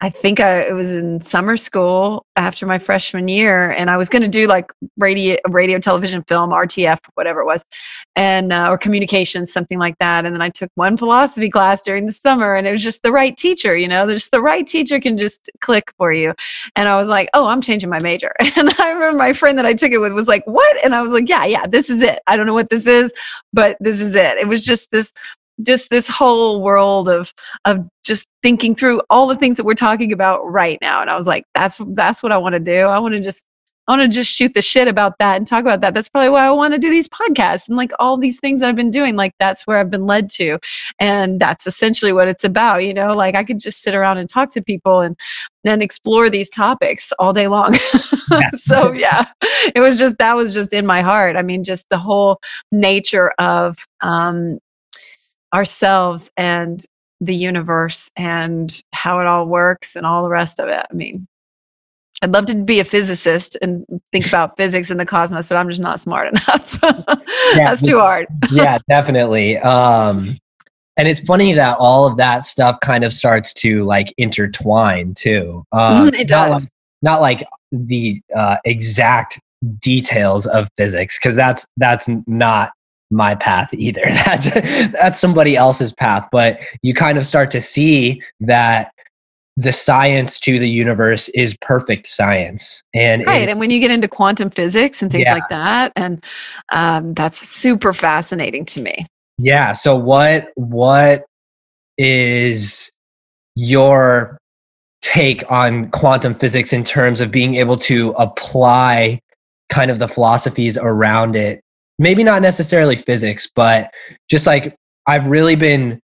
I 0.03 0.09
think 0.09 0.39
I, 0.39 0.61
it 0.61 0.73
was 0.73 0.95
in 0.95 1.21
summer 1.21 1.55
school 1.55 2.25
after 2.35 2.65
my 2.65 2.79
freshman 2.79 3.27
year, 3.27 3.69
and 3.69 3.87
I 3.87 3.97
was 3.97 4.09
going 4.09 4.23
to 4.23 4.27
do 4.27 4.47
like 4.47 4.71
radio, 4.97 5.37
radio, 5.47 5.77
television, 5.77 6.23
film, 6.23 6.49
RTF, 6.49 6.97
whatever 7.13 7.41
it 7.41 7.45
was, 7.45 7.63
and 8.15 8.51
uh, 8.51 8.69
or 8.71 8.79
communications, 8.79 9.53
something 9.53 9.77
like 9.77 9.95
that. 9.99 10.25
And 10.25 10.35
then 10.35 10.41
I 10.41 10.49
took 10.49 10.71
one 10.73 10.97
philosophy 10.97 11.51
class 11.51 11.83
during 11.83 12.07
the 12.07 12.11
summer, 12.11 12.55
and 12.55 12.65
it 12.65 12.71
was 12.71 12.81
just 12.81 13.03
the 13.03 13.11
right 13.11 13.37
teacher. 13.37 13.77
You 13.77 13.87
know, 13.87 14.09
just 14.09 14.31
the 14.31 14.41
right 14.41 14.65
teacher 14.65 14.99
can 14.99 15.19
just 15.19 15.51
click 15.61 15.93
for 15.97 16.11
you. 16.11 16.33
And 16.75 16.89
I 16.89 16.95
was 16.95 17.07
like, 17.07 17.29
oh, 17.35 17.45
I'm 17.45 17.61
changing 17.61 17.89
my 17.89 17.99
major. 17.99 18.33
And 18.61 18.69
I 18.79 18.91
remember 18.91 19.17
my 19.17 19.33
friend 19.33 19.57
that 19.57 19.65
I 19.65 19.73
took 19.73 19.91
it 19.91 19.99
with 19.99 20.13
was 20.13 20.27
like, 20.27 20.45
what? 20.45 20.83
And 20.83 20.93
I 20.93 21.01
was 21.01 21.13
like, 21.13 21.29
yeah, 21.29 21.45
yeah, 21.45 21.65
this 21.65 21.89
is 21.89 22.03
it. 22.03 22.19
I 22.27 22.35
don't 22.35 22.45
know 22.45 22.53
what 22.53 22.69
this 22.69 22.85
is, 22.85 23.13
but 23.53 23.77
this 23.79 23.99
is 23.99 24.13
it. 24.13 24.37
It 24.37 24.47
was 24.47 24.63
just 24.63 24.91
this 24.91 25.13
just 25.61 25.89
this 25.89 26.07
whole 26.07 26.61
world 26.61 27.09
of 27.09 27.33
of 27.65 27.87
just 28.05 28.27
thinking 28.41 28.75
through 28.75 29.01
all 29.09 29.27
the 29.27 29.35
things 29.35 29.57
that 29.57 29.65
we're 29.65 29.73
talking 29.73 30.11
about 30.11 30.39
right 30.49 30.79
now 30.81 31.01
and 31.01 31.09
i 31.09 31.15
was 31.15 31.27
like 31.27 31.43
that's 31.53 31.79
that's 31.93 32.23
what 32.23 32.31
i 32.31 32.37
want 32.37 32.53
to 32.53 32.59
do 32.59 32.79
i 32.81 32.99
want 32.99 33.13
to 33.13 33.19
just 33.19 33.45
I 33.87 33.97
want 33.97 34.09
to 34.09 34.15
just 34.15 34.31
shoot 34.31 34.53
the 34.53 34.61
shit 34.61 34.87
about 34.87 35.17
that 35.17 35.37
and 35.37 35.47
talk 35.47 35.61
about 35.61 35.81
that. 35.81 35.93
That's 35.93 36.07
probably 36.07 36.29
why 36.29 36.45
I 36.45 36.51
want 36.51 36.73
to 36.73 36.79
do 36.79 36.89
these 36.91 37.09
podcasts 37.09 37.67
and 37.67 37.75
like 37.75 37.91
all 37.99 38.15
these 38.15 38.39
things 38.39 38.59
that 38.59 38.69
I've 38.69 38.75
been 38.75 38.91
doing. 38.91 39.15
Like 39.15 39.33
that's 39.39 39.65
where 39.65 39.79
I've 39.79 39.89
been 39.89 40.05
led 40.05 40.29
to. 40.31 40.59
And 40.99 41.39
that's 41.39 41.65
essentially 41.65 42.13
what 42.13 42.27
it's 42.27 42.43
about. 42.43 42.85
You 42.85 42.93
know, 42.93 43.11
like 43.11 43.33
I 43.33 43.43
could 43.43 43.59
just 43.59 43.81
sit 43.81 43.95
around 43.95 44.19
and 44.19 44.29
talk 44.29 44.49
to 44.49 44.61
people 44.61 45.01
and 45.01 45.19
and 45.65 45.81
explore 45.81 46.29
these 46.29 46.49
topics 46.49 47.11
all 47.19 47.33
day 47.33 47.47
long. 47.47 47.73
Yeah. 48.31 48.49
so 48.53 48.93
yeah, 48.93 49.25
it 49.75 49.81
was 49.81 49.97
just 49.97 50.17
that 50.19 50.37
was 50.37 50.53
just 50.53 50.73
in 50.73 50.85
my 50.85 51.01
heart. 51.01 51.35
I 51.35 51.41
mean, 51.41 51.63
just 51.63 51.89
the 51.89 51.97
whole 51.97 52.39
nature 52.71 53.33
of 53.39 53.77
um 54.01 54.59
ourselves 55.53 56.31
and 56.37 56.83
the 57.19 57.35
universe 57.35 58.11
and 58.15 58.81
how 58.93 59.19
it 59.19 59.27
all 59.27 59.45
works 59.45 59.95
and 59.95 60.05
all 60.05 60.23
the 60.23 60.29
rest 60.29 60.59
of 60.59 60.67
it. 60.67 60.85
I 60.89 60.93
mean, 60.93 61.27
I'd 62.23 62.33
love 62.33 62.45
to 62.45 62.55
be 62.55 62.79
a 62.79 62.83
physicist 62.83 63.57
and 63.61 63.85
think 64.11 64.27
about 64.27 64.57
physics 64.57 64.91
and 64.91 64.99
the 64.99 65.05
cosmos, 65.05 65.47
but 65.47 65.55
I'm 65.55 65.69
just 65.69 65.81
not 65.81 65.99
smart 65.99 66.27
enough. 66.31 66.79
yeah, 66.83 67.65
That's 67.65 67.85
too 67.85 67.99
hard. 67.99 68.27
yeah, 68.51 68.77
definitely. 68.87 69.57
Um, 69.59 70.37
and 70.97 71.07
it's 71.07 71.21
funny 71.21 71.53
that 71.53 71.77
all 71.79 72.05
of 72.05 72.17
that 72.17 72.43
stuff 72.43 72.79
kind 72.81 73.03
of 73.03 73.13
starts 73.13 73.53
to 73.55 73.83
like 73.85 74.13
intertwine 74.17 75.13
too. 75.13 75.63
Um, 75.71 76.13
it 76.13 76.27
does. 76.27 76.69
Not 77.01 77.21
like, 77.21 77.41
not 77.41 77.41
like 77.41 77.47
the 77.71 78.21
uh, 78.35 78.57
exact 78.65 79.39
details 79.79 80.45
of 80.47 80.67
physics, 80.77 81.17
because 81.17 81.35
that's 81.35 81.65
that's 81.77 82.07
not 82.27 82.73
my 83.11 83.35
path 83.35 83.73
either. 83.73 84.01
That's 84.25 84.49
that's 84.91 85.19
somebody 85.19 85.55
else's 85.55 85.93
path. 85.93 86.27
But 86.31 86.59
you 86.81 86.93
kind 86.93 87.17
of 87.17 87.25
start 87.25 87.51
to 87.51 87.61
see 87.61 88.21
that 88.39 88.91
the 89.57 89.71
science 89.71 90.39
to 90.39 90.59
the 90.59 90.69
universe 90.69 91.29
is 91.29 91.55
perfect 91.61 92.07
science 92.07 92.83
and 92.93 93.25
right 93.27 93.43
it, 93.43 93.49
and 93.49 93.59
when 93.59 93.69
you 93.69 93.79
get 93.79 93.91
into 93.91 94.07
quantum 94.07 94.49
physics 94.49 95.01
and 95.01 95.11
things 95.11 95.25
yeah. 95.25 95.33
like 95.33 95.49
that 95.49 95.91
and 95.97 96.23
um, 96.69 97.13
that's 97.15 97.49
super 97.49 97.93
fascinating 97.93 98.63
to 98.63 98.81
me 98.81 99.05
yeah 99.37 99.73
so 99.73 99.93
what 99.95 100.51
what 100.55 101.25
is 101.97 102.93
your 103.55 104.37
take 105.01 105.49
on 105.51 105.89
quantum 105.91 106.33
physics 106.33 106.71
in 106.71 106.83
terms 106.83 107.19
of 107.19 107.29
being 107.29 107.55
able 107.55 107.77
to 107.77 108.11
apply 108.11 109.19
kind 109.69 109.91
of 109.91 109.99
the 109.99 110.07
philosophies 110.07 110.77
around 110.77 111.35
it 111.35 111.61
maybe 112.01 112.23
not 112.23 112.41
necessarily 112.41 112.95
physics 112.95 113.49
but 113.55 113.93
just 114.29 114.45
like 114.45 114.75
i've 115.07 115.27
really 115.27 115.55
been 115.55 115.99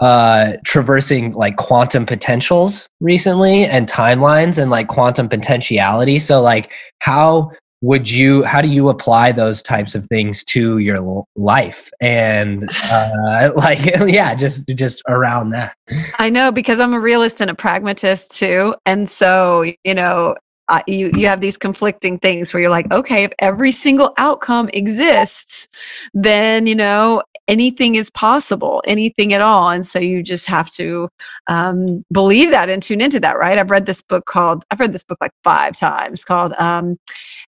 uh, 0.00 0.54
traversing 0.64 1.32
like 1.32 1.56
quantum 1.56 2.06
potentials 2.06 2.88
recently 3.00 3.66
and 3.66 3.86
timelines 3.86 4.60
and 4.60 4.70
like 4.70 4.88
quantum 4.88 5.28
potentiality. 5.28 6.18
So, 6.18 6.40
like, 6.40 6.72
how 7.00 7.50
would 7.82 8.10
you 8.10 8.42
how 8.42 8.60
do 8.60 8.68
you 8.68 8.90
apply 8.90 9.32
those 9.32 9.62
types 9.62 9.94
of 9.94 10.06
things 10.06 10.44
to 10.44 10.78
your 10.78 11.24
life? 11.36 11.90
And 12.00 12.68
uh, 12.84 13.52
like 13.56 13.84
yeah 14.06 14.34
just 14.34 14.66
just 14.68 15.02
around 15.08 15.50
that. 15.50 15.74
I 16.18 16.30
know 16.30 16.50
because 16.50 16.80
i'm 16.80 16.94
a 16.94 17.00
realist 17.00 17.40
and 17.40 17.50
a 17.50 17.54
pragmatist 17.54 18.36
too. 18.36 18.74
And 18.86 19.08
so 19.08 19.70
you 19.84 19.94
know 19.94 20.34
uh, 20.70 20.82
you 20.86 21.10
you 21.14 21.26
have 21.26 21.40
these 21.40 21.58
conflicting 21.58 22.18
things 22.18 22.54
where 22.54 22.60
you're 22.60 22.70
like 22.70 22.90
okay 22.90 23.24
if 23.24 23.32
every 23.38 23.72
single 23.72 24.14
outcome 24.16 24.70
exists 24.72 25.68
then 26.14 26.66
you 26.66 26.74
know 26.74 27.22
anything 27.50 27.96
is 27.96 28.10
possible, 28.10 28.80
anything 28.86 29.34
at 29.34 29.40
all. 29.40 29.70
And 29.70 29.84
so 29.84 29.98
you 29.98 30.22
just 30.22 30.46
have 30.46 30.70
to 30.74 31.08
um, 31.48 32.04
believe 32.12 32.50
that 32.52 32.70
and 32.70 32.80
tune 32.80 33.00
into 33.00 33.18
that, 33.20 33.38
right? 33.38 33.58
I've 33.58 33.72
read 33.72 33.86
this 33.86 34.02
book 34.02 34.24
called, 34.24 34.62
I've 34.70 34.78
read 34.78 34.92
this 34.92 35.02
book 35.02 35.18
like 35.20 35.32
five 35.42 35.76
times 35.76 36.24
called 36.24 36.52
um, 36.54 36.96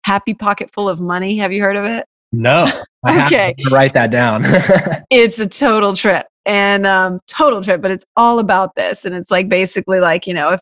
Happy 0.05 0.35
Pocket 0.35 0.70
Full 0.73 0.89
of 0.89 1.01
Money. 1.01 1.37
Have 1.37 1.53
you 1.53 1.62
heard 1.62 1.77
of 1.77 1.85
it? 1.85 2.05
No. 2.33 2.66
I 3.05 3.27
okay. 3.27 3.55
write 3.70 3.95
that 3.95 4.11
down. 4.11 4.43
it's 5.11 5.39
a 5.39 5.49
total 5.49 5.93
trip 5.93 6.27
and 6.47 6.85
um, 6.85 7.20
total 7.29 7.62
trip, 7.62 7.81
but 7.81 7.93
it's 7.93 8.07
all 8.16 8.41
about 8.41 8.75
this. 8.75 9.05
And 9.05 9.14
it's 9.14 9.31
like 9.31 9.49
basically 9.49 10.01
like, 10.01 10.27
you 10.27 10.35
know, 10.35 10.51
if, 10.51 10.61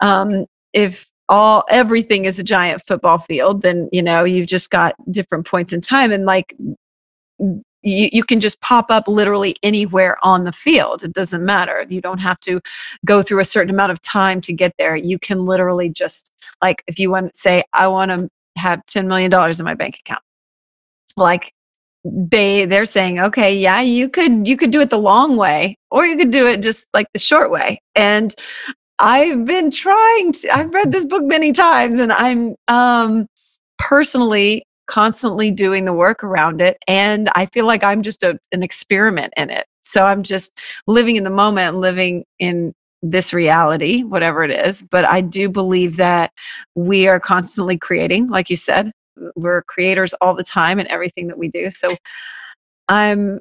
um, 0.00 0.44
if 0.74 1.11
all 1.28 1.64
everything 1.70 2.24
is 2.24 2.38
a 2.38 2.44
giant 2.44 2.82
football 2.82 3.18
field 3.18 3.62
then 3.62 3.88
you 3.92 4.02
know 4.02 4.24
you've 4.24 4.48
just 4.48 4.70
got 4.70 4.94
different 5.10 5.46
points 5.46 5.72
in 5.72 5.80
time 5.80 6.12
and 6.12 6.26
like 6.26 6.54
you, 7.82 8.08
you 8.12 8.24
can 8.24 8.40
just 8.40 8.60
pop 8.60 8.90
up 8.90 9.08
literally 9.08 9.56
anywhere 9.62 10.16
on 10.22 10.44
the 10.44 10.52
field. 10.52 11.02
It 11.02 11.12
doesn't 11.12 11.44
matter. 11.44 11.84
You 11.88 12.00
don't 12.00 12.18
have 12.18 12.40
to 12.40 12.60
go 13.04 13.22
through 13.22 13.40
a 13.40 13.44
certain 13.44 13.70
amount 13.70 13.92
of 13.92 14.00
time 14.00 14.40
to 14.42 14.52
get 14.52 14.72
there. 14.78 14.96
You 14.96 15.18
can 15.18 15.44
literally 15.44 15.88
just, 15.88 16.32
like, 16.62 16.82
if 16.86 16.98
you 16.98 17.10
want 17.10 17.32
to 17.32 17.38
say, 17.38 17.64
I 17.72 17.88
want 17.88 18.10
to 18.10 18.28
have 18.56 18.82
$10 18.86 19.06
million 19.06 19.32
in 19.32 19.64
my 19.64 19.74
bank 19.74 19.98
account, 19.98 20.22
like, 21.16 21.52
they 22.04 22.64
they're 22.64 22.84
saying 22.84 23.20
okay 23.20 23.56
yeah 23.56 23.80
you 23.80 24.08
could 24.08 24.44
you 24.44 24.56
could 24.56 24.72
do 24.72 24.80
it 24.80 24.90
the 24.90 24.98
long 24.98 25.36
way 25.36 25.78
or 25.88 26.04
you 26.04 26.16
could 26.16 26.32
do 26.32 26.48
it 26.48 26.60
just 26.60 26.88
like 26.92 27.06
the 27.12 27.18
short 27.20 27.48
way 27.48 27.80
and 27.94 28.34
i've 29.02 29.44
been 29.44 29.70
trying 29.70 30.32
to 30.32 30.48
i've 30.54 30.74
read 30.74 30.92
this 30.92 31.06
book 31.06 31.24
many 31.24 31.52
times 31.52 32.00
and 32.00 32.12
i'm 32.12 32.56
um 32.68 33.26
personally 33.78 34.64
constantly 34.86 35.50
doing 35.50 35.86
the 35.86 35.92
work 35.92 36.22
around 36.22 36.60
it. 36.60 36.76
And 36.86 37.30
I 37.34 37.46
feel 37.46 37.66
like 37.66 37.82
I'm 37.82 38.02
just 38.02 38.22
a, 38.22 38.38
an 38.52 38.62
experiment 38.62 39.32
in 39.38 39.50
it. 39.50 39.66
So 39.82 40.04
I'm 40.04 40.22
just 40.22 40.60
living 40.86 41.16
in 41.16 41.24
the 41.24 41.30
moment, 41.30 41.70
and 41.70 41.80
living 41.80 42.24
in 42.38 42.74
this 43.02 43.32
reality, 43.32 44.02
whatever 44.02 44.44
it 44.44 44.50
is. 44.50 44.86
But 44.90 45.06
I 45.06 45.22
do 45.22 45.48
believe 45.48 45.96
that 45.96 46.30
we 46.74 47.08
are 47.08 47.18
constantly 47.18 47.78
creating, 47.78 48.28
like 48.28 48.50
you 48.50 48.56
said, 48.56 48.92
we're 49.34 49.62
creators 49.62 50.14
all 50.20 50.34
the 50.34 50.44
time 50.44 50.78
in 50.78 50.88
everything 50.88 51.28
that 51.28 51.38
we 51.38 51.48
do. 51.48 51.70
So 51.70 51.96
I'm 52.88 53.40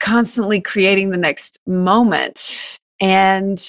constantly 0.00 0.60
creating 0.60 1.10
the 1.10 1.18
next 1.18 1.58
moment. 1.66 2.78
And 3.00 3.60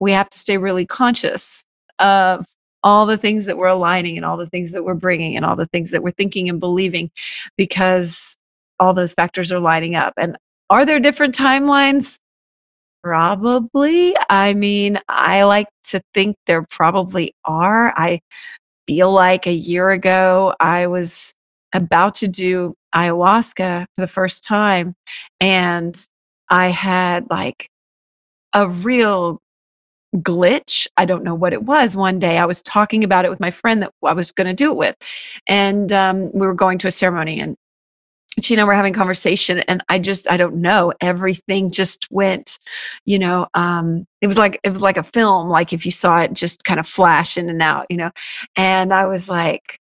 we 0.00 0.12
have 0.12 0.28
to 0.28 0.38
stay 0.38 0.58
really 0.58 0.86
conscious 0.86 1.64
of 1.98 2.46
all 2.82 3.06
the 3.06 3.16
things 3.16 3.46
that 3.46 3.56
we're 3.56 3.66
aligning 3.66 4.16
and 4.16 4.26
all 4.26 4.36
the 4.36 4.48
things 4.48 4.72
that 4.72 4.84
we're 4.84 4.94
bringing 4.94 5.36
and 5.36 5.44
all 5.44 5.56
the 5.56 5.66
things 5.66 5.90
that 5.90 6.02
we're 6.02 6.10
thinking 6.10 6.48
and 6.48 6.60
believing 6.60 7.10
because 7.56 8.36
all 8.78 8.92
those 8.92 9.14
factors 9.14 9.50
are 9.50 9.60
lining 9.60 9.94
up. 9.94 10.12
And 10.18 10.36
are 10.68 10.84
there 10.84 11.00
different 11.00 11.34
timelines? 11.34 12.18
Probably. 13.02 14.14
I 14.28 14.54
mean, 14.54 14.98
I 15.08 15.44
like 15.44 15.68
to 15.84 16.02
think 16.12 16.36
there 16.46 16.62
probably 16.62 17.34
are. 17.44 17.92
I 17.96 18.20
feel 18.86 19.12
like 19.12 19.46
a 19.46 19.52
year 19.52 19.90
ago 19.90 20.54
I 20.60 20.86
was 20.86 21.34
about 21.74 22.14
to 22.14 22.28
do 22.28 22.74
ayahuasca 22.94 23.86
for 23.94 24.00
the 24.00 24.06
first 24.06 24.44
time 24.44 24.94
and 25.40 26.06
I 26.48 26.68
had 26.68 27.26
like 27.30 27.68
a 28.52 28.68
real 28.68 29.40
glitch. 30.16 30.86
I 30.96 31.04
don't 31.04 31.24
know 31.24 31.34
what 31.34 31.52
it 31.52 31.64
was. 31.64 31.96
One 31.96 32.18
day 32.18 32.38
I 32.38 32.44
was 32.44 32.62
talking 32.62 33.04
about 33.04 33.24
it 33.24 33.30
with 33.30 33.40
my 33.40 33.50
friend 33.50 33.82
that 33.82 33.92
I 34.04 34.12
was 34.12 34.32
going 34.32 34.46
to 34.46 34.54
do 34.54 34.70
it 34.70 34.76
with. 34.76 34.96
And 35.46 35.92
um, 35.92 36.30
we 36.32 36.46
were 36.46 36.54
going 36.54 36.78
to 36.78 36.88
a 36.88 36.92
ceremony 36.92 37.40
and 37.40 37.56
she 38.40 38.54
and 38.54 38.60
I 38.60 38.64
were 38.64 38.74
having 38.74 38.92
conversation 38.92 39.60
and 39.60 39.82
I 39.88 39.98
just, 39.98 40.30
I 40.30 40.36
don't 40.36 40.56
know, 40.56 40.92
everything 41.00 41.70
just 41.70 42.08
went, 42.10 42.58
you 43.04 43.18
know, 43.18 43.46
um, 43.54 44.06
it 44.20 44.26
was 44.26 44.38
like, 44.38 44.58
it 44.64 44.70
was 44.70 44.82
like 44.82 44.96
a 44.96 45.04
film, 45.04 45.48
like 45.48 45.72
if 45.72 45.86
you 45.86 45.92
saw 45.92 46.18
it 46.18 46.32
just 46.32 46.64
kind 46.64 46.80
of 46.80 46.86
flash 46.86 47.36
in 47.36 47.48
and 47.48 47.62
out, 47.62 47.86
you 47.90 47.96
know? 47.96 48.10
And 48.56 48.92
I 48.92 49.06
was 49.06 49.28
like, 49.28 49.78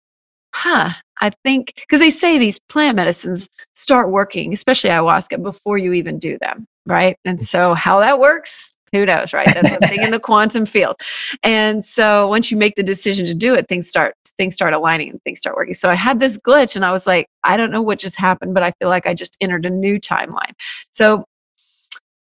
huh, 0.54 0.90
I 1.22 1.32
think, 1.44 1.74
because 1.76 2.00
they 2.00 2.10
say 2.10 2.38
these 2.38 2.60
plant 2.70 2.96
medicines 2.96 3.50
start 3.74 4.10
working, 4.10 4.54
especially 4.54 4.90
ayahuasca, 4.90 5.44
before 5.44 5.78
you 5.78 5.94
even 5.94 6.18
do 6.18 6.38
them, 6.40 6.66
right? 6.86 7.18
And 7.26 7.44
so 7.44 7.76
how 7.76 8.00
that 8.00 8.20
works, 8.20 8.76
who 8.92 9.06
knows 9.06 9.34
right? 9.34 9.48
That's 9.54 9.72
something 9.72 10.02
in 10.02 10.12
the 10.12 10.20
quantum 10.20 10.66
field. 10.66 10.96
And 11.44 11.84
so 11.84 12.28
once 12.28 12.52
you 12.52 12.58
make 12.58 12.76
the 12.76 12.84
decision 12.84 13.26
to 13.26 13.36
do 13.36 13.54
it 13.54 13.68
things 13.68 13.88
start 13.88 14.16
things 14.38 14.56
start 14.56 14.74
aligning 14.74 15.10
and 15.10 15.22
things 15.24 15.40
start 15.40 15.56
working. 15.56 15.74
So 15.74 15.90
i 15.90 15.96
had 15.96 16.20
this 16.20 16.38
glitch 16.38 16.76
and 16.76 16.86
i 16.86 16.92
was 16.92 17.08
like 17.08 17.28
i 17.44 17.58
don't 17.58 17.72
know 17.72 17.82
what 17.82 18.00
just 18.00 18.20
happened 18.20 18.54
but 18.54 18.64
i 18.64 18.72
feel 18.80 18.90
like 18.90 19.06
i 19.06 19.14
just 19.14 19.38
entered 19.42 19.66
a 19.66 19.70
new 19.70 20.00
timeline. 20.00 20.54
So 20.92 21.26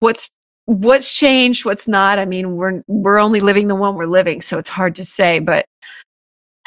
what's 0.00 0.34
what's 0.66 1.14
changed 1.14 1.64
what's 1.64 1.88
not? 1.88 2.18
I 2.18 2.24
mean 2.24 2.56
we're 2.56 2.82
we're 2.86 3.18
only 3.18 3.40
living 3.40 3.68
the 3.68 3.74
one 3.74 3.94
we're 3.94 4.06
living 4.06 4.40
so 4.40 4.58
it's 4.58 4.68
hard 4.68 4.94
to 4.96 5.04
say 5.04 5.38
but 5.38 5.66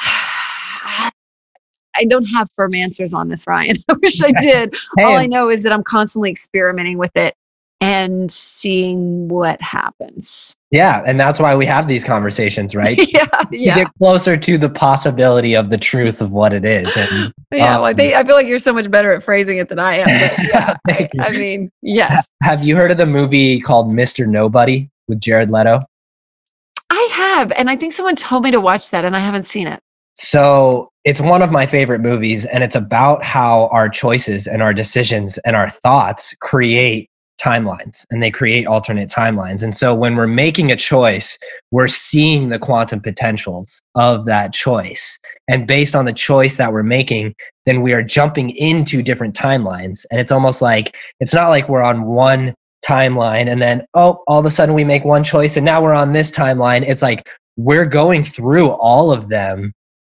I 2.00 2.04
don't 2.04 2.26
have 2.26 2.48
firm 2.52 2.76
answers 2.76 3.12
on 3.12 3.28
this, 3.28 3.44
Ryan. 3.48 3.74
I 3.88 3.94
wish 3.94 4.22
I 4.22 4.30
did. 4.40 4.72
Hey. 4.96 5.02
All 5.02 5.16
I 5.16 5.26
know 5.26 5.48
is 5.48 5.64
that 5.64 5.72
I'm 5.72 5.82
constantly 5.82 6.30
experimenting 6.30 6.96
with 6.96 7.10
it 7.16 7.34
and 7.80 8.30
seeing 8.30 9.28
what 9.28 9.60
happens. 9.62 10.56
Yeah, 10.70 11.02
and 11.06 11.18
that's 11.18 11.38
why 11.38 11.54
we 11.56 11.64
have 11.66 11.88
these 11.88 12.04
conversations, 12.04 12.74
right? 12.74 12.98
yeah, 13.12 13.26
yeah. 13.50 13.74
To 13.74 13.84
get 13.84 13.92
closer 13.98 14.36
to 14.36 14.58
the 14.58 14.68
possibility 14.68 15.54
of 15.54 15.70
the 15.70 15.78
truth 15.78 16.20
of 16.20 16.30
what 16.30 16.52
it 16.52 16.64
is. 16.64 16.94
And, 16.96 17.32
yeah, 17.52 17.76
um, 17.76 17.82
well, 17.82 17.84
I 17.84 17.94
think 17.94 18.14
I 18.14 18.24
feel 18.24 18.34
like 18.34 18.46
you're 18.46 18.58
so 18.58 18.72
much 18.72 18.90
better 18.90 19.12
at 19.12 19.24
phrasing 19.24 19.58
it 19.58 19.68
than 19.68 19.78
I 19.78 19.98
am. 19.98 20.08
yeah, 20.48 20.76
I, 20.86 21.08
I, 21.20 21.30
mean, 21.32 21.70
yes. 21.82 22.28
Have 22.42 22.64
you 22.64 22.76
heard 22.76 22.90
of 22.90 22.98
the 22.98 23.06
movie 23.06 23.60
called 23.60 23.88
Mr. 23.88 24.26
Nobody 24.26 24.90
with 25.06 25.20
Jared 25.20 25.50
Leto? 25.50 25.80
I 26.90 27.08
have, 27.12 27.52
and 27.52 27.70
I 27.70 27.76
think 27.76 27.92
someone 27.92 28.16
told 28.16 28.44
me 28.44 28.50
to 28.50 28.60
watch 28.60 28.90
that, 28.90 29.04
and 29.04 29.14
I 29.16 29.20
haven't 29.20 29.44
seen 29.44 29.66
it. 29.66 29.80
So 30.14 30.90
it's 31.04 31.20
one 31.20 31.42
of 31.42 31.52
my 31.52 31.66
favorite 31.66 32.00
movies, 32.00 32.44
and 32.44 32.64
it's 32.64 32.74
about 32.74 33.22
how 33.22 33.68
our 33.68 33.88
choices 33.88 34.46
and 34.46 34.62
our 34.62 34.74
decisions 34.74 35.38
and 35.38 35.54
our 35.54 35.70
thoughts 35.70 36.34
create 36.40 37.07
timelines 37.38 38.04
and 38.10 38.22
they 38.22 38.30
create 38.30 38.66
alternate 38.66 39.08
timelines. 39.08 39.62
And 39.62 39.76
so 39.76 39.94
when 39.94 40.16
we're 40.16 40.26
making 40.26 40.70
a 40.70 40.76
choice, 40.76 41.38
we're 41.70 41.88
seeing 41.88 42.48
the 42.48 42.58
quantum 42.58 43.00
potentials 43.00 43.80
of 43.94 44.26
that 44.26 44.52
choice. 44.52 45.18
And 45.48 45.66
based 45.66 45.94
on 45.94 46.04
the 46.04 46.12
choice 46.12 46.56
that 46.56 46.72
we're 46.72 46.82
making, 46.82 47.34
then 47.66 47.82
we 47.82 47.92
are 47.92 48.02
jumping 48.02 48.50
into 48.50 49.02
different 49.02 49.34
timelines. 49.34 50.04
And 50.10 50.20
it's 50.20 50.32
almost 50.32 50.60
like 50.60 50.96
it's 51.20 51.34
not 51.34 51.48
like 51.48 51.68
we're 51.68 51.82
on 51.82 52.06
one 52.06 52.54
timeline 52.86 53.50
and 53.50 53.60
then, 53.60 53.86
oh, 53.94 54.22
all 54.26 54.38
of 54.38 54.46
a 54.46 54.50
sudden 54.50 54.74
we 54.74 54.84
make 54.84 55.04
one 55.04 55.24
choice 55.24 55.56
and 55.56 55.64
now 55.64 55.82
we're 55.82 55.92
on 55.92 56.12
this 56.12 56.30
timeline. 56.30 56.82
It's 56.86 57.02
like 57.02 57.28
we're 57.56 57.86
going 57.86 58.24
through 58.24 58.68
all 58.68 59.12
of 59.12 59.28
them 59.28 59.72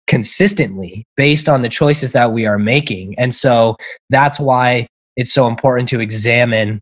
consistently 0.06 1.04
based 1.16 1.48
on 1.48 1.62
the 1.62 1.68
choices 1.68 2.12
that 2.12 2.32
we 2.32 2.46
are 2.46 2.58
making. 2.58 3.14
And 3.18 3.34
so 3.34 3.76
that's 4.10 4.38
why 4.38 4.86
it's 5.16 5.32
so 5.32 5.46
important 5.46 5.88
to 5.90 6.00
examine 6.00 6.80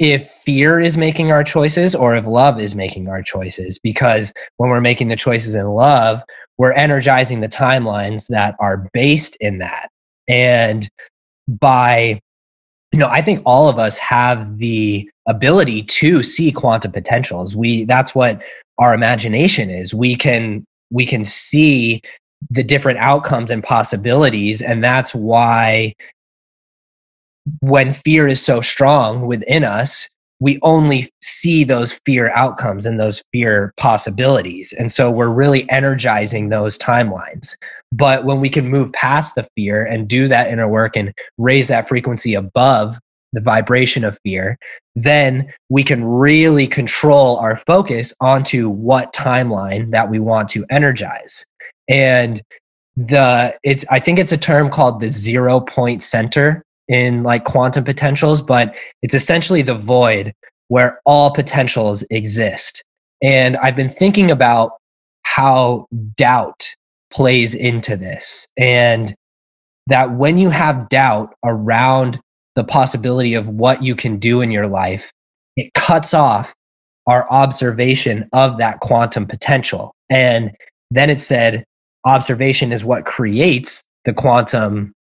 if 0.00 0.30
fear 0.30 0.80
is 0.80 0.96
making 0.96 1.30
our 1.30 1.44
choices 1.44 1.94
or 1.94 2.16
if 2.16 2.26
love 2.26 2.58
is 2.58 2.74
making 2.74 3.06
our 3.06 3.22
choices. 3.22 3.78
Because 3.78 4.32
when 4.56 4.70
we're 4.70 4.80
making 4.80 5.08
the 5.08 5.16
choices 5.16 5.54
in 5.54 5.68
love, 5.68 6.22
we're 6.56 6.72
energizing 6.72 7.42
the 7.42 7.48
timelines 7.48 8.28
that 8.28 8.56
are 8.58 8.88
based 8.94 9.36
in 9.36 9.58
that. 9.58 9.90
And 10.26 10.88
by, 11.46 12.18
you 12.92 12.98
know, 12.98 13.08
I 13.08 13.20
think 13.20 13.42
all 13.44 13.68
of 13.68 13.78
us 13.78 13.98
have 13.98 14.56
the 14.56 15.08
ability 15.28 15.82
to 15.82 16.22
see 16.22 16.50
quantum 16.50 16.92
potentials. 16.92 17.54
We 17.54 17.84
that's 17.84 18.14
what 18.14 18.42
our 18.78 18.94
imagination 18.94 19.68
is. 19.68 19.92
We 19.92 20.16
can 20.16 20.64
we 20.90 21.04
can 21.04 21.24
see 21.24 22.00
the 22.50 22.64
different 22.64 22.98
outcomes 23.00 23.50
and 23.50 23.62
possibilities 23.62 24.62
and 24.62 24.82
that's 24.82 25.14
why 25.14 25.94
when 27.60 27.92
fear 27.92 28.28
is 28.28 28.42
so 28.42 28.60
strong 28.60 29.26
within 29.26 29.64
us, 29.64 30.08
we 30.40 30.58
only 30.62 31.10
see 31.20 31.64
those 31.64 31.92
fear 32.06 32.30
outcomes 32.34 32.86
and 32.86 32.98
those 32.98 33.22
fear 33.30 33.74
possibilities. 33.76 34.72
And 34.72 34.90
so 34.90 35.10
we're 35.10 35.28
really 35.28 35.68
energizing 35.70 36.48
those 36.48 36.78
timelines. 36.78 37.56
But 37.92 38.24
when 38.24 38.40
we 38.40 38.48
can 38.48 38.68
move 38.68 38.92
past 38.92 39.34
the 39.34 39.46
fear 39.54 39.84
and 39.84 40.08
do 40.08 40.28
that 40.28 40.50
inner 40.50 40.66
work 40.66 40.96
and 40.96 41.12
raise 41.36 41.68
that 41.68 41.88
frequency 41.88 42.34
above 42.34 42.98
the 43.32 43.40
vibration 43.40 44.02
of 44.02 44.18
fear, 44.24 44.58
then 44.96 45.52
we 45.68 45.84
can 45.84 46.04
really 46.04 46.66
control 46.66 47.36
our 47.36 47.56
focus 47.56 48.12
onto 48.20 48.68
what 48.68 49.14
timeline 49.14 49.92
that 49.92 50.10
we 50.10 50.18
want 50.18 50.48
to 50.50 50.64
energize. 50.70 51.44
And 51.88 52.42
the 52.96 53.56
it's 53.62 53.84
I 53.90 54.00
think 54.00 54.18
it's 54.18 54.32
a 54.32 54.36
term 54.36 54.68
called 54.68 55.00
the 55.00 55.08
zero 55.08 55.60
point 55.60 56.02
center 56.02 56.64
in 56.90 57.22
like 57.22 57.44
quantum 57.44 57.84
potentials, 57.84 58.42
but 58.42 58.74
it's 59.00 59.14
essentially 59.14 59.62
the 59.62 59.76
void 59.76 60.34
where 60.68 61.00
all 61.06 61.30
potentials 61.30 62.02
exist. 62.10 62.84
And 63.22 63.56
I've 63.58 63.76
been 63.76 63.88
thinking 63.88 64.30
about 64.30 64.72
how 65.22 65.86
doubt 66.16 66.74
plays 67.10 67.54
into 67.54 67.96
this 67.96 68.48
and 68.58 69.14
that 69.86 70.12
when 70.16 70.36
you 70.36 70.50
have 70.50 70.88
doubt 70.88 71.32
around 71.44 72.20
the 72.56 72.64
possibility 72.64 73.34
of 73.34 73.48
what 73.48 73.82
you 73.82 73.94
can 73.94 74.18
do 74.18 74.40
in 74.40 74.50
your 74.50 74.66
life, 74.66 75.12
it 75.56 75.72
cuts 75.74 76.12
off 76.12 76.54
our 77.06 77.30
observation 77.30 78.28
of 78.32 78.58
that 78.58 78.80
quantum 78.80 79.26
potential. 79.26 79.94
And 80.10 80.50
then 80.90 81.08
it 81.08 81.20
said, 81.20 81.64
observation 82.04 82.72
is 82.72 82.84
what 82.84 83.04
creates 83.04 83.84
the 84.04 84.12
quantum 84.12 84.92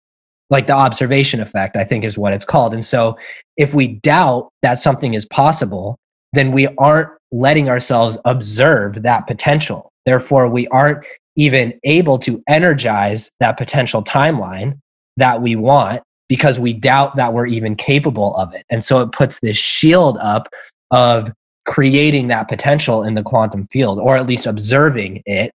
like 0.50 0.68
the 0.68 0.74
observation 0.74 1.40
effect 1.40 1.76
i 1.76 1.84
think 1.84 2.04
is 2.04 2.18
what 2.18 2.34
it's 2.34 2.46
called. 2.46 2.74
And 2.74 2.86
so 2.86 3.18
if 3.58 3.74
we 3.74 3.88
doubt 3.88 4.50
that 4.62 4.80
something 4.80 5.14
is 5.14 5.26
possible 5.26 5.98
then 6.34 6.52
we 6.52 6.68
aren't 6.78 7.10
letting 7.32 7.70
ourselves 7.70 8.18
observe 8.26 9.04
that 9.04 9.28
potential. 9.28 9.92
Therefore 10.06 10.48
we 10.48 10.68
aren't 10.68 11.06
even 11.36 11.80
able 11.84 12.18
to 12.20 12.44
energize 12.48 13.32
that 13.40 13.58
potential 13.58 14.04
timeline 14.04 14.78
that 15.18 15.42
we 15.42 15.56
want 15.56 16.02
because 16.28 16.60
we 16.60 16.74
doubt 16.74 17.16
that 17.16 17.34
we're 17.34 17.48
even 17.48 17.76
capable 17.76 18.36
of 18.36 18.54
it. 18.54 18.66
And 18.70 18.84
so 18.84 19.02
it 19.02 19.12
puts 19.12 19.40
this 19.40 19.58
shield 19.58 20.18
up 20.22 20.50
of 20.92 21.32
creating 21.66 22.28
that 22.28 22.48
potential 22.48 23.04
in 23.04 23.14
the 23.16 23.24
quantum 23.24 23.66
field 23.68 24.00
or 24.00 24.16
at 24.16 24.28
least 24.28 24.46
observing 24.46 25.22
it 25.26 25.52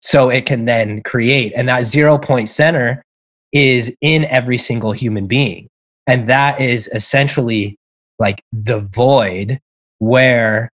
so 0.00 0.28
it 0.28 0.44
can 0.46 0.64
then 0.64 1.02
create. 1.02 1.52
And 1.54 1.68
that 1.68 1.84
zero 1.84 2.18
point 2.18 2.48
center 2.48 3.04
is 3.52 3.94
in 4.00 4.24
every 4.26 4.58
single 4.58 4.92
human 4.92 5.26
being. 5.26 5.68
And 6.06 6.28
that 6.28 6.60
is 6.60 6.88
essentially 6.94 7.76
like 8.18 8.42
the 8.52 8.80
void 8.80 9.60
where 9.98 10.70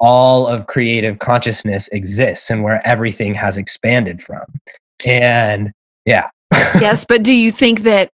all 0.00 0.46
of 0.46 0.66
creative 0.66 1.18
consciousness 1.20 1.88
exists 1.88 2.50
and 2.50 2.64
where 2.64 2.80
everything 2.84 3.34
has 3.34 3.56
expanded 3.56 4.20
from. 4.20 4.44
And 5.06 5.72
yeah. 6.04 6.28
yes, 6.52 7.04
but 7.04 7.22
do 7.22 7.32
you 7.32 7.52
think 7.52 7.82
that 7.82 8.10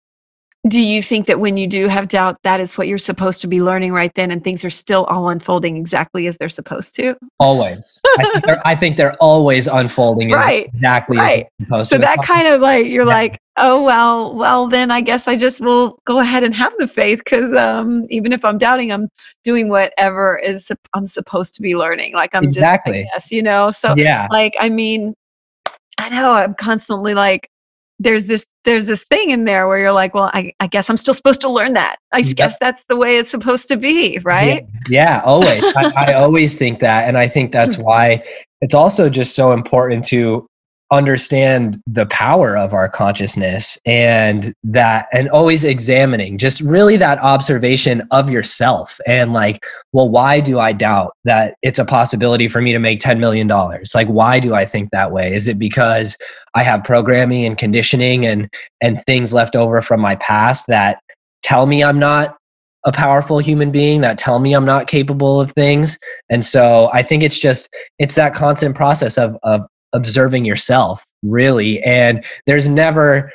do 0.69 0.81
you 0.81 1.03
think 1.03 1.27
that 1.27 1.41
when 1.41 1.57
you 1.57 1.67
do 1.67 1.87
have 1.87 2.07
doubt 2.07 2.37
that 2.43 2.61
is 2.61 2.77
what 2.77 2.87
you're 2.87 2.97
supposed 2.97 3.41
to 3.41 3.47
be 3.47 3.61
learning 3.61 3.91
right 3.91 4.13
then 4.15 4.31
and 4.31 4.43
things 4.43 4.63
are 4.63 4.69
still 4.69 5.03
all 5.05 5.27
unfolding 5.27 5.75
exactly 5.75 6.25
as 6.25 6.37
they're 6.37 6.47
supposed 6.47 6.95
to? 6.95 7.15
Always. 7.37 7.99
I, 8.17 8.23
think 8.23 8.59
I, 8.65 8.75
think 8.75 8.97
they're, 8.97 9.13
always 9.19 9.67
unfolding 9.67 10.31
right 10.31 10.65
exactly 10.67 11.17
right. 11.17 11.47
so 11.83 11.97
that 11.97 12.19
kind 12.23 12.47
of 12.47 12.61
like 12.61 12.87
you're 12.87 13.05
yeah. 13.05 13.13
like 13.13 13.39
oh 13.57 13.81
well 13.83 14.33
well 14.33 14.67
then 14.67 14.89
i 14.91 15.01
guess 15.01 15.27
i 15.27 15.37
just 15.37 15.61
will 15.61 15.99
go 16.05 16.19
ahead 16.19 16.43
and 16.43 16.53
have 16.55 16.73
the 16.79 16.87
faith 16.87 17.19
because 17.19 17.53
um, 17.53 18.05
even 18.09 18.33
if 18.33 18.43
i'm 18.43 18.57
doubting 18.57 18.91
i'm 18.91 19.07
doing 19.43 19.69
whatever 19.69 20.37
is 20.39 20.71
i'm 20.93 21.05
supposed 21.05 21.53
to 21.53 21.61
be 21.61 21.75
learning. 21.75 22.13
Like 22.13 22.31
i'm 22.33 22.43
exactly. 22.45 23.03
just 23.03 23.13
yes 23.13 23.31
you 23.31 23.43
know? 23.43 23.71
So 23.71 23.93
yeah. 23.95 24.27
like 24.31 24.55
i 24.59 24.69
mean 24.69 25.13
i 25.99 26.09
know 26.09 26.33
i'm 26.33 26.55
constantly 26.55 27.13
like 27.13 27.49
there's 27.99 28.25
this 28.25 28.45
there's 28.65 28.85
this 28.85 29.03
thing 29.03 29.29
in 29.29 29.45
there 29.45 29.67
where 29.67 29.77
you're 29.77 29.91
like, 29.91 30.13
well, 30.13 30.31
I, 30.33 30.53
I 30.59 30.67
guess 30.67 30.89
I'm 30.89 30.97
still 30.97 31.13
supposed 31.13 31.41
to 31.41 31.49
learn 31.49 31.73
that. 31.73 31.97
I 32.13 32.21
guess 32.21 32.57
that's 32.59 32.85
the 32.85 32.95
way 32.95 33.17
it's 33.17 33.29
supposed 33.29 33.67
to 33.69 33.77
be, 33.77 34.19
right? 34.23 34.65
Yeah, 34.87 35.17
yeah 35.17 35.21
always. 35.25 35.61
I, 35.75 35.91
I 35.95 36.13
always 36.13 36.57
think 36.57 36.79
that, 36.79 37.07
and 37.07 37.17
I 37.17 37.27
think 37.27 37.51
that's 37.51 37.75
hmm. 37.75 37.83
why 37.83 38.23
it's 38.61 38.73
also 38.73 39.09
just 39.09 39.35
so 39.35 39.51
important 39.51 40.05
to 40.05 40.47
understand 40.93 41.81
the 41.87 42.05
power 42.05 42.55
of 42.57 42.73
our 42.73 42.87
consciousness 42.87 43.77
and 43.85 44.53
that 44.63 45.07
and 45.11 45.29
always 45.29 45.63
examining 45.63 46.37
just 46.37 46.61
really 46.61 46.97
that 46.97 47.19
observation 47.19 48.01
of 48.11 48.29
yourself 48.29 48.99
and 49.05 49.33
like 49.33 49.65
well 49.91 50.09
why 50.09 50.39
do 50.39 50.59
i 50.59 50.71
doubt 50.71 51.13
that 51.23 51.55
it's 51.61 51.79
a 51.79 51.85
possibility 51.85 52.47
for 52.47 52.61
me 52.61 52.71
to 52.71 52.79
make 52.79 52.99
10 52.99 53.19
million 53.19 53.47
dollars 53.47 53.91
like 53.93 54.07
why 54.07 54.39
do 54.39 54.53
i 54.53 54.65
think 54.65 54.89
that 54.91 55.11
way 55.11 55.33
is 55.33 55.47
it 55.47 55.59
because 55.59 56.17
i 56.55 56.63
have 56.63 56.83
programming 56.83 57.45
and 57.45 57.57
conditioning 57.57 58.25
and 58.25 58.49
and 58.81 59.03
things 59.05 59.33
left 59.33 59.55
over 59.55 59.81
from 59.81 59.99
my 59.99 60.15
past 60.17 60.67
that 60.67 60.99
tell 61.41 61.65
me 61.65 61.83
i'm 61.83 61.99
not 61.99 62.37
a 62.85 62.91
powerful 62.91 63.39
human 63.39 63.71
being 63.71 64.01
that 64.01 64.17
tell 64.17 64.39
me 64.39 64.53
I'm 64.53 64.65
not 64.65 64.87
capable 64.87 65.39
of 65.39 65.51
things. 65.53 65.97
And 66.29 66.43
so 66.43 66.89
I 66.93 67.01
think 67.01 67.23
it's 67.23 67.39
just 67.39 67.73
it's 67.97 68.15
that 68.15 68.33
constant 68.33 68.75
process 68.75 69.17
of 69.17 69.37
of 69.43 69.61
observing 69.93 70.45
yourself 70.45 71.05
really 71.23 71.81
and 71.83 72.23
there's 72.45 72.67
never 72.67 73.31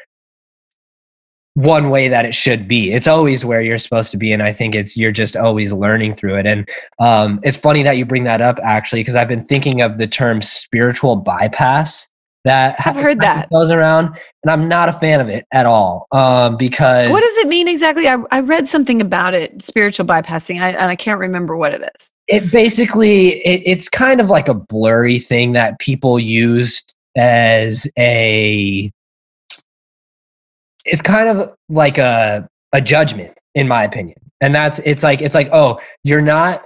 one 1.55 1.91
way 1.91 2.07
that 2.07 2.25
it 2.25 2.37
should 2.37 2.69
be. 2.69 2.93
It's 2.93 3.09
always 3.09 3.45
where 3.45 3.61
you're 3.61 3.79
supposed 3.79 4.13
to 4.13 4.17
be 4.17 4.33
and 4.33 4.43
i 4.43 4.53
think 4.53 4.77
it's 4.77 4.97
you're 4.97 5.11
just 5.11 5.37
always 5.37 5.73
learning 5.73 6.15
through 6.15 6.39
it. 6.39 6.47
And 6.47 6.69
um, 7.01 7.41
it's 7.43 7.59
funny 7.59 7.83
that 7.83 7.97
you 7.97 8.05
bring 8.05 8.25
that 8.25 8.41
up 8.41 8.59
actually 8.63 9.01
because 9.01 9.17
i've 9.17 9.29
been 9.29 9.45
thinking 9.45 9.81
of 9.81 9.99
the 9.99 10.07
term 10.07 10.41
spiritual 10.41 11.17
bypass 11.17 12.09
that 12.45 12.77
I've 12.85 12.97
heard 12.97 13.21
that 13.21 13.51
goes 13.51 13.71
around, 13.71 14.19
and 14.43 14.51
I'm 14.51 14.69
not 14.69 14.89
a 14.89 14.93
fan 14.93 15.21
of 15.21 15.29
it 15.29 15.45
at 15.53 15.67
all. 15.67 16.07
Um, 16.13 16.57
because 16.57 17.11
what 17.11 17.21
does 17.21 17.37
it 17.39 17.49
mean 17.49 17.69
exactly? 17.69 18.09
I, 18.09 18.17
I 18.31 18.41
read 18.41 18.69
something 18.69 19.01
about 19.01 19.35
it, 19.35 19.61
spiritual 19.63 20.07
bypassing, 20.07 20.61
I, 20.61 20.71
and 20.71 20.91
I 20.91 20.97
can't 20.97 21.21
remember 21.21 21.57
what 21.57 21.73
it 21.75 21.83
is. 21.95 22.13
It 22.29 22.51
basically 22.53 23.41
it, 23.47 23.63
it's 23.67 23.89
kind 23.89 24.21
of 24.21 24.31
like 24.31 24.49
a 24.49 24.55
blurry 24.55 25.19
thing 25.19 25.53
that 25.53 25.79
people 25.79 26.19
used 26.19 26.95
as 27.17 27.87
a. 27.99 28.91
It's 30.85 31.03
kind 31.03 31.29
of 31.29 31.55
like 31.69 31.99
a 31.99 32.49
a 32.73 32.81
judgment, 32.81 33.37
in 33.55 33.69
my 33.69 33.85
opinion, 33.85 34.19
and 34.41 34.55
that's 34.55 34.79
it's 34.81 35.03
like 35.03 35.21
it's 35.21 35.35
like 35.35 35.49
oh 35.53 35.81
you're 36.05 36.23
not 36.23 36.65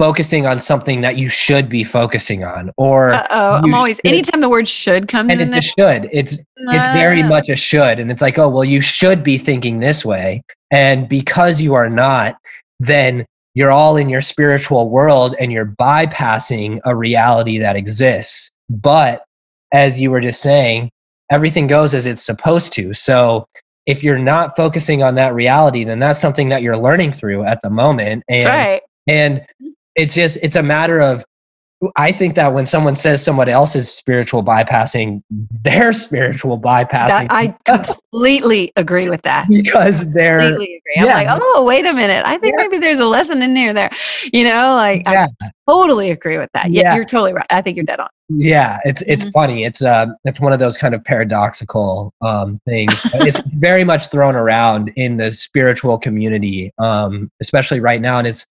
focusing 0.00 0.46
on 0.46 0.58
something 0.58 1.02
that 1.02 1.18
you 1.18 1.28
should 1.28 1.68
be 1.68 1.84
focusing 1.84 2.42
on 2.42 2.70
or 2.78 3.12
oh 3.30 3.60
i'm 3.62 3.74
always 3.74 3.96
should. 3.96 4.06
anytime 4.06 4.40
the 4.40 4.48
word 4.48 4.66
should 4.66 5.08
comes 5.08 5.30
and 5.30 5.40
in 5.40 5.52
it's 5.52 5.74
there, 5.76 6.00
should 6.02 6.10
it's 6.12 6.32
it's 6.32 6.88
very 6.88 7.22
ah. 7.22 7.28
much 7.28 7.48
a 7.48 7.56
should 7.56 7.98
and 8.00 8.10
it's 8.10 8.22
like 8.22 8.38
oh 8.38 8.48
well 8.48 8.64
you 8.64 8.80
should 8.80 9.22
be 9.22 9.36
thinking 9.36 9.80
this 9.80 10.04
way 10.04 10.42
and 10.70 11.08
because 11.08 11.60
you 11.60 11.74
are 11.74 11.90
not 11.90 12.36
then 12.78 13.26
you're 13.54 13.72
all 13.72 13.96
in 13.96 14.08
your 14.08 14.22
spiritual 14.22 14.88
world 14.88 15.36
and 15.38 15.52
you're 15.52 15.74
bypassing 15.78 16.80
a 16.84 16.96
reality 16.96 17.58
that 17.58 17.76
exists 17.76 18.50
but 18.70 19.24
as 19.72 20.00
you 20.00 20.10
were 20.10 20.20
just 20.20 20.40
saying 20.40 20.90
everything 21.30 21.66
goes 21.66 21.94
as 21.94 22.06
it's 22.06 22.24
supposed 22.24 22.72
to. 22.74 22.92
So 22.92 23.46
if 23.86 24.04
you're 24.04 24.18
not 24.18 24.56
focusing 24.56 25.02
on 25.02 25.14
that 25.14 25.34
reality, 25.34 25.84
then 25.84 25.98
that's 25.98 26.20
something 26.20 26.48
that 26.50 26.62
you're 26.62 26.76
learning 26.76 27.12
through 27.12 27.44
at 27.44 27.62
the 27.62 27.70
moment. 27.70 28.24
And, 28.28 28.44
right. 28.44 28.82
and 29.06 29.38
mm-hmm. 29.38 29.68
It's 30.00 30.14
just, 30.14 30.38
it's 30.42 30.56
a 30.56 30.62
matter 30.62 31.00
of 31.00 31.24
I 31.96 32.12
think 32.12 32.34
that 32.34 32.52
when 32.52 32.66
someone 32.66 32.94
says 32.94 33.24
someone 33.24 33.48
else 33.48 33.74
is 33.74 33.90
spiritual 33.90 34.44
bypassing, 34.44 35.22
their 35.30 35.94
spiritual 35.94 36.60
bypassing. 36.60 37.08
That, 37.08 37.30
I 37.30 37.56
completely 37.64 38.70
agree 38.76 39.08
with 39.08 39.22
that. 39.22 39.48
Because 39.48 40.10
they're 40.10 40.40
completely 40.40 40.76
agree. 40.76 41.08
I'm 41.08 41.26
like, 41.26 41.40
oh, 41.42 41.64
wait 41.64 41.86
a 41.86 41.94
minute. 41.94 42.26
I 42.26 42.36
think 42.36 42.56
yeah. 42.58 42.64
maybe 42.64 42.78
there's 42.78 42.98
a 42.98 43.06
lesson 43.06 43.42
in 43.42 43.56
here 43.56 43.72
there. 43.72 43.90
You 44.30 44.44
know, 44.44 44.74
like 44.74 45.04
yeah. 45.06 45.28
I 45.42 45.50
totally 45.66 46.10
agree 46.10 46.36
with 46.36 46.50
that. 46.52 46.70
Yeah, 46.70 46.94
you're 46.94 47.06
totally 47.06 47.32
right. 47.32 47.46
I 47.48 47.62
think 47.62 47.76
you're 47.76 47.86
dead 47.86 48.00
on. 48.00 48.08
Yeah, 48.28 48.78
it's 48.84 49.00
it's 49.02 49.24
mm-hmm. 49.24 49.32
funny. 49.32 49.64
It's 49.64 49.80
uh 49.80 50.08
it's 50.24 50.38
one 50.38 50.52
of 50.52 50.58
those 50.58 50.76
kind 50.76 50.94
of 50.94 51.02
paradoxical 51.04 52.12
um 52.20 52.60
things. 52.66 52.92
it's 53.14 53.40
very 53.54 53.84
much 53.84 54.08
thrown 54.08 54.36
around 54.36 54.92
in 54.96 55.16
the 55.16 55.32
spiritual 55.32 55.98
community, 55.98 56.74
um, 56.78 57.30
especially 57.40 57.80
right 57.80 58.02
now. 58.02 58.18
And 58.18 58.26
it's 58.26 58.46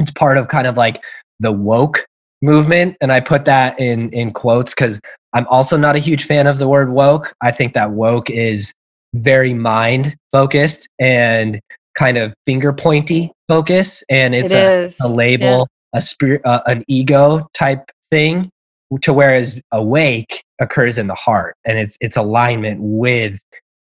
it's 0.00 0.10
part 0.10 0.38
of 0.38 0.48
kind 0.48 0.66
of 0.66 0.76
like 0.76 1.02
the 1.38 1.52
woke 1.52 2.06
movement 2.42 2.96
and 3.00 3.12
i 3.12 3.20
put 3.20 3.44
that 3.44 3.78
in 3.78 4.10
in 4.10 4.32
quotes 4.32 4.74
because 4.74 5.00
i'm 5.34 5.46
also 5.48 5.76
not 5.76 5.94
a 5.94 5.98
huge 5.98 6.24
fan 6.24 6.46
of 6.46 6.58
the 6.58 6.68
word 6.68 6.90
woke 6.90 7.32
i 7.42 7.52
think 7.52 7.74
that 7.74 7.92
woke 7.92 8.30
is 8.30 8.72
very 9.14 9.52
mind 9.52 10.16
focused 10.32 10.88
and 10.98 11.60
kind 11.94 12.16
of 12.16 12.32
finger 12.46 12.72
pointy 12.72 13.30
focus 13.48 14.02
and 14.08 14.34
it's 14.34 14.52
it 14.52 14.94
a, 15.00 15.06
a, 15.06 15.08
label 15.08 15.68
yeah. 15.92 15.98
a 15.98 16.02
spirit 16.02 16.40
uh, 16.44 16.62
an 16.66 16.84
ego 16.88 17.46
type 17.52 17.90
thing 18.10 18.48
to 19.02 19.12
whereas 19.12 19.60
awake 19.72 20.42
occurs 20.60 20.98
in 20.98 21.08
the 21.08 21.14
heart 21.14 21.56
and 21.64 21.78
it's 21.78 21.96
it's 22.00 22.16
alignment 22.16 22.78
with 22.80 23.40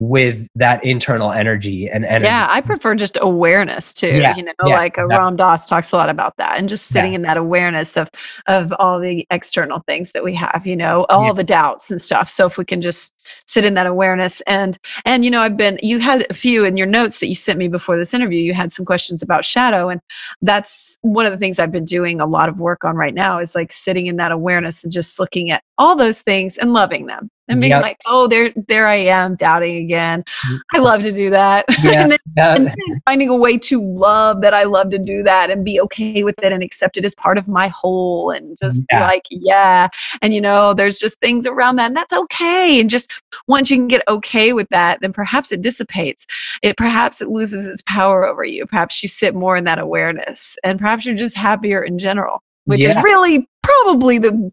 with 0.00 0.48
that 0.54 0.82
internal 0.82 1.30
energy 1.30 1.88
and 1.88 2.06
energy. 2.06 2.24
Yeah, 2.24 2.46
I 2.48 2.62
prefer 2.62 2.94
just 2.94 3.18
awareness 3.20 3.92
too. 3.92 4.18
Yeah, 4.18 4.34
you 4.34 4.42
know, 4.42 4.52
yeah, 4.64 4.74
like 4.74 4.96
uh, 4.96 5.02
exactly. 5.02 5.24
Ram 5.24 5.36
Dass 5.36 5.68
talks 5.68 5.92
a 5.92 5.96
lot 5.96 6.08
about 6.08 6.36
that 6.38 6.58
and 6.58 6.70
just 6.70 6.86
sitting 6.86 7.12
yeah. 7.12 7.16
in 7.16 7.22
that 7.22 7.36
awareness 7.36 7.98
of 7.98 8.10
of 8.48 8.72
all 8.78 8.98
the 8.98 9.26
external 9.30 9.80
things 9.86 10.12
that 10.12 10.24
we 10.24 10.34
have, 10.34 10.62
you 10.66 10.74
know, 10.74 11.04
all 11.10 11.34
the 11.34 11.44
doubts 11.44 11.90
and 11.90 12.00
stuff. 12.00 12.30
So 12.30 12.46
if 12.46 12.56
we 12.56 12.64
can 12.64 12.80
just 12.80 13.48
sit 13.48 13.66
in 13.66 13.74
that 13.74 13.86
awareness 13.86 14.40
and 14.42 14.78
and 15.04 15.22
you 15.22 15.30
know, 15.30 15.42
I've 15.42 15.58
been 15.58 15.78
you 15.82 15.98
had 15.98 16.26
a 16.30 16.34
few 16.34 16.64
in 16.64 16.78
your 16.78 16.86
notes 16.86 17.18
that 17.18 17.28
you 17.28 17.34
sent 17.34 17.58
me 17.58 17.68
before 17.68 17.98
this 17.98 18.14
interview, 18.14 18.40
you 18.40 18.54
had 18.54 18.72
some 18.72 18.86
questions 18.86 19.22
about 19.22 19.44
shadow 19.44 19.90
and 19.90 20.00
that's 20.40 20.98
one 21.02 21.26
of 21.26 21.32
the 21.32 21.38
things 21.38 21.58
I've 21.58 21.72
been 21.72 21.84
doing 21.84 22.22
a 22.22 22.26
lot 22.26 22.48
of 22.48 22.58
work 22.58 22.84
on 22.84 22.96
right 22.96 23.14
now 23.14 23.38
is 23.38 23.54
like 23.54 23.70
sitting 23.70 24.06
in 24.06 24.16
that 24.16 24.32
awareness 24.32 24.82
and 24.82 24.92
just 24.92 25.20
looking 25.20 25.50
at 25.50 25.62
all 25.76 25.94
those 25.94 26.22
things 26.22 26.56
and 26.56 26.72
loving 26.72 27.04
them 27.04 27.30
and 27.50 27.60
being 27.60 27.70
yep. 27.70 27.82
like, 27.82 27.98
oh, 28.06 28.26
there, 28.26 28.52
there 28.68 28.86
I 28.86 28.96
am, 28.96 29.34
doubting 29.34 29.76
again. 29.76 30.24
Mm. 30.48 30.60
I 30.74 30.78
love 30.78 31.02
to 31.02 31.12
do 31.12 31.30
that. 31.30 31.64
Yeah. 31.82 32.02
and, 32.02 32.12
then, 32.12 32.18
yeah. 32.36 32.54
and, 32.54 32.66
then, 32.66 33.00
finding 33.06 33.30
a 33.30 33.34
way 33.34 33.56
to 33.56 33.82
love 33.82 34.42
that 34.42 34.52
I 34.52 34.64
love 34.64 34.90
to 34.90 34.98
do 34.98 35.22
that 35.22 35.48
and 35.50 35.64
be 35.64 35.80
okay 35.80 36.22
with 36.22 36.38
it 36.42 36.52
and 36.52 36.62
accept 36.62 36.98
it 36.98 37.06
as 37.06 37.14
part 37.14 37.38
of 37.38 37.48
my 37.48 37.68
whole 37.68 38.30
and 38.30 38.56
just 38.62 38.84
yeah. 38.92 39.00
like, 39.00 39.24
yeah. 39.30 39.88
And 40.20 40.34
you 40.34 40.42
know, 40.42 40.74
there's 40.74 40.98
just 40.98 41.18
things 41.20 41.46
around 41.46 41.76
that, 41.76 41.86
and 41.86 41.96
that's 41.96 42.12
okay. 42.12 42.78
And 42.80 42.90
just 42.90 43.10
once 43.48 43.70
you 43.70 43.78
can 43.78 43.88
get 43.88 44.02
okay 44.08 44.52
with 44.52 44.68
that, 44.68 45.00
then 45.00 45.12
perhaps 45.12 45.52
it 45.52 45.62
dissipates. 45.62 46.26
It 46.62 46.76
perhaps 46.76 47.22
it 47.22 47.28
loses 47.28 47.66
its 47.66 47.82
power 47.86 48.26
over 48.26 48.44
you. 48.44 48.66
Perhaps 48.66 49.02
you 49.02 49.08
sit 49.08 49.34
more 49.34 49.56
in 49.56 49.64
that 49.64 49.78
awareness, 49.78 50.58
and 50.62 50.78
perhaps 50.78 51.06
you're 51.06 51.14
just 51.14 51.36
happier 51.36 51.82
in 51.82 51.98
general 51.98 52.42
which 52.64 52.84
is 52.84 52.94
really 53.02 53.48
probably 53.62 54.18
the 54.18 54.52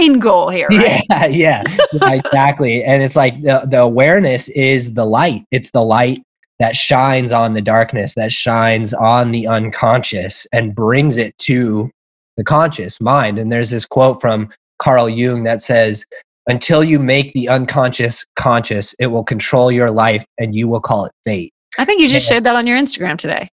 main 0.00 0.18
goal 0.18 0.50
here. 0.50 0.68
Right? 0.68 1.04
Yeah, 1.08 1.26
yeah, 1.26 1.62
yeah 1.94 2.12
exactly. 2.12 2.84
And 2.84 3.02
it's 3.02 3.16
like 3.16 3.40
the, 3.42 3.66
the 3.68 3.80
awareness 3.80 4.48
is 4.50 4.94
the 4.94 5.04
light. 5.06 5.44
It's 5.50 5.70
the 5.70 5.84
light 5.84 6.22
that 6.58 6.76
shines 6.76 7.32
on 7.32 7.54
the 7.54 7.60
darkness, 7.60 8.14
that 8.14 8.32
shines 8.32 8.94
on 8.94 9.32
the 9.32 9.46
unconscious 9.46 10.46
and 10.52 10.74
brings 10.74 11.16
it 11.16 11.36
to 11.38 11.90
the 12.36 12.44
conscious 12.44 13.00
mind. 13.00 13.38
And 13.38 13.50
there's 13.50 13.70
this 13.70 13.84
quote 13.84 14.20
from 14.20 14.48
Carl 14.78 15.08
Jung 15.08 15.44
that 15.44 15.60
says, 15.60 16.04
until 16.46 16.82
you 16.82 16.98
make 16.98 17.32
the 17.34 17.48
unconscious 17.48 18.26
conscious, 18.36 18.94
it 18.98 19.08
will 19.08 19.24
control 19.24 19.70
your 19.70 19.90
life 19.90 20.24
and 20.38 20.54
you 20.54 20.68
will 20.68 20.80
call 20.80 21.04
it 21.04 21.12
fate. 21.24 21.52
I 21.78 21.84
think 21.84 22.00
you 22.00 22.08
just 22.08 22.26
and, 22.26 22.34
shared 22.34 22.44
that 22.44 22.56
on 22.56 22.66
your 22.66 22.78
Instagram 22.78 23.16
today. 23.16 23.48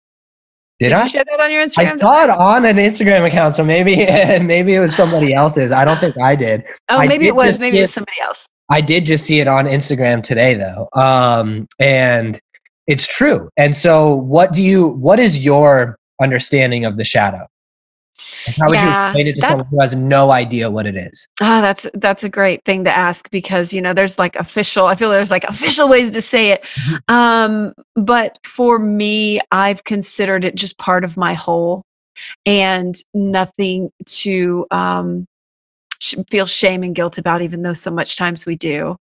Did, 0.78 0.89
Did 0.89 0.93
I 0.93 1.07
share 1.07 1.23
that 1.23 1.39
on 1.39 1.51
your 1.51 1.65
Instagram? 1.65 1.93
I 1.93 1.97
saw 1.97 2.23
it 2.26 2.30
on 2.30 2.65
an 2.65 2.76
Instagram 2.76 3.26
account, 3.26 3.55
so 3.55 3.63
maybe 3.63 3.95
maybe 4.41 4.76
it 4.76 4.82
was 4.82 4.93
somebody 4.93 5.34
else's. 5.34 5.71
I 5.71 5.86
don't 5.86 5.97
think 5.97 6.17
I 6.17 6.36
did. 6.36 6.65
Oh, 6.89 7.05
maybe 7.05 7.28
it 7.28 7.36
was. 7.36 7.61
Maybe 7.61 7.78
it 7.78 7.82
was 7.82 7.93
somebody 7.93 8.19
else. 8.21 8.49
I 8.69 8.82
did 8.82 9.05
just 9.05 9.26
see 9.26 9.39
it 9.39 9.47
on 9.47 9.65
Instagram 9.65 10.21
today, 10.21 10.55
though, 10.55 10.89
um, 10.93 11.67
and 11.80 12.39
it's 12.88 13.07
true. 13.07 13.49
And 13.55 13.73
so, 13.73 14.15
what 14.15 14.51
do 14.51 14.61
you? 14.61 14.88
What 14.88 15.17
is 15.17 15.45
your 15.45 15.97
understanding 16.21 16.84
of 16.84 16.97
the 16.97 17.05
shadow? 17.05 17.47
How 18.59 18.67
would 18.67 18.75
yeah, 18.75 19.01
you 19.01 19.07
explain 19.07 19.27
it 19.27 19.33
to 19.33 19.41
that, 19.41 19.49
someone 19.49 19.67
who 19.67 19.81
has 19.81 19.95
no 19.95 20.31
idea 20.31 20.69
what 20.69 20.86
it 20.86 20.95
is? 20.95 21.27
Ah, 21.41 21.59
oh, 21.59 21.61
that's 21.61 21.88
that's 21.93 22.23
a 22.23 22.29
great 22.29 22.63
thing 22.65 22.83
to 22.86 22.95
ask 22.95 23.29
because 23.31 23.73
you 23.73 23.81
know 23.81 23.93
there's 23.93 24.19
like 24.19 24.36
official. 24.36 24.86
I 24.86 24.95
feel 24.95 25.09
there's 25.09 25.31
like 25.31 25.43
official 25.45 25.89
ways 25.89 26.11
to 26.11 26.21
say 26.21 26.51
it, 26.51 26.63
mm-hmm. 26.63 27.13
um, 27.13 27.73
but 27.95 28.39
for 28.43 28.79
me, 28.79 29.39
I've 29.51 29.83
considered 29.83 30.45
it 30.45 30.55
just 30.55 30.77
part 30.77 31.03
of 31.03 31.17
my 31.17 31.33
whole, 31.33 31.83
and 32.45 32.95
nothing 33.13 33.91
to 34.05 34.65
um, 34.71 35.27
feel 36.29 36.45
shame 36.45 36.83
and 36.83 36.95
guilt 36.95 37.17
about, 37.17 37.41
even 37.41 37.61
though 37.61 37.73
so 37.73 37.91
much 37.91 38.17
times 38.17 38.45
we 38.45 38.55
do. 38.55 38.95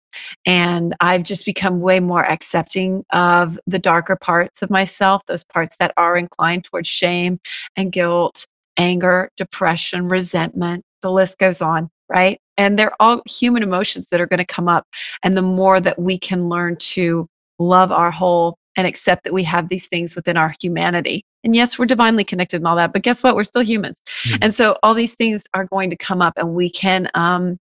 And 0.45 0.95
I've 0.99 1.23
just 1.23 1.45
become 1.45 1.81
way 1.81 1.99
more 1.99 2.25
accepting 2.25 3.03
of 3.11 3.59
the 3.67 3.79
darker 3.79 4.15
parts 4.15 4.61
of 4.61 4.69
myself, 4.69 5.25
those 5.25 5.43
parts 5.43 5.77
that 5.77 5.93
are 5.97 6.17
inclined 6.17 6.63
towards 6.63 6.87
shame 6.87 7.39
and 7.75 7.91
guilt 7.91 8.47
anger, 8.77 9.29
depression, 9.37 10.07
resentment, 10.07 10.83
the 11.01 11.11
list 11.11 11.39
goes 11.39 11.61
on, 11.61 11.89
right? 12.09 12.39
And 12.57 12.79
they're 12.79 12.95
all 12.99 13.21
human 13.25 13.63
emotions 13.63 14.09
that 14.09 14.21
are 14.21 14.25
going 14.25 14.39
to 14.39 14.45
come 14.45 14.67
up. 14.67 14.85
And 15.23 15.37
the 15.37 15.41
more 15.41 15.79
that 15.79 15.99
we 15.99 16.17
can 16.17 16.49
learn 16.49 16.77
to 16.77 17.27
love 17.59 17.91
our 17.91 18.11
whole 18.11 18.57
and 18.75 18.87
accept 18.87 19.23
that 19.23 19.33
we 19.33 19.43
have 19.43 19.69
these 19.69 19.87
things 19.87 20.15
within 20.15 20.37
our 20.37 20.55
humanity. 20.61 21.23
And 21.43 21.55
yes, 21.55 21.79
we're 21.79 21.85
divinely 21.85 22.23
connected 22.23 22.57
and 22.57 22.67
all 22.67 22.75
that, 22.75 22.91
but 22.91 23.03
guess 23.03 23.23
what? 23.23 23.35
We're 23.35 23.43
still 23.43 23.63
humans. 23.63 23.99
Mm-hmm. 24.07 24.37
And 24.41 24.55
so 24.55 24.77
all 24.83 24.93
these 24.93 25.13
things 25.13 25.45
are 25.53 25.65
going 25.65 25.89
to 25.91 25.95
come 25.95 26.21
up 26.21 26.33
and 26.37 26.55
we 26.55 26.69
can 26.69 27.09
um 27.13 27.57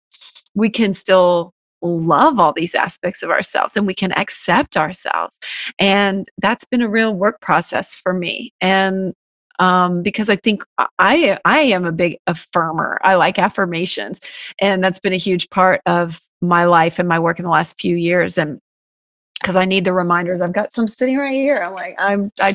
we 0.55 0.71
can 0.71 0.93
still 0.93 1.53
love 1.83 2.39
all 2.39 2.53
these 2.53 2.75
aspects 2.75 3.23
of 3.23 3.31
ourselves 3.31 3.77
and 3.77 3.87
we 3.87 3.95
can 3.95 4.13
accept 4.13 4.77
ourselves. 4.77 5.39
And 5.79 6.29
that's 6.39 6.65
been 6.65 6.83
a 6.83 6.89
real 6.89 7.15
work 7.15 7.41
process 7.41 7.95
for 7.95 8.13
me. 8.13 8.53
And 8.61 9.15
um, 9.59 10.03
because 10.03 10.29
I 10.29 10.37
think 10.37 10.63
I 10.99 11.39
I 11.45 11.61
am 11.61 11.85
a 11.85 11.93
big 11.93 12.19
affirmer. 12.29 12.99
I 13.03 13.15
like 13.17 13.39
affirmations, 13.39 14.21
and 14.61 14.83
that's 14.83 14.99
been 14.99 15.13
a 15.13 15.19
huge 15.19 15.51
part 15.51 15.81
of 15.87 16.21
my 16.41 16.65
life 16.65 16.99
and 16.99 17.09
my 17.09 17.19
work 17.19 17.39
in 17.39 17.45
the 17.45 17.51
last 17.51 17.81
few 17.81 17.97
years. 17.97 18.39
And 18.39 18.61
because 19.41 19.57
I 19.57 19.65
need 19.65 19.85
the 19.85 19.93
reminders, 19.93 20.41
I've 20.41 20.53
got 20.53 20.73
some 20.73 20.87
sitting 20.87 21.19
right 21.19 21.33
here. 21.33 21.57
I'm 21.57 21.75
like 21.75 21.95
I'm 21.99 22.31
I 22.41 22.55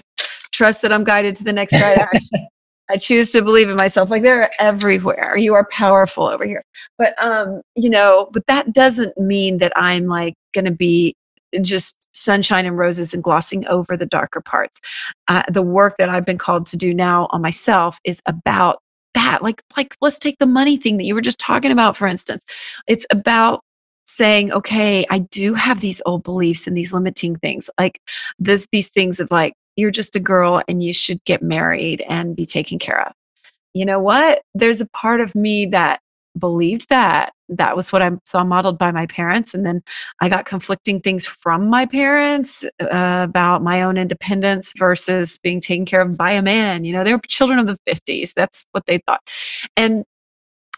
trust 0.51 0.81
that 0.81 0.93
I'm 0.93 1.03
guided 1.03 1.35
to 1.37 1.43
the 1.43 1.53
next 1.53 1.73
right 1.73 1.97
action. 2.13 2.47
I 2.89 2.97
choose 2.97 3.31
to 3.33 3.41
believe 3.41 3.69
in 3.69 3.75
myself. 3.75 4.09
Like 4.09 4.23
they're 4.23 4.49
everywhere. 4.59 5.37
You 5.37 5.53
are 5.55 5.67
powerful 5.71 6.25
over 6.25 6.45
here. 6.45 6.63
But 6.97 7.21
um, 7.21 7.61
you 7.75 7.89
know, 7.89 8.29
but 8.31 8.45
that 8.47 8.73
doesn't 8.73 9.17
mean 9.17 9.57
that 9.57 9.73
I'm 9.75 10.05
like 10.05 10.35
going 10.53 10.65
to 10.65 10.71
be 10.71 11.15
just 11.61 12.07
sunshine 12.13 12.65
and 12.65 12.77
roses 12.77 13.13
and 13.13 13.23
glossing 13.23 13.67
over 13.67 13.95
the 13.95 14.05
darker 14.05 14.41
parts. 14.41 14.81
Uh, 15.27 15.43
the 15.49 15.61
work 15.61 15.95
that 15.97 16.09
I've 16.09 16.25
been 16.25 16.37
called 16.37 16.65
to 16.67 16.77
do 16.77 16.93
now 16.93 17.27
on 17.31 17.41
myself 17.41 17.99
is 18.03 18.21
about 18.25 18.81
that. 19.13 19.41
Like, 19.41 19.61
like 19.75 19.95
let's 20.01 20.19
take 20.19 20.37
the 20.39 20.45
money 20.45 20.77
thing 20.77 20.97
that 20.97 21.05
you 21.05 21.15
were 21.15 21.21
just 21.21 21.39
talking 21.39 21.71
about, 21.71 21.97
for 21.97 22.07
instance. 22.07 22.45
It's 22.87 23.05
about 23.11 23.61
saying, 24.05 24.51
okay, 24.53 25.05
I 25.09 25.19
do 25.19 25.53
have 25.53 25.81
these 25.81 26.01
old 26.05 26.23
beliefs 26.23 26.65
and 26.65 26.77
these 26.77 26.93
limiting 26.93 27.35
things, 27.37 27.69
like 27.79 27.99
this, 28.39 28.67
these 28.71 28.89
things 28.89 29.19
of 29.19 29.27
like, 29.31 29.53
you're 29.75 29.91
just 29.91 30.15
a 30.15 30.19
girl 30.19 30.61
and 30.67 30.81
you 30.81 30.93
should 30.93 31.23
get 31.25 31.41
married 31.41 32.03
and 32.07 32.35
be 32.35 32.45
taken 32.45 32.79
care 32.79 33.05
of. 33.05 33.13
You 33.73 33.85
know 33.85 33.99
what? 33.99 34.41
There's 34.55 34.81
a 34.81 34.89
part 34.89 35.21
of 35.21 35.35
me 35.35 35.67
that 35.67 35.99
believed 36.37 36.89
that 36.89 37.31
that 37.49 37.75
was 37.75 37.91
what 37.91 38.01
I 38.01 38.11
saw 38.25 38.43
modeled 38.43 38.77
by 38.77 38.91
my 38.91 39.05
parents. 39.05 39.53
And 39.53 39.65
then 39.65 39.81
I 40.21 40.29
got 40.29 40.45
conflicting 40.45 40.99
things 40.99 41.25
from 41.25 41.69
my 41.69 41.85
parents 41.85 42.65
uh, 42.81 43.21
about 43.23 43.63
my 43.63 43.81
own 43.81 43.97
independence 43.97 44.73
versus 44.77 45.37
being 45.37 45.59
taken 45.59 45.85
care 45.85 46.01
of 46.01 46.17
by 46.17 46.31
a 46.31 46.41
man. 46.41 46.85
You 46.85 46.93
know, 46.93 47.03
they 47.03 47.13
were 47.13 47.21
children 47.27 47.59
of 47.59 47.67
the 47.67 47.79
50s. 47.87 48.33
That's 48.33 48.65
what 48.71 48.85
they 48.85 48.99
thought. 48.99 49.21
And 49.75 50.05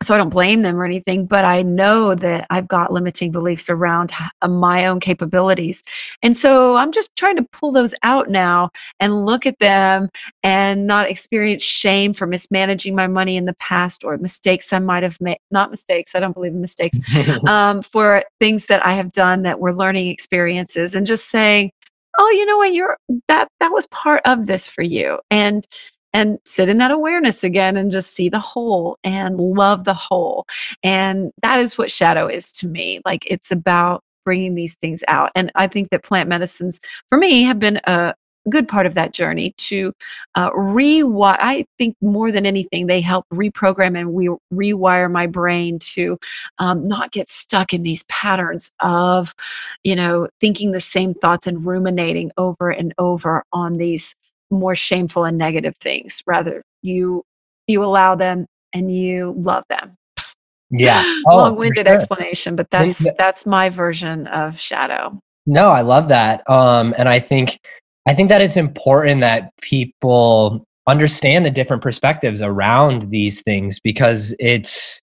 so 0.02 0.16
I 0.16 0.18
don't 0.18 0.30
blame 0.30 0.62
them 0.62 0.78
or 0.80 0.86
anything, 0.86 1.26
but 1.26 1.43
I 1.43 1.62
know 1.62 2.16
that 2.16 2.47
I've 2.50 2.68
got 2.70 2.93
limiting 2.93 3.32
beliefs 3.32 3.70
around 3.70 4.14
uh, 4.41 4.47
my 4.47 4.86
own 4.86 5.02
capabilities. 5.02 5.84
And 6.24 6.38
so 6.38 6.78
I'm 6.78 6.93
just 6.93 7.16
trying 7.18 7.36
to 7.36 7.45
pull 7.52 7.74
those 7.74 7.93
out 8.02 8.30
now 8.30 8.70
and 9.02 9.26
look 9.26 9.45
at 9.45 9.60
them 9.60 10.10
and 10.41 10.88
not 10.88 11.10
experience 11.10 11.64
shame 11.64 12.14
for 12.14 12.26
mismanaging 12.26 12.95
my 12.95 13.08
money 13.08 13.36
in 13.36 13.43
the 13.43 13.56
past 13.56 14.06
or 14.06 14.18
mistakes 14.18 14.72
I 14.72 14.80
might 14.80 15.04
have 15.04 15.20
made. 15.20 15.39
Not 15.52 15.70
mistakes, 15.70 16.16
I 16.16 16.22
don't 16.22 16.34
believe 16.34 16.54
in 16.54 16.62
mistakes, 16.62 16.97
um, 17.47 17.82
for 17.82 18.24
things 18.39 18.68
that 18.68 18.86
I 18.86 18.93
have 18.93 19.12
done 19.12 19.43
that 19.43 19.60
were 19.60 19.74
learning 19.74 20.08
experiences 20.08 20.95
and 20.95 21.06
just 21.06 21.30
saying, 21.30 21.72
oh, 22.18 22.30
you 22.32 22.45
know 22.45 22.58
what, 22.58 22.74
you're 22.74 22.97
that 23.28 23.50
that 23.60 23.72
was 23.72 23.88
part 23.88 24.22
of 24.26 24.45
this 24.45 24.68
for 24.68 24.82
you. 24.82 25.20
And 25.30 25.66
and 26.14 26.39
sit 26.45 26.70
in 26.70 26.78
that 26.80 26.91
awareness 26.91 27.43
again 27.43 27.78
and 27.78 27.91
just 27.91 28.14
see 28.14 28.30
the 28.30 28.39
whole 28.39 28.97
and 29.03 29.38
love 29.38 29.84
the 29.84 29.93
whole. 29.93 30.45
And 30.84 31.32
that 31.41 31.60
is 31.60 31.78
what 31.78 31.91
shadow 31.91 32.28
is 32.28 32.51
to 32.53 32.68
me. 32.68 33.01
Like 33.05 33.26
it's 33.28 33.51
about 33.51 34.03
bringing 34.26 34.55
these 34.55 34.76
things 34.76 35.03
out. 35.07 35.32
And 35.36 35.51
I 35.55 35.68
think 35.68 35.89
that 35.89 36.03
plant 36.03 36.30
medicines, 36.30 36.80
for 37.07 37.18
me, 37.18 37.43
have 37.43 37.60
been 37.60 37.80
a 37.86 38.14
good 38.49 38.68
part 38.68 38.86
of 38.86 38.95
that 38.95 39.14
journey 39.14 39.53
to 39.57 39.93
uh, 40.36 40.49
rewire. 40.51 41.38
I 41.39 41.66
think 41.78 41.95
more 42.01 42.32
than 42.32 42.45
anything, 42.45 42.88
they 42.88 43.01
help 43.01 43.26
reprogram 43.34 43.97
and 43.97 44.14
we 44.14 44.30
rewire 44.53 45.12
my 45.12 45.28
brain 45.28 45.80
to 45.93 46.18
um, 46.57 46.88
not 46.88 47.12
get 47.12 47.30
stuck 47.30 47.74
in 47.74 47.84
these 47.84 48.03
patterns 48.03 48.74
of, 48.82 49.34
you 49.84 49.95
know, 49.95 50.28
thinking 50.39 50.72
the 50.72 50.80
same 50.80 51.14
thoughts 51.14 51.47
and 51.47 51.66
ruminating 51.66 52.32
over 52.38 52.70
and 52.70 52.93
over 52.97 53.43
on 53.51 53.74
these 53.74 54.16
more 54.52 54.76
shameful 54.76 55.26
and 55.26 55.38
negative 55.38 55.76
things 55.78 56.24
rather 56.26 56.64
you 56.82 57.24
you 57.68 57.84
allow 57.84 58.16
them 58.16 58.45
and 58.74 58.93
you 58.93 59.34
love 59.38 59.64
them. 59.70 59.95
Yeah. 60.72 61.04
Oh, 61.28 61.38
long-winded 61.38 61.88
sure. 61.88 61.95
explanation 61.95 62.56
but 62.56 62.70
that's 62.70 63.06
that's 63.18 63.45
my 63.45 63.70
version 63.70 64.28
of 64.28 64.60
shadow. 64.60 65.20
No 65.45 65.70
i 65.70 65.82
love 65.82 66.10
that 66.10 66.47
um 66.50 66.93
and 66.97 67.10
i 67.10 67.20
think 67.20 67.60
i 68.08 68.14
think 68.14 68.30
that 68.30 68.41
it's 68.41 68.58
important 68.58 69.22
that 69.22 69.52
people 69.62 70.66
understand 70.88 71.45
the 71.45 71.52
different 71.52 71.84
perspectives 71.84 72.41
around 72.41 73.12
these 73.12 73.41
things 73.41 73.80
because 73.80 74.36
it's 74.39 75.02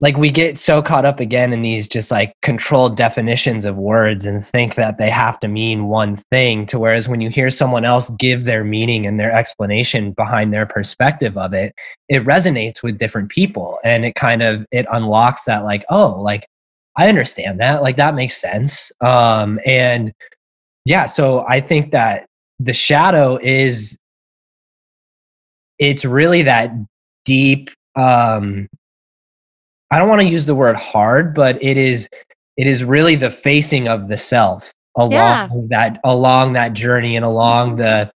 like 0.00 0.16
we 0.18 0.30
get 0.30 0.58
so 0.58 0.82
caught 0.82 1.06
up 1.06 1.20
again 1.20 1.52
in 1.52 1.62
these 1.62 1.88
just 1.88 2.10
like 2.10 2.34
controlled 2.42 2.96
definitions 2.96 3.64
of 3.64 3.76
words 3.76 4.26
and 4.26 4.46
think 4.46 4.74
that 4.74 4.98
they 4.98 5.08
have 5.08 5.40
to 5.40 5.48
mean 5.48 5.86
one 5.86 6.16
thing 6.30 6.66
to 6.66 6.78
whereas 6.78 7.08
when 7.08 7.20
you 7.20 7.30
hear 7.30 7.48
someone 7.48 7.84
else 7.84 8.10
give 8.18 8.44
their 8.44 8.62
meaning 8.62 9.06
and 9.06 9.18
their 9.18 9.32
explanation 9.32 10.12
behind 10.12 10.52
their 10.52 10.66
perspective 10.66 11.36
of 11.38 11.54
it 11.54 11.74
it 12.08 12.24
resonates 12.24 12.82
with 12.82 12.98
different 12.98 13.30
people 13.30 13.78
and 13.84 14.04
it 14.04 14.14
kind 14.14 14.42
of 14.42 14.66
it 14.70 14.86
unlocks 14.92 15.44
that 15.44 15.64
like 15.64 15.84
oh 15.90 16.20
like 16.20 16.46
i 16.96 17.08
understand 17.08 17.60
that. 17.60 17.82
Like 17.82 17.96
that 17.96 18.14
makes 18.14 18.36
sense. 18.36 18.92
Um 19.00 19.60
and 19.64 20.12
yeah 20.84 21.06
so 21.06 21.44
i 21.48 21.60
think 21.60 21.90
that 21.92 22.26
the 22.60 22.72
shadow 22.72 23.38
is 23.42 23.98
it's 25.78 26.04
really 26.04 26.42
that 26.42 26.70
deep 27.24 27.70
um 27.96 28.68
I 29.90 29.98
don't 29.98 30.08
want 30.08 30.20
to 30.20 30.28
use 30.28 30.46
the 30.46 30.54
word 30.54 30.76
hard, 30.76 31.34
but 31.34 31.62
it 31.62 31.76
is 31.76 32.08
it 32.56 32.66
is 32.66 32.82
really 32.82 33.16
the 33.16 33.30
facing 33.30 33.88
of 33.88 34.08
the 34.08 34.16
self 34.16 34.72
along 34.96 35.12
yeah. 35.12 35.48
that 35.68 36.00
along 36.04 36.54
that 36.54 36.72
journey 36.72 37.16
and 37.16 37.24
along 37.24 37.76
the 37.76 38.10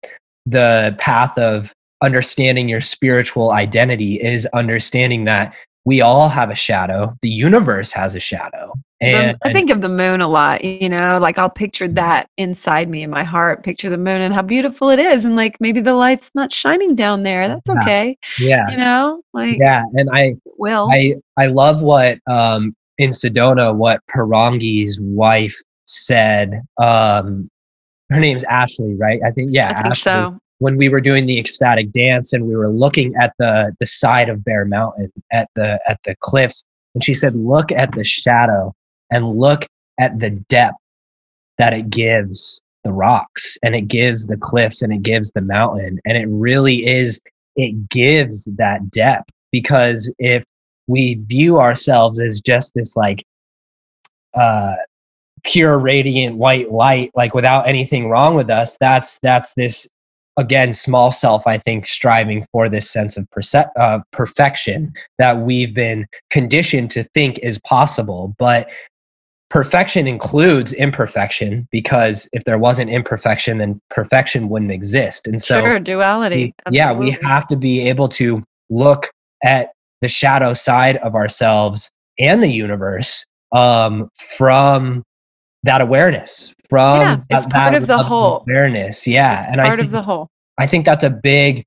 the 0.47 0.97
path 0.99 1.37
of 1.37 1.75
understanding 2.03 2.69
your 2.69 2.81
spiritual 2.81 3.51
identity 3.51 4.15
is 4.21 4.47
understanding 4.55 5.25
that 5.25 5.55
we 5.89 6.03
all 6.03 6.29
have 6.29 6.51
a 6.51 6.55
shadow. 6.55 7.17
The 7.23 7.31
universe 7.31 7.93
has 7.93 8.15
a 8.15 8.21
shadow. 8.21 8.75
And 9.01 9.39
i 9.45 9.53
think 9.53 9.71
of 9.71 9.81
the 9.81 9.89
moon 9.89 10.21
a 10.21 10.27
lot 10.27 10.65
you 10.65 10.89
know 10.89 11.21
like 11.23 11.39
i'll 11.39 11.49
picture 11.49 11.87
that 11.87 12.29
inside 12.37 12.89
me 12.89 13.05
in 13.05 13.11
my 13.11 13.23
heart 13.23 13.63
picture 13.63 13.89
the 13.89 13.97
moon 13.97 14.21
and 14.21 14.35
how 14.35 14.43
beautiful 14.43 14.91
it 14.91 14.99
is 14.99 15.25
and 15.25 15.37
like 15.37 15.57
maybe 15.61 15.81
the 15.81 15.95
light's 15.95 16.35
not 16.35 16.53
shining 16.53 16.97
down 16.97 17.23
there. 17.23 17.47
That's 17.47 17.71
okay 17.71 18.19
yeah. 18.41 18.69
you 18.71 18.77
know 18.77 19.23
like 19.33 19.57
yeah 19.59 19.85
and 19.95 20.11
i 20.13 20.35
will. 20.59 20.89
I 20.93 21.15
i 21.37 21.47
love 21.47 21.81
what 21.81 22.19
um 22.27 22.75
in 22.99 23.11
sedona 23.11 23.73
what 23.73 24.01
Parangi's 24.11 24.99
wife 25.01 25.57
said 25.85 26.61
um 26.77 27.49
her 28.11 28.19
name's 28.19 28.43
ashley 28.45 28.97
right? 28.97 29.21
I 29.25 29.31
think 29.31 29.51
yeah 29.53 29.69
I 29.71 29.75
think 29.75 29.87
ashley. 29.93 30.03
so 30.03 30.39
when 30.59 30.77
we 30.77 30.89
were 30.89 31.01
doing 31.01 31.27
the 31.27 31.39
ecstatic 31.39 31.93
dance 31.93 32.33
and 32.33 32.47
we 32.47 32.57
were 32.57 32.71
looking 32.71 33.15
at 33.17 33.33
the 33.39 33.75
the 33.81 33.87
side 33.87 34.29
of 34.29 34.45
Bear 34.45 34.65
Mountain 34.65 35.13
at 35.33 35.49
the 35.55 35.81
at 35.89 36.01
the 36.05 36.15
cliffs 36.21 36.65
and 36.95 37.05
she 37.05 37.15
said 37.15 37.35
look 37.35 37.71
at 37.73 37.93
the 37.95 38.05
shadow 38.05 38.75
and 39.11 39.37
look 39.37 39.67
at 39.99 40.19
the 40.19 40.31
depth 40.31 40.79
that 41.59 41.73
it 41.73 41.91
gives 41.91 42.63
the 42.85 42.93
rocks 42.93 43.59
and 43.63 43.75
it 43.75 43.89
gives 43.89 44.27
the 44.27 44.37
cliffs 44.37 44.83
and 44.83 44.93
it 44.93 45.03
gives 45.03 45.33
the 45.33 45.41
mountain. 45.41 46.01
And 46.05 46.17
it 46.17 46.27
really 46.29 46.87
is 46.87 47.21
it 47.57 47.89
gives 47.89 48.45
that 48.57 48.91
depth 48.91 49.31
because 49.51 50.13
if 50.19 50.45
we 50.87 51.15
view 51.27 51.59
ourselves 51.59 52.21
as 52.21 52.41
just 52.41 52.73
this 52.75 52.97
like 52.97 53.25
uh 54.35 54.75
pure 55.45 55.79
radiant 55.79 56.37
white 56.37 56.71
light 56.71 57.11
like 57.15 57.35
without 57.35 57.67
anything 57.67 58.09
wrong 58.09 58.35
with 58.35 58.51
us 58.51 58.77
that's 58.79 59.19
that's 59.21 59.55
this 59.55 59.89
again 60.39 60.73
small 60.73 61.13
self 61.13 61.47
i 61.47 61.59
think 61.59 61.87
striving 61.87 62.47
for 62.53 62.69
this 62.69 62.91
sense 62.91 63.17
of 63.17 63.29
perce- 63.31 63.55
uh, 63.55 64.01
perfection 64.13 64.93
that 65.19 65.41
we've 65.41 65.75
been 65.75 66.07
conditioned 66.31 66.91
to 66.91 67.05
think 67.15 67.39
is 67.41 67.59
possible. 67.61 68.35
But 68.39 68.69
perfection 69.51 70.07
includes 70.07 70.73
imperfection 70.75 71.67
because 71.71 72.29
if 72.33 72.45
there 72.45 72.59
wasn't 72.59 72.91
imperfection 72.91 73.59
then 73.59 73.81
perfection 73.91 74.49
wouldn't 74.49 74.71
exist. 74.71 75.27
And 75.27 75.41
so 75.41 75.61
sure 75.61 75.81
duality 75.81 76.55
we, 76.71 76.77
yeah 76.77 76.93
we 76.93 77.17
have 77.23 77.49
to 77.49 77.57
be 77.57 77.89
able 77.89 78.09
to 78.11 78.45
look 78.69 79.11
at 79.43 79.73
the 80.03 80.09
shadow 80.09 80.53
side 80.53 80.99
of 80.99 81.15
ourselves 81.15 81.91
and 82.19 82.43
the 82.43 82.49
universe 82.49 83.27
um, 83.53 84.11
from 84.37 85.03
that 85.65 85.81
awareness 85.81 86.55
from 86.69 87.01
yeah, 87.01 87.17
it's 87.31 87.45
that, 87.47 87.53
part 87.53 87.73
that 87.73 87.83
of 87.83 87.89
the 87.89 87.99
whole. 87.99 88.45
awareness 88.47 89.07
yeah 89.07 89.39
it's 89.39 89.47
and 89.47 89.57
part 89.57 89.67
I 89.67 89.77
think, 89.77 89.87
of 89.87 89.93
the 89.93 90.03
whole. 90.03 90.29
I 90.59 90.67
think 90.67 90.85
that's 90.85 91.05
a 91.05 91.11
big 91.11 91.65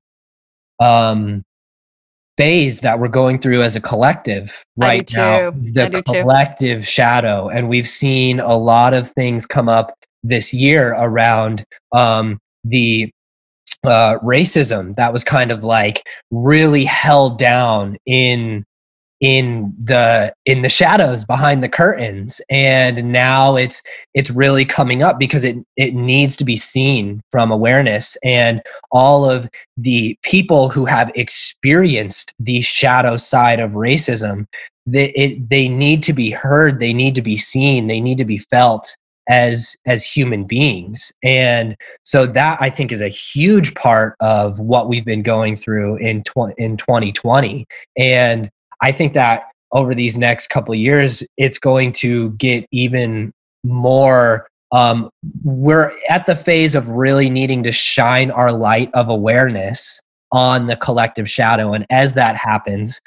um 0.80 1.42
phase 2.36 2.80
that 2.80 2.98
we're 2.98 3.08
going 3.08 3.38
through 3.38 3.62
as 3.62 3.76
a 3.76 3.80
collective 3.80 4.64
right 4.76 5.10
now 5.14 5.50
the 5.50 6.02
collective 6.06 6.80
too. 6.80 6.84
shadow 6.84 7.48
and 7.50 7.68
we've 7.68 7.88
seen 7.88 8.40
a 8.40 8.56
lot 8.56 8.94
of 8.94 9.10
things 9.10 9.44
come 9.44 9.68
up 9.68 9.94
this 10.22 10.54
year 10.54 10.94
around 10.94 11.64
um 11.92 12.38
the 12.64 13.10
uh, 13.84 14.18
racism 14.20 14.94
that 14.96 15.12
was 15.12 15.24
kind 15.24 15.50
of 15.50 15.64
like 15.64 16.06
really 16.30 16.84
held 16.84 17.38
down 17.38 17.96
in 18.06 18.64
in 19.22 19.72
the 19.78 20.34
in 20.46 20.62
the 20.62 20.68
shadows 20.68 21.24
behind 21.24 21.62
the 21.62 21.68
curtains. 21.68 22.40
And 22.50 23.12
now 23.12 23.56
it's 23.56 23.80
it's 24.14 24.30
really 24.30 24.64
coming 24.64 25.02
up 25.02 25.18
because 25.18 25.44
it 25.44 25.56
it 25.76 25.94
needs 25.94 26.36
to 26.36 26.44
be 26.44 26.56
seen 26.56 27.22
from 27.30 27.50
awareness. 27.50 28.18
And 28.24 28.60
all 28.90 29.24
of 29.24 29.48
the 29.78 30.18
people 30.22 30.68
who 30.68 30.84
have 30.84 31.10
experienced 31.14 32.34
the 32.38 32.60
shadow 32.60 33.16
side 33.16 33.60
of 33.60 33.70
racism 33.70 34.46
they 34.84 35.10
it, 35.10 35.48
they 35.48 35.68
need 35.68 36.02
to 36.02 36.12
be 36.12 36.30
heard. 36.30 36.80
They 36.80 36.92
need 36.92 37.14
to 37.14 37.22
be 37.22 37.36
seen. 37.36 37.86
They 37.86 38.00
need 38.00 38.18
to 38.18 38.24
be 38.24 38.38
felt 38.38 38.96
as 39.28 39.76
as 39.86 40.04
human 40.04 40.42
beings. 40.42 41.12
And 41.22 41.76
so 42.02 42.26
that 42.26 42.60
i 42.60 42.68
think 42.68 42.90
is 42.90 43.00
a 43.00 43.08
huge 43.08 43.72
part 43.76 44.16
of 44.18 44.58
what 44.58 44.88
we've 44.88 45.04
been 45.04 45.22
going 45.22 45.56
through 45.56 45.96
in 45.98 46.24
tw- 46.24 46.58
in 46.58 46.76
2020 46.76 47.64
and 47.96 48.50
I 48.82 48.92
think 48.92 49.14
that 49.14 49.44
over 49.72 49.94
these 49.94 50.18
next 50.18 50.48
couple 50.48 50.74
of 50.74 50.78
years, 50.78 51.22
it's 51.38 51.58
going 51.58 51.92
to 51.92 52.30
get 52.32 52.66
even 52.72 53.32
more. 53.64 54.46
Um, 54.70 55.08
we're 55.42 55.92
at 56.08 56.26
the 56.26 56.36
phase 56.36 56.74
of 56.74 56.88
really 56.88 57.30
needing 57.30 57.62
to 57.62 57.72
shine 57.72 58.30
our 58.30 58.52
light 58.52 58.90
of 58.94 59.08
awareness 59.08 60.00
on 60.30 60.66
the 60.66 60.76
collective 60.76 61.28
shadow. 61.28 61.72
And 61.72 61.86
as 61.90 62.14
that 62.14 62.36
happens, 62.36 63.00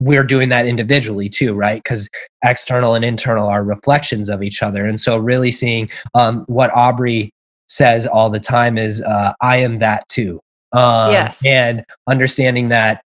we're 0.00 0.24
doing 0.24 0.48
that 0.50 0.66
individually 0.66 1.28
too, 1.28 1.54
right? 1.54 1.82
Because 1.82 2.08
external 2.44 2.94
and 2.94 3.04
internal 3.04 3.48
are 3.48 3.64
reflections 3.64 4.28
of 4.28 4.42
each 4.42 4.62
other. 4.62 4.86
And 4.86 5.00
so, 5.00 5.18
really 5.18 5.50
seeing 5.50 5.90
um, 6.14 6.44
what 6.46 6.70
Aubrey 6.74 7.32
says 7.66 8.06
all 8.06 8.30
the 8.30 8.40
time 8.40 8.78
is, 8.78 9.02
uh, 9.02 9.32
I 9.40 9.56
am 9.58 9.80
that 9.80 10.08
too. 10.08 10.40
Um, 10.72 11.12
yes. 11.12 11.44
And 11.44 11.84
understanding 12.06 12.68
that 12.68 13.02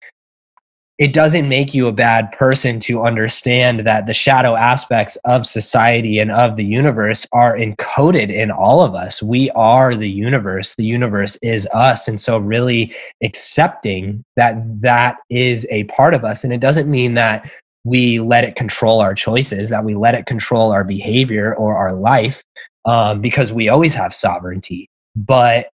it 1.01 1.15
doesn't 1.15 1.49
make 1.49 1.73
you 1.73 1.87
a 1.87 1.93
bad 1.93 2.31
person 2.33 2.79
to 2.79 3.03
understand 3.03 3.87
that 3.87 4.05
the 4.05 4.13
shadow 4.13 4.55
aspects 4.55 5.17
of 5.25 5.47
society 5.47 6.19
and 6.19 6.31
of 6.31 6.57
the 6.57 6.65
universe 6.65 7.27
are 7.33 7.57
encoded 7.57 8.31
in 8.31 8.51
all 8.51 8.83
of 8.83 8.95
us. 8.95 9.23
We 9.23 9.51
are 9.53 9.95
the 9.95 10.11
universe. 10.11 10.75
The 10.75 10.85
universe 10.85 11.37
is 11.37 11.67
us. 11.73 12.07
And 12.07 12.21
so, 12.21 12.37
really 12.37 12.95
accepting 13.23 14.23
that 14.37 14.57
that 14.83 15.17
is 15.31 15.67
a 15.71 15.85
part 15.85 16.13
of 16.13 16.23
us. 16.23 16.45
And 16.45 16.53
it 16.53 16.61
doesn't 16.61 16.91
mean 16.91 17.15
that 17.15 17.51
we 17.85 18.21
let 18.21 18.45
it 18.45 18.55
control 18.55 19.01
our 19.01 19.15
choices, 19.15 19.71
that 19.71 19.87
we 19.87 19.95
let 19.95 20.15
it 20.15 20.27
control 20.27 20.71
our 20.71 20.85
behavior 20.85 21.55
or 21.55 21.79
our 21.79 21.95
life, 21.95 22.45
um, 22.85 23.23
because 23.23 23.55
we 23.55 23.71
always 23.71 23.95
have 23.95 24.13
sovereignty. 24.13 24.87
But 25.17 25.71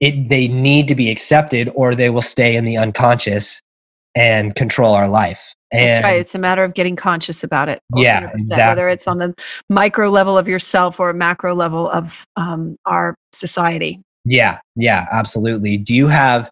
it, 0.00 0.28
they 0.28 0.48
need 0.48 0.88
to 0.88 0.96
be 0.96 1.08
accepted 1.08 1.70
or 1.76 1.94
they 1.94 2.10
will 2.10 2.20
stay 2.20 2.56
in 2.56 2.64
the 2.64 2.78
unconscious 2.78 3.62
and 4.14 4.54
control 4.54 4.94
our 4.94 5.08
life. 5.08 5.54
And 5.72 5.92
That's 5.92 6.02
right. 6.02 6.20
It's 6.20 6.34
a 6.34 6.38
matter 6.38 6.64
of 6.64 6.74
getting 6.74 6.96
conscious 6.96 7.44
about 7.44 7.68
it. 7.68 7.80
Yeah, 7.94 8.30
exactly. 8.34 8.82
Whether 8.82 8.88
it's 8.88 9.06
on 9.06 9.18
the 9.18 9.34
micro 9.68 10.10
level 10.10 10.36
of 10.36 10.48
yourself 10.48 10.98
or 10.98 11.10
a 11.10 11.14
macro 11.14 11.54
level 11.54 11.88
of 11.90 12.26
um, 12.36 12.76
our 12.86 13.14
society. 13.32 14.00
Yeah, 14.24 14.58
yeah, 14.74 15.06
absolutely. 15.12 15.76
Do 15.76 15.94
you 15.94 16.08
have 16.08 16.50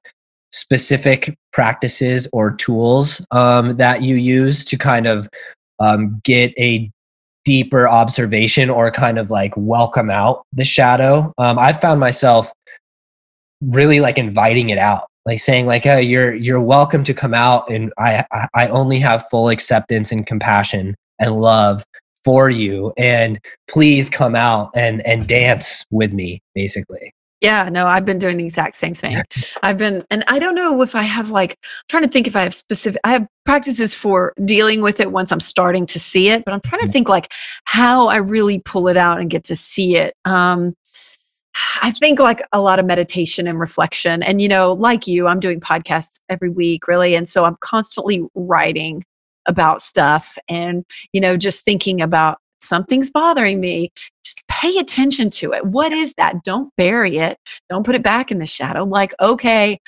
specific 0.52 1.34
practices 1.52 2.28
or 2.32 2.52
tools 2.52 3.24
um, 3.32 3.76
that 3.76 4.02
you 4.02 4.14
use 4.14 4.64
to 4.66 4.78
kind 4.78 5.06
of 5.06 5.28
um, 5.80 6.20
get 6.24 6.54
a 6.58 6.90
deeper 7.44 7.88
observation 7.88 8.70
or 8.70 8.90
kind 8.90 9.18
of 9.18 9.30
like 9.30 9.52
welcome 9.56 10.10
out 10.10 10.44
the 10.52 10.64
shadow? 10.64 11.32
Um, 11.38 11.58
I 11.58 11.72
found 11.72 11.98
myself 11.98 12.52
really 13.60 14.00
like 14.00 14.16
inviting 14.16 14.70
it 14.70 14.78
out 14.78 15.08
like 15.28 15.40
saying 15.40 15.66
like 15.66 15.84
oh 15.86 15.98
you're 15.98 16.34
you're 16.34 16.60
welcome 16.60 17.04
to 17.04 17.12
come 17.12 17.34
out 17.34 17.70
and 17.70 17.92
i 17.98 18.24
i 18.54 18.66
only 18.68 18.98
have 18.98 19.28
full 19.30 19.50
acceptance 19.50 20.10
and 20.10 20.26
compassion 20.26 20.94
and 21.20 21.38
love 21.38 21.84
for 22.24 22.48
you 22.48 22.92
and 22.96 23.38
please 23.68 24.08
come 24.08 24.34
out 24.34 24.70
and 24.74 25.06
and 25.06 25.28
dance 25.28 25.84
with 25.90 26.12
me 26.12 26.40
basically 26.54 27.12
yeah, 27.40 27.68
no, 27.70 27.86
I've 27.86 28.04
been 28.04 28.18
doing 28.18 28.36
the 28.36 28.44
exact 28.44 28.74
same 28.74 28.94
thing. 28.94 29.22
I've 29.62 29.78
been, 29.78 30.04
and 30.10 30.24
I 30.26 30.40
don't 30.40 30.56
know 30.56 30.82
if 30.82 30.96
I 30.96 31.02
have 31.02 31.30
like, 31.30 31.52
I'm 31.52 31.84
trying 31.88 32.02
to 32.02 32.08
think 32.08 32.26
if 32.26 32.34
I 32.34 32.42
have 32.42 32.52
specific, 32.52 33.00
I 33.04 33.12
have 33.12 33.28
practices 33.44 33.94
for 33.94 34.34
dealing 34.44 34.82
with 34.82 34.98
it 34.98 35.12
once 35.12 35.30
I'm 35.30 35.38
starting 35.38 35.86
to 35.86 36.00
see 36.00 36.30
it, 36.30 36.44
but 36.44 36.52
I'm 36.52 36.60
trying 36.60 36.80
to 36.80 36.88
think 36.88 37.08
like 37.08 37.32
how 37.62 38.08
I 38.08 38.16
really 38.16 38.58
pull 38.58 38.88
it 38.88 38.96
out 38.96 39.20
and 39.20 39.30
get 39.30 39.44
to 39.44 39.54
see 39.54 39.96
it. 39.96 40.14
Um, 40.24 40.74
I 41.82 41.90
think 41.92 42.18
like 42.18 42.42
a 42.52 42.60
lot 42.60 42.78
of 42.78 42.86
meditation 42.86 43.46
and 43.46 43.58
reflection. 43.58 44.22
And, 44.22 44.42
you 44.42 44.48
know, 44.48 44.72
like 44.72 45.06
you, 45.06 45.26
I'm 45.26 45.40
doing 45.40 45.60
podcasts 45.60 46.20
every 46.28 46.50
week, 46.50 46.88
really. 46.88 47.14
And 47.14 47.28
so 47.28 47.44
I'm 47.44 47.56
constantly 47.60 48.24
writing 48.34 49.04
about 49.46 49.80
stuff 49.80 50.36
and, 50.48 50.84
you 51.12 51.20
know, 51.20 51.36
just 51.36 51.64
thinking 51.64 52.00
about 52.00 52.38
something's 52.60 53.10
bothering 53.10 53.60
me. 53.60 53.90
Just 54.24 54.46
pay 54.48 54.78
attention 54.78 55.30
to 55.30 55.52
it. 55.52 55.64
What 55.64 55.92
is 55.92 56.12
that? 56.18 56.42
Don't 56.44 56.74
bury 56.76 57.18
it. 57.18 57.38
Don't 57.70 57.86
put 57.86 57.94
it 57.94 58.02
back 58.02 58.30
in 58.30 58.38
the 58.38 58.46
shadow. 58.46 58.84
Like, 58.84 59.14
okay, 59.20 59.78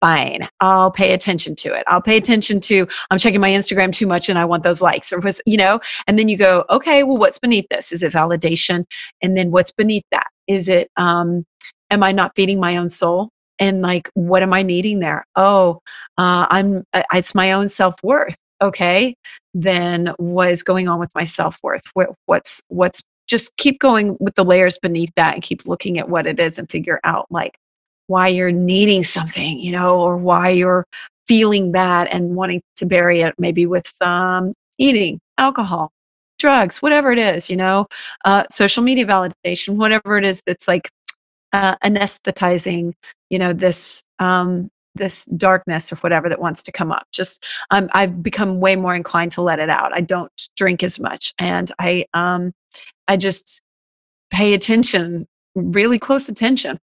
fine 0.00 0.48
i'll 0.60 0.90
pay 0.90 1.12
attention 1.12 1.54
to 1.54 1.72
it 1.72 1.84
i'll 1.86 2.00
pay 2.00 2.16
attention 2.16 2.58
to 2.58 2.86
i'm 3.10 3.18
checking 3.18 3.40
my 3.40 3.50
instagram 3.50 3.92
too 3.92 4.06
much 4.06 4.28
and 4.28 4.38
i 4.38 4.44
want 4.44 4.62
those 4.64 4.80
likes 4.80 5.12
or 5.12 5.20
was, 5.20 5.40
you 5.46 5.56
know 5.56 5.78
and 6.06 6.18
then 6.18 6.28
you 6.28 6.36
go 6.36 6.64
okay 6.70 7.02
well 7.02 7.18
what's 7.18 7.38
beneath 7.38 7.66
this 7.70 7.92
is 7.92 8.02
it 8.02 8.12
validation 8.12 8.84
and 9.22 9.36
then 9.36 9.50
what's 9.50 9.72
beneath 9.72 10.04
that 10.10 10.28
is 10.50 10.68
it, 10.68 10.90
um, 10.96 11.44
am 11.90 12.02
I 12.02 12.10
not 12.10 12.32
feeding 12.34 12.58
my 12.58 12.76
own 12.76 12.88
soul? 12.88 13.30
And 13.60 13.82
like, 13.82 14.10
what 14.14 14.42
am 14.42 14.52
I 14.52 14.62
needing 14.62 14.98
there? 14.98 15.24
Oh, 15.36 15.80
uh, 16.18 16.46
I'm, 16.50 16.82
uh, 16.92 17.04
it's 17.14 17.36
my 17.36 17.52
own 17.52 17.68
self 17.68 17.94
worth. 18.02 18.36
Okay. 18.60 19.14
Then 19.54 20.12
what 20.16 20.50
is 20.50 20.64
going 20.64 20.88
on 20.88 20.98
with 20.98 21.10
my 21.14 21.22
self 21.22 21.58
worth? 21.62 21.84
What, 21.94 22.10
what's, 22.26 22.60
what's, 22.66 23.00
just 23.28 23.56
keep 23.58 23.78
going 23.78 24.16
with 24.18 24.34
the 24.34 24.44
layers 24.44 24.76
beneath 24.76 25.12
that 25.14 25.34
and 25.34 25.42
keep 25.42 25.66
looking 25.66 25.98
at 25.98 26.08
what 26.08 26.26
it 26.26 26.40
is 26.40 26.58
and 26.58 26.68
figure 26.68 26.98
out 27.04 27.26
like 27.30 27.56
why 28.10 28.26
you're 28.26 28.50
needing 28.50 29.04
something, 29.04 29.60
you 29.60 29.70
know, 29.70 30.00
or 30.00 30.16
why 30.16 30.48
you're 30.48 30.84
feeling 31.28 31.70
bad 31.70 32.08
and 32.08 32.34
wanting 32.34 32.60
to 32.74 32.84
bury 32.84 33.20
it 33.20 33.32
maybe 33.38 33.66
with 33.66 33.90
um, 34.02 34.52
eating, 34.78 35.20
alcohol, 35.38 35.92
drugs, 36.40 36.82
whatever 36.82 37.12
it 37.12 37.20
is, 37.20 37.48
you 37.48 37.56
know, 37.56 37.86
uh, 38.24 38.42
social 38.50 38.82
media 38.82 39.06
validation, 39.06 39.76
whatever 39.76 40.18
it 40.18 40.24
is 40.24 40.42
that's 40.44 40.66
like 40.66 40.90
uh, 41.52 41.76
anesthetizing, 41.84 42.94
you 43.30 43.38
know, 43.38 43.52
this 43.52 44.02
um, 44.18 44.68
this 44.96 45.26
darkness 45.26 45.92
or 45.92 45.96
whatever 45.96 46.28
that 46.28 46.40
wants 46.40 46.64
to 46.64 46.72
come 46.72 46.90
up. 46.90 47.06
Just 47.12 47.46
um, 47.70 47.88
I've 47.92 48.24
become 48.24 48.58
way 48.58 48.74
more 48.74 48.96
inclined 48.96 49.30
to 49.32 49.42
let 49.42 49.60
it 49.60 49.70
out. 49.70 49.92
I 49.94 50.00
don't 50.00 50.32
drink 50.56 50.82
as 50.82 50.98
much, 50.98 51.32
and 51.38 51.70
I 51.78 52.06
um, 52.12 52.52
I 53.06 53.16
just 53.16 53.62
pay 54.32 54.52
attention, 54.52 55.28
really 55.54 56.00
close 56.00 56.28
attention 56.28 56.80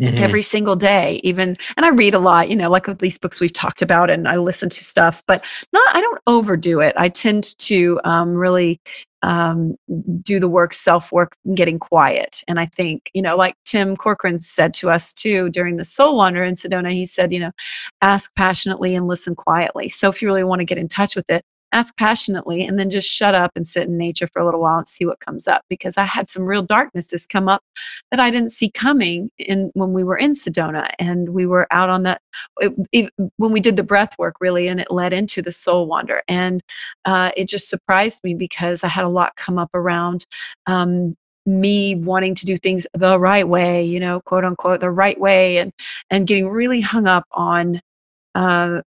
Mm-hmm. 0.00 0.24
every 0.24 0.40
single 0.40 0.76
day 0.76 1.20
even 1.24 1.56
and 1.76 1.84
i 1.84 1.90
read 1.90 2.14
a 2.14 2.18
lot 2.18 2.48
you 2.48 2.56
know 2.56 2.70
like 2.70 2.86
with 2.86 3.00
these 3.00 3.18
books 3.18 3.38
we've 3.38 3.52
talked 3.52 3.82
about 3.82 4.08
and 4.08 4.26
i 4.26 4.36
listen 4.36 4.70
to 4.70 4.82
stuff 4.82 5.22
but 5.26 5.44
not 5.74 5.94
i 5.94 6.00
don't 6.00 6.20
overdo 6.26 6.80
it. 6.80 6.94
I 6.96 7.08
tend 7.10 7.58
to 7.58 8.00
um, 8.04 8.34
really 8.34 8.80
um, 9.22 9.76
do 10.22 10.40
the 10.40 10.48
work 10.48 10.72
self 10.72 11.12
work 11.12 11.36
getting 11.54 11.78
quiet. 11.78 12.42
And 12.48 12.58
i 12.58 12.66
think 12.74 13.10
you 13.12 13.20
know 13.20 13.36
like 13.36 13.54
tim 13.64 13.96
corcoran 13.96 14.40
said 14.40 14.72
to 14.74 14.88
us 14.90 15.12
too 15.12 15.50
during 15.50 15.76
the 15.76 15.84
soul 15.84 16.16
wander 16.16 16.44
in 16.44 16.54
sedona 16.54 16.92
he 16.92 17.04
said 17.04 17.32
you 17.32 17.40
know 17.40 17.50
ask 18.00 18.34
passionately 18.36 18.94
and 18.94 19.06
listen 19.06 19.34
quietly. 19.34 19.88
So 19.90 20.08
if 20.08 20.22
you 20.22 20.28
really 20.28 20.44
want 20.44 20.60
to 20.60 20.64
get 20.64 20.78
in 20.78 20.88
touch 20.88 21.14
with 21.14 21.28
it 21.28 21.44
ask 21.72 21.96
passionately 21.96 22.64
and 22.64 22.78
then 22.78 22.90
just 22.90 23.08
shut 23.08 23.34
up 23.34 23.52
and 23.54 23.66
sit 23.66 23.88
in 23.88 23.96
nature 23.96 24.28
for 24.32 24.40
a 24.40 24.44
little 24.44 24.60
while 24.60 24.78
and 24.78 24.86
see 24.86 25.04
what 25.04 25.20
comes 25.20 25.46
up 25.46 25.62
because 25.68 25.96
i 25.96 26.04
had 26.04 26.28
some 26.28 26.44
real 26.44 26.62
darknesses 26.62 27.26
come 27.26 27.48
up 27.48 27.62
that 28.10 28.20
i 28.20 28.30
didn't 28.30 28.50
see 28.50 28.70
coming 28.70 29.30
in 29.38 29.70
when 29.74 29.92
we 29.92 30.04
were 30.04 30.16
in 30.16 30.32
sedona 30.32 30.90
and 30.98 31.30
we 31.30 31.46
were 31.46 31.66
out 31.70 31.88
on 31.88 32.02
that 32.02 32.20
it, 32.60 32.72
it, 32.92 33.12
when 33.36 33.52
we 33.52 33.60
did 33.60 33.76
the 33.76 33.82
breath 33.82 34.18
work 34.18 34.36
really 34.40 34.68
and 34.68 34.80
it 34.80 34.90
led 34.90 35.12
into 35.12 35.42
the 35.42 35.52
soul 35.52 35.86
wander. 35.86 36.22
And 36.28 36.62
uh, 37.04 37.30
it 37.36 37.48
just 37.48 37.68
surprised 37.68 38.22
me 38.24 38.34
because 38.34 38.84
i 38.84 38.88
had 38.88 39.04
a 39.04 39.08
lot 39.08 39.36
come 39.36 39.58
up 39.58 39.74
around 39.74 40.26
um, 40.66 41.16
me 41.46 41.94
wanting 41.94 42.34
to 42.34 42.46
do 42.46 42.56
things 42.58 42.86
the 42.94 43.18
right 43.18 43.48
way 43.48 43.82
you 43.82 43.98
know 43.98 44.20
quote 44.20 44.44
unquote 44.44 44.80
the 44.80 44.90
right 44.90 45.18
way 45.18 45.56
and 45.56 45.72
and 46.10 46.26
getting 46.26 46.48
really 46.48 46.80
hung 46.80 47.06
up 47.06 47.24
on 47.32 47.80
uh, 48.34 48.82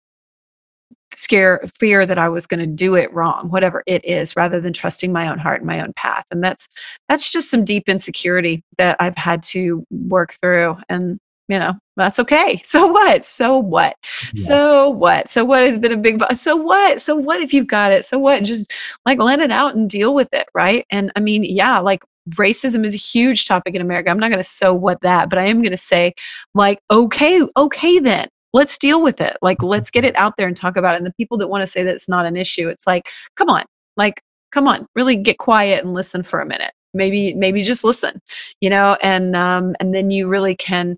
scare 1.15 1.61
fear 1.67 2.05
that 2.05 2.17
i 2.17 2.29
was 2.29 2.47
going 2.47 2.59
to 2.59 2.67
do 2.67 2.95
it 2.95 3.13
wrong 3.13 3.49
whatever 3.49 3.83
it 3.87 4.03
is 4.05 4.35
rather 4.35 4.59
than 4.59 4.73
trusting 4.73 5.11
my 5.11 5.27
own 5.27 5.37
heart 5.37 5.61
and 5.61 5.67
my 5.67 5.81
own 5.81 5.93
path 5.93 6.25
and 6.31 6.43
that's 6.43 6.67
that's 7.09 7.31
just 7.31 7.49
some 7.49 7.63
deep 7.63 7.87
insecurity 7.87 8.63
that 8.77 8.95
i've 8.99 9.17
had 9.17 9.41
to 9.41 9.85
work 9.89 10.33
through 10.33 10.77
and 10.89 11.19
you 11.49 11.59
know 11.59 11.73
that's 11.95 12.19
okay. 12.19 12.59
So 12.63 12.87
what? 12.87 13.23
So 13.23 13.57
what? 13.57 13.95
Yeah. 14.33 14.43
so 14.45 14.89
what? 14.89 15.27
So 15.27 15.45
what 15.45 15.63
has 15.63 15.77
been 15.77 15.91
a 15.91 15.97
big 15.97 16.23
so 16.35 16.55
what? 16.55 17.01
So 17.01 17.15
what 17.15 17.41
if 17.41 17.53
you've 17.53 17.67
got 17.67 17.91
it? 17.91 18.05
So 18.05 18.17
what? 18.17 18.43
Just 18.43 18.73
like 19.05 19.19
let 19.19 19.39
it 19.39 19.51
out 19.51 19.75
and 19.75 19.89
deal 19.89 20.13
with 20.13 20.29
it 20.33 20.47
right? 20.55 20.85
And 20.89 21.11
i 21.15 21.19
mean 21.19 21.43
yeah 21.43 21.79
like 21.79 22.03
racism 22.31 22.85
is 22.85 22.93
a 22.93 22.97
huge 22.97 23.45
topic 23.45 23.75
in 23.75 23.81
america. 23.81 24.09
I'm 24.09 24.19
not 24.19 24.29
going 24.29 24.41
to 24.41 24.47
so 24.47 24.73
what 24.73 25.01
that 25.01 25.29
but 25.29 25.39
i 25.39 25.45
am 25.45 25.61
going 25.61 25.71
to 25.71 25.77
say 25.77 26.13
like 26.53 26.79
okay 26.89 27.41
okay 27.57 27.99
then 27.99 28.27
let's 28.53 28.77
deal 28.77 29.01
with 29.01 29.19
it. 29.19 29.37
Like, 29.41 29.61
let's 29.63 29.89
get 29.89 30.05
it 30.05 30.15
out 30.15 30.35
there 30.37 30.47
and 30.47 30.55
talk 30.55 30.77
about 30.77 30.95
it. 30.95 30.97
And 30.97 31.05
the 31.05 31.13
people 31.13 31.37
that 31.39 31.47
want 31.47 31.63
to 31.63 31.67
say 31.67 31.83
that 31.83 31.93
it's 31.93 32.09
not 32.09 32.25
an 32.25 32.37
issue, 32.37 32.69
it's 32.69 32.87
like, 32.87 33.07
come 33.35 33.49
on, 33.49 33.65
like, 33.97 34.21
come 34.51 34.67
on, 34.67 34.87
really 34.95 35.15
get 35.15 35.37
quiet 35.37 35.83
and 35.83 35.93
listen 35.93 36.23
for 36.23 36.39
a 36.39 36.45
minute. 36.45 36.73
Maybe, 36.93 37.33
maybe 37.33 37.63
just 37.63 37.83
listen, 37.83 38.21
you 38.61 38.69
know, 38.69 38.97
and 39.01 39.35
um, 39.35 39.75
and 39.79 39.95
then 39.95 40.11
you 40.11 40.27
really 40.27 40.55
can 40.55 40.97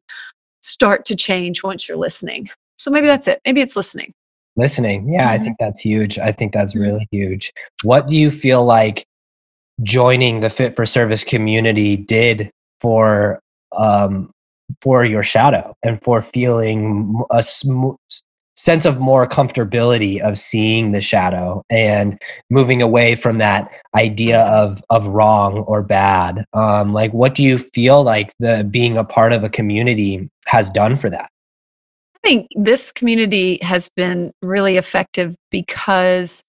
start 0.62 1.06
to 1.06 1.16
change 1.16 1.64
once 1.64 1.88
you're 1.88 1.98
listening. 1.98 2.50
So 2.78 2.92
maybe 2.92 3.08
that's 3.08 3.30
it. 3.30 3.40
Maybe 3.46 3.62
it's 3.62 3.78
listening. 3.78 4.12
Listening, 4.58 5.08
yeah, 5.08 5.34
mm-hmm. 5.34 5.42
I 5.42 5.44
think 5.44 5.58
that's 5.58 5.82
huge. 5.82 6.20
I 6.20 6.34
think 6.34 6.54
that's 6.54 6.74
mm-hmm. 6.74 6.84
really 6.84 7.08
huge. 7.12 7.54
What 7.84 8.08
do 8.08 8.18
you 8.18 8.30
feel 8.30 8.66
like 8.66 9.06
joining 9.84 10.40
the 10.40 10.50
Fit 10.50 10.76
for 10.76 10.86
Service 10.86 11.24
community 11.24 11.96
did 11.96 12.50
for 12.82 13.40
um, 13.76 14.32
for 14.82 15.06
your 15.06 15.24
shadow 15.24 15.76
and 15.84 16.02
for 16.04 16.22
feeling 16.22 17.22
a 17.32 17.44
sm- 17.44 17.92
sense 18.56 18.86
of 18.86 19.00
more 19.00 19.28
comfortability 19.28 20.22
of 20.22 20.38
seeing 20.38 20.92
the 20.92 21.02
shadow 21.02 21.62
and 21.70 22.22
moving 22.50 22.82
away 22.82 23.16
from 23.16 23.38
that 23.38 23.70
idea 23.96 24.44
of 24.46 24.82
of 24.90 25.06
wrong 25.08 25.60
or 25.60 25.84
bad. 25.84 26.46
Um 26.54 26.94
like 26.94 27.14
what 27.14 27.36
do 27.36 27.44
you 27.44 27.58
feel 27.58 28.04
like 28.04 28.34
the 28.40 28.68
being 28.70 28.98
a 28.98 29.04
part 29.04 29.34
of 29.34 29.44
a 29.44 29.50
community 29.50 30.30
has 30.46 30.70
done 30.70 30.96
for 30.96 31.10
that? 31.10 31.30
I 32.16 32.28
think 32.28 32.48
this 32.56 32.92
community 32.92 33.60
has 33.62 33.90
been 33.90 34.32
really 34.42 34.78
effective 34.78 35.36
because 35.52 36.44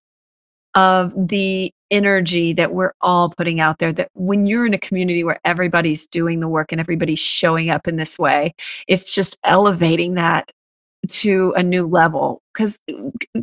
of 0.77 1.13
the 1.17 1.73
energy 1.91 2.53
that 2.53 2.73
we're 2.73 2.93
all 3.01 3.31
putting 3.31 3.61
out 3.61 3.79
there 3.79 3.93
that 3.93 4.11
when 4.15 4.47
you're 4.47 4.67
in 4.67 4.75
a 4.75 4.79
community 4.79 5.25
where 5.25 5.41
everybody's 5.45 6.07
doing 6.07 6.41
the 6.41 6.49
work 6.49 6.73
and 6.73 6.81
everybody's 6.81 7.19
showing 7.19 7.71
up 7.71 7.87
in 7.87 7.97
this 7.97 8.19
way 8.19 8.53
it's 8.89 9.15
just 9.15 9.39
elevating 9.45 10.15
that 10.15 10.51
to 11.07 11.53
a 11.57 11.63
new 11.63 11.87
level 11.87 12.43
because 12.53 12.81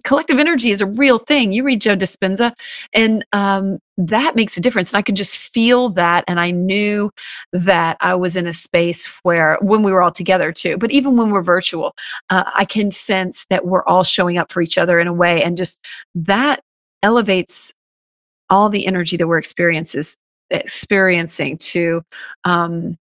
collective 0.03 0.39
energy 0.39 0.71
is 0.71 0.81
a 0.81 0.85
real 0.85 1.19
thing. 1.19 1.51
You 1.51 1.63
read 1.63 1.81
Joe 1.81 1.95
Dispenza, 1.95 2.51
and 2.93 3.25
um, 3.31 3.79
that 3.97 4.35
makes 4.35 4.57
a 4.57 4.61
difference. 4.61 4.91
And 4.91 4.97
I 4.97 5.01
could 5.01 5.15
just 5.15 5.37
feel 5.37 5.89
that, 5.89 6.23
and 6.27 6.39
I 6.39 6.51
knew 6.51 7.11
that 7.51 7.97
I 8.01 8.15
was 8.15 8.35
in 8.35 8.47
a 8.47 8.53
space 8.53 9.07
where, 9.23 9.57
when 9.61 9.83
we 9.83 9.91
were 9.91 10.01
all 10.01 10.11
together 10.11 10.51
too, 10.51 10.77
but 10.77 10.91
even 10.91 11.15
when 11.15 11.29
we're 11.29 11.43
virtual, 11.43 11.93
uh, 12.29 12.49
I 12.53 12.65
can 12.65 12.91
sense 12.91 13.45
that 13.49 13.65
we're 13.65 13.85
all 13.85 14.03
showing 14.03 14.37
up 14.37 14.51
for 14.51 14.61
each 14.61 14.77
other 14.77 14.99
in 14.99 15.07
a 15.07 15.13
way, 15.13 15.43
and 15.43 15.57
just 15.57 15.83
that 16.15 16.61
elevates 17.03 17.73
all 18.49 18.69
the 18.69 18.87
energy 18.87 19.17
that 19.17 19.27
we're 19.27 19.37
experiences 19.37 20.17
experiencing 20.49 21.57
to 21.57 22.01
um, 22.43 22.97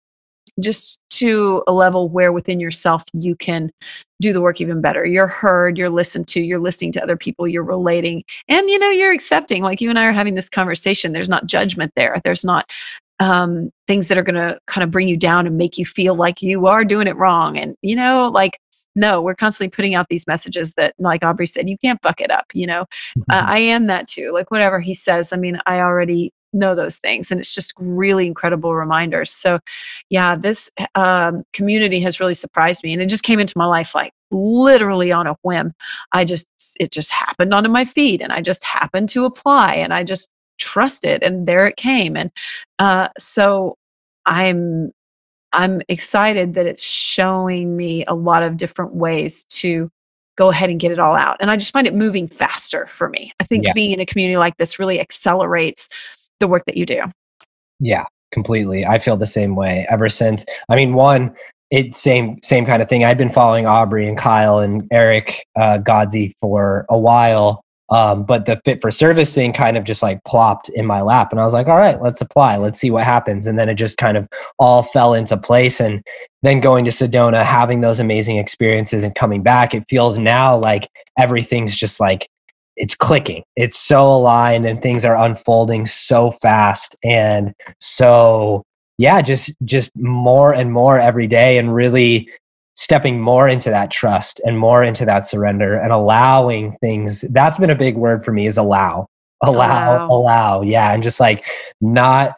just 0.59 0.99
to 1.09 1.63
a 1.67 1.71
level 1.71 2.09
where 2.09 2.31
within 2.31 2.59
yourself 2.59 3.03
you 3.13 3.35
can 3.35 3.71
do 4.19 4.33
the 4.33 4.41
work 4.41 4.59
even 4.59 4.81
better. 4.81 5.05
You're 5.05 5.27
heard, 5.27 5.77
you're 5.77 5.89
listened 5.89 6.27
to, 6.29 6.41
you're 6.41 6.59
listening 6.59 6.91
to 6.93 7.03
other 7.03 7.15
people, 7.15 7.47
you're 7.47 7.63
relating, 7.63 8.23
and 8.47 8.69
you 8.69 8.79
know, 8.79 8.89
you're 8.89 9.13
accepting. 9.13 9.63
Like 9.63 9.81
you 9.81 9.89
and 9.89 9.99
I 9.99 10.05
are 10.05 10.13
having 10.13 10.35
this 10.35 10.49
conversation. 10.49 11.13
There's 11.13 11.29
not 11.29 11.45
judgment 11.45 11.93
there. 11.95 12.21
There's 12.23 12.43
not 12.43 12.71
um, 13.19 13.71
things 13.87 14.07
that 14.07 14.17
are 14.17 14.23
going 14.23 14.35
to 14.35 14.59
kind 14.67 14.83
of 14.83 14.91
bring 14.91 15.07
you 15.07 15.17
down 15.17 15.47
and 15.47 15.57
make 15.57 15.77
you 15.77 15.85
feel 15.85 16.15
like 16.15 16.41
you 16.41 16.67
are 16.67 16.83
doing 16.83 17.07
it 17.07 17.15
wrong. 17.15 17.57
And, 17.57 17.75
you 17.81 17.95
know, 17.95 18.29
like, 18.29 18.59
no, 18.97 19.21
we're 19.21 19.35
constantly 19.35 19.73
putting 19.73 19.95
out 19.95 20.07
these 20.09 20.27
messages 20.27 20.73
that, 20.73 20.95
like 20.97 21.23
Aubrey 21.23 21.47
said, 21.47 21.69
you 21.69 21.77
can't 21.77 22.01
fuck 22.01 22.19
it 22.19 22.31
up. 22.31 22.47
You 22.53 22.65
know, 22.65 22.81
uh, 22.81 22.85
mm-hmm. 23.19 23.31
uh, 23.31 23.43
I 23.45 23.59
am 23.59 23.87
that 23.87 24.07
too. 24.07 24.31
Like, 24.33 24.51
whatever 24.51 24.79
he 24.79 24.93
says, 24.93 25.31
I 25.31 25.37
mean, 25.37 25.59
I 25.65 25.79
already 25.79 26.33
know 26.53 26.75
those 26.75 26.97
things 26.97 27.29
and 27.29 27.39
it's 27.39 27.53
just 27.53 27.73
really 27.77 28.25
incredible 28.25 28.73
reminders 28.73 29.29
so 29.29 29.59
yeah 30.09 30.35
this 30.35 30.71
um, 30.95 31.43
community 31.53 31.99
has 31.99 32.21
really 32.21 32.33
surprised 32.33 32.83
me 32.83 32.93
and 32.93 33.01
it 33.01 33.09
just 33.09 33.23
came 33.23 33.37
into 33.37 33.53
my 33.57 33.65
life 33.65 33.93
like 33.93 34.13
literally 34.31 35.11
on 35.11 35.27
a 35.27 35.35
whim 35.41 35.73
i 36.13 36.23
just 36.23 36.47
it 36.79 36.89
just 36.91 37.11
happened 37.11 37.53
onto 37.53 37.69
my 37.69 37.83
feed 37.83 38.21
and 38.21 38.31
i 38.31 38.41
just 38.41 38.63
happened 38.63 39.09
to 39.09 39.25
apply 39.25 39.75
and 39.75 39.93
i 39.93 40.03
just 40.03 40.29
trusted 40.57 41.21
and 41.21 41.47
there 41.47 41.67
it 41.67 41.75
came 41.75 42.15
and 42.15 42.31
uh, 42.79 43.09
so 43.17 43.75
i'm 44.25 44.91
i'm 45.53 45.81
excited 45.87 46.53
that 46.53 46.65
it's 46.65 46.83
showing 46.83 47.75
me 47.75 48.03
a 48.07 48.13
lot 48.13 48.43
of 48.43 48.57
different 48.57 48.93
ways 48.93 49.43
to 49.49 49.89
go 50.37 50.49
ahead 50.49 50.69
and 50.69 50.79
get 50.79 50.91
it 50.91 50.99
all 50.99 51.15
out 51.15 51.37
and 51.39 51.49
i 51.49 51.55
just 51.55 51.73
find 51.73 51.87
it 51.87 51.95
moving 51.95 52.27
faster 52.27 52.85
for 52.87 53.09
me 53.09 53.31
i 53.39 53.43
think 53.43 53.65
yeah. 53.65 53.73
being 53.73 53.91
in 53.91 53.99
a 53.99 54.05
community 54.05 54.37
like 54.37 54.55
this 54.57 54.79
really 54.79 54.99
accelerates 54.99 55.89
the 56.39 56.47
work 56.47 56.65
that 56.65 56.77
you 56.77 56.85
do. 56.85 57.01
Yeah, 57.79 58.05
completely. 58.31 58.85
I 58.85 58.99
feel 58.99 59.17
the 59.17 59.25
same 59.25 59.55
way 59.55 59.85
ever 59.89 60.09
since. 60.09 60.45
I 60.69 60.75
mean, 60.75 60.93
one, 60.93 61.35
it 61.69 61.95
same 61.95 62.39
same 62.41 62.65
kind 62.65 62.81
of 62.81 62.89
thing. 62.89 63.03
I'd 63.03 63.17
been 63.17 63.29
following 63.29 63.65
Aubrey 63.65 64.07
and 64.07 64.17
Kyle 64.17 64.59
and 64.59 64.87
Eric 64.91 65.45
uh, 65.55 65.79
Godsey 65.79 66.33
for 66.39 66.85
a 66.89 66.97
while, 66.97 67.63
um, 67.89 68.23
but 68.23 68.45
the 68.45 68.61
fit 68.65 68.81
for 68.81 68.91
service 68.91 69.33
thing 69.33 69.53
kind 69.53 69.77
of 69.77 69.83
just 69.83 70.03
like 70.03 70.23
plopped 70.23 70.69
in 70.69 70.85
my 70.85 71.01
lap, 71.01 71.31
and 71.31 71.39
I 71.39 71.45
was 71.45 71.53
like, 71.53 71.67
"All 71.67 71.77
right, 71.77 72.01
let's 72.01 72.21
apply. 72.21 72.57
Let's 72.57 72.79
see 72.79 72.91
what 72.91 73.03
happens." 73.03 73.47
And 73.47 73.57
then 73.57 73.69
it 73.69 73.75
just 73.75 73.97
kind 73.97 74.17
of 74.17 74.27
all 74.59 74.83
fell 74.83 75.13
into 75.13 75.37
place. 75.37 75.79
And 75.79 76.03
then 76.43 76.59
going 76.59 76.85
to 76.85 76.91
Sedona, 76.91 77.43
having 77.43 77.81
those 77.81 77.99
amazing 77.99 78.37
experiences, 78.37 79.03
and 79.03 79.15
coming 79.15 79.43
back, 79.43 79.73
it 79.73 79.85
feels 79.89 80.19
now 80.19 80.57
like 80.57 80.89
everything's 81.17 81.75
just 81.75 81.99
like 81.99 82.29
it's 82.77 82.95
clicking. 82.95 83.43
It's 83.55 83.77
so 83.77 84.07
aligned 84.07 84.65
and 84.65 84.81
things 84.81 85.03
are 85.03 85.17
unfolding 85.17 85.85
so 85.87 86.31
fast. 86.31 86.95
And 87.03 87.53
so, 87.79 88.63
yeah, 88.97 89.21
just, 89.21 89.55
just 89.65 89.91
more 89.95 90.53
and 90.53 90.71
more 90.71 90.99
every 90.99 91.27
day 91.27 91.57
and 91.57 91.73
really 91.73 92.29
stepping 92.77 93.19
more 93.19 93.49
into 93.49 93.69
that 93.71 93.91
trust 93.91 94.39
and 94.45 94.57
more 94.57 94.83
into 94.83 95.03
that 95.03 95.25
surrender 95.25 95.75
and 95.77 95.91
allowing 95.91 96.77
things. 96.79 97.21
That's 97.31 97.57
been 97.57 97.71
a 97.71 97.75
big 97.75 97.97
word 97.97 98.23
for 98.23 98.31
me 98.31 98.45
is 98.45 98.57
allow, 98.57 99.07
allow, 99.41 100.05
oh, 100.05 100.05
allow. 100.05 100.11
allow. 100.11 100.61
Yeah. 100.61 100.93
And 100.93 101.01
just 101.01 101.19
like 101.19 101.43
not 101.81 102.37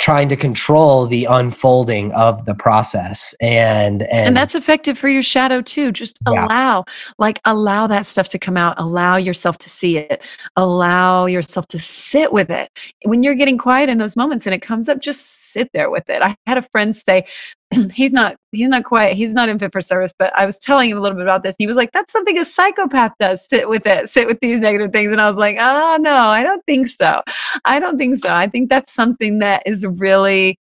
trying 0.00 0.30
to 0.30 0.36
control 0.36 1.06
the 1.06 1.26
unfolding 1.26 2.10
of 2.12 2.46
the 2.46 2.54
process 2.54 3.34
and 3.40 4.02
and, 4.04 4.28
and 4.28 4.36
that's 4.36 4.54
effective 4.54 4.98
for 4.98 5.10
your 5.10 5.22
shadow 5.22 5.60
too 5.60 5.92
just 5.92 6.18
yeah. 6.26 6.46
allow 6.46 6.84
like 7.18 7.38
allow 7.44 7.86
that 7.86 8.06
stuff 8.06 8.26
to 8.26 8.38
come 8.38 8.56
out 8.56 8.74
allow 8.80 9.16
yourself 9.16 9.58
to 9.58 9.68
see 9.68 9.98
it 9.98 10.26
allow 10.56 11.26
yourself 11.26 11.66
to 11.66 11.78
sit 11.78 12.32
with 12.32 12.48
it 12.48 12.70
when 13.04 13.22
you're 13.22 13.34
getting 13.34 13.58
quiet 13.58 13.90
in 13.90 13.98
those 13.98 14.16
moments 14.16 14.46
and 14.46 14.54
it 14.54 14.62
comes 14.62 14.88
up 14.88 15.00
just 15.00 15.52
sit 15.52 15.68
there 15.74 15.90
with 15.90 16.08
it 16.08 16.22
i 16.22 16.34
had 16.46 16.56
a 16.56 16.62
friend 16.72 16.96
say 16.96 17.22
he's 17.92 18.12
not 18.12 18.36
he's 18.52 18.68
not 18.68 18.84
quite 18.84 19.14
he's 19.14 19.32
not 19.34 19.48
in 19.48 19.58
fit 19.58 19.72
for 19.72 19.80
service 19.80 20.12
but 20.18 20.32
i 20.36 20.44
was 20.44 20.58
telling 20.58 20.90
him 20.90 20.98
a 20.98 21.00
little 21.00 21.16
bit 21.16 21.22
about 21.22 21.42
this 21.42 21.54
he 21.58 21.66
was 21.66 21.76
like 21.76 21.92
that's 21.92 22.10
something 22.10 22.36
a 22.36 22.44
psychopath 22.44 23.12
does 23.20 23.48
sit 23.48 23.68
with 23.68 23.86
it 23.86 24.08
sit 24.08 24.26
with 24.26 24.40
these 24.40 24.58
negative 24.58 24.90
things 24.92 25.12
and 25.12 25.20
i 25.20 25.28
was 25.28 25.38
like 25.38 25.56
oh 25.60 25.96
no 26.00 26.14
i 26.14 26.42
don't 26.42 26.64
think 26.66 26.88
so. 26.88 27.22
I 27.64 27.80
don't 27.80 27.98
think 27.98 28.16
so. 28.16 28.32
I 28.32 28.46
think 28.48 28.70
that's 28.70 28.92
something 28.92 29.38
that 29.40 29.62
is 29.66 29.84
really 29.84 30.58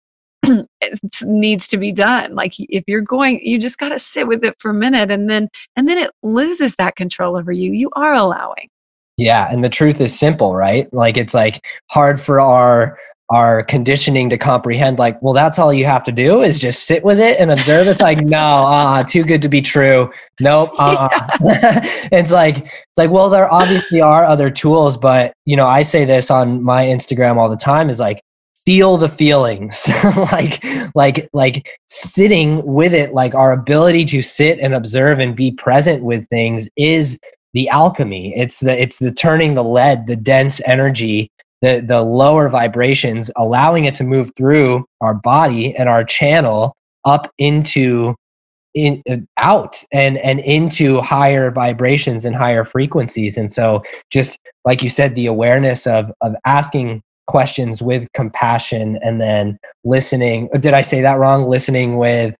needs 1.22 1.68
to 1.70 1.78
be 1.78 1.91
done. 1.91 2.36
Like 2.36 2.54
if 2.58 2.84
you're 2.88 3.01
going 3.01 3.39
you 3.43 3.58
just 3.58 3.78
got 3.78 3.89
to 3.89 3.99
sit 3.99 4.28
with 4.28 4.43
it 4.43 4.56
for 4.60 4.72
a 4.72 4.74
minute 4.74 5.12
and 5.12 5.30
then 5.30 5.49
and 5.76 5.88
then 5.88 5.97
it 5.97 6.12
loses 6.22 6.76
that 6.76 6.95
control 6.95 7.38
over 7.38 7.51
you. 7.51 7.72
You 7.72 7.89
are 7.93 8.14
allowing. 8.14 8.70
Yeah 9.18 9.47
and 9.51 9.64
the 9.64 9.70
truth 9.70 10.01
is 10.01 10.18
simple 10.18 10.56
right? 10.56 10.91
Like 10.93 11.18
it's 11.18 11.34
like 11.34 11.66
hard 11.89 12.20
for 12.20 12.39
our 12.39 12.97
our 13.34 13.63
conditioning 13.63 14.29
to 14.29 14.38
comprehend 14.38 14.99
like 14.99 15.21
well 15.21 15.34
that's 15.34 15.57
all 15.59 15.73
you 15.73 15.86
have 15.86 16.03
to 16.03 16.11
do 16.11 16.43
is 16.43 16.59
just 16.59 16.86
sit 16.86 17.03
with 17.03 17.19
it 17.19 17.39
and 17.39 17.51
observe. 17.51 17.88
It's 17.88 18.01
like 18.01 18.19
no 18.19 18.38
uh 18.38 19.03
too 19.03 19.23
good 19.23 19.41
to 19.41 19.49
be 19.49 19.61
true. 19.61 20.11
Nope 20.39 20.71
uh 20.77 21.09
yeah. 21.41 21.79
it's 22.11 22.31
like 22.31 22.57
it's 22.57 22.97
like 22.97 23.09
well 23.09 23.29
there 23.29 23.51
obviously 23.51 24.01
are 24.01 24.25
other 24.25 24.49
tools 24.49 24.97
but 24.97 25.34
you 25.45 25.55
know 25.55 25.67
i 25.67 25.81
say 25.81 26.05
this 26.05 26.29
on 26.29 26.61
my 26.61 26.86
instagram 26.86 27.38
all 27.38 27.49
the 27.49 27.57
time 27.57 27.89
is 27.89 27.99
like 27.99 28.21
feel 28.65 28.97
the 28.97 29.09
feelings. 29.09 29.89
Like 30.31 30.63
like 30.95 31.29
like 31.34 31.79
sitting 31.88 32.63
with 32.65 32.93
it 32.93 33.13
like 33.13 33.36
our 33.36 33.51
ability 33.51 34.05
to 34.05 34.21
sit 34.21 34.59
and 34.59 34.73
observe 34.73 35.19
and 35.19 35.36
be 35.36 35.51
present 35.51 36.03
with 36.03 36.27
things 36.27 36.69
is 36.75 37.19
the 37.53 37.67
alchemy. 37.69 38.34
It's 38.36 38.59
the 38.61 38.79
it's 38.79 38.99
the 38.99 39.11
turning 39.11 39.55
the 39.55 39.63
lead 39.63 40.07
the 40.07 40.15
dense 40.15 40.61
energy 40.65 41.29
the 41.64 41.82
the 41.84 42.03
lower 42.03 42.49
vibrations 42.49 43.32
allowing 43.38 43.86
it 43.86 43.95
to 43.95 44.03
move 44.03 44.30
through 44.36 44.86
our 45.01 45.16
body 45.16 45.74
and 45.76 45.89
our 45.89 46.03
channel 46.03 46.76
up 47.05 47.32
into 47.39 48.14
in 48.76 49.01
uh, 49.09 49.18
out 49.38 49.82
and 49.91 50.18
and 50.18 50.41
into 50.41 50.99
higher 50.99 51.49
vibrations 51.51 52.26
and 52.26 52.36
higher 52.36 52.66
frequencies. 52.66 53.38
And 53.38 53.51
so 53.51 53.82
just 54.11 54.38
like 54.66 54.84
you 54.84 54.89
said 54.89 55.16
the 55.16 55.26
awareness 55.26 55.88
of 55.88 56.11
of 56.22 56.36
asking 56.45 57.01
questions 57.28 57.82
with 57.82 58.05
compassion 58.14 58.99
and 59.01 59.22
then 59.22 59.57
listening 59.86 60.49
did 60.59 60.74
i 60.74 60.82
say 60.82 61.01
that 61.01 61.18
wrong? 61.18 61.45
Listening 61.45 61.97
with 61.97 62.36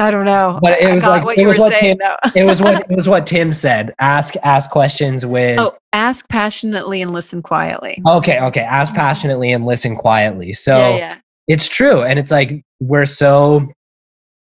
I 0.00 0.10
don't 0.10 0.24
know. 0.24 0.58
But 0.62 0.80
it 0.80 0.92
was 0.94 1.04
like 1.04 1.24
what 1.24 1.36
it 1.36 1.46
was 1.46 1.58
what 1.58 1.72
saying, 1.72 1.98
Tim, 1.98 2.16
it 2.34 2.44
was 2.44 2.60
what 2.60 2.86
it 2.90 2.96
was 2.96 3.08
what 3.08 3.26
Tim 3.26 3.52
said. 3.52 3.94
Ask 3.98 4.34
ask 4.42 4.70
questions 4.70 5.26
with 5.26 5.58
Oh, 5.58 5.76
ask 5.92 6.28
passionately 6.28 7.02
and 7.02 7.12
listen 7.12 7.42
quietly. 7.42 8.02
Okay, 8.06 8.40
okay. 8.40 8.62
Ask 8.62 8.92
mm-hmm. 8.92 9.00
passionately 9.00 9.52
and 9.52 9.66
listen 9.66 9.96
quietly. 9.96 10.52
So 10.54 10.76
yeah, 10.76 10.96
yeah. 10.96 11.18
it's 11.48 11.68
true. 11.68 12.02
And 12.02 12.18
it's 12.18 12.30
like 12.30 12.64
we're 12.80 13.06
so 13.06 13.68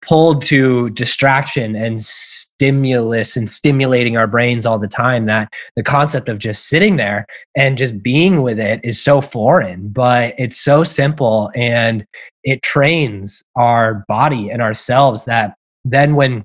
pulled 0.05 0.41
to 0.43 0.89
distraction 0.91 1.75
and 1.75 2.01
stimulus 2.01 3.37
and 3.37 3.49
stimulating 3.49 4.17
our 4.17 4.27
brains 4.27 4.65
all 4.65 4.77
the 4.77 4.87
time 4.87 5.25
that 5.27 5.51
the 5.75 5.83
concept 5.83 6.27
of 6.27 6.39
just 6.39 6.67
sitting 6.67 6.97
there 6.97 7.25
and 7.55 7.77
just 7.77 8.03
being 8.03 8.41
with 8.41 8.59
it 8.59 8.81
is 8.83 9.01
so 9.01 9.21
foreign 9.21 9.87
but 9.89 10.33
it's 10.37 10.59
so 10.59 10.83
simple 10.83 11.49
and 11.55 12.05
it 12.43 12.61
trains 12.61 13.43
our 13.55 14.03
body 14.07 14.49
and 14.49 14.61
ourselves 14.61 15.25
that 15.25 15.55
then 15.85 16.15
when 16.15 16.43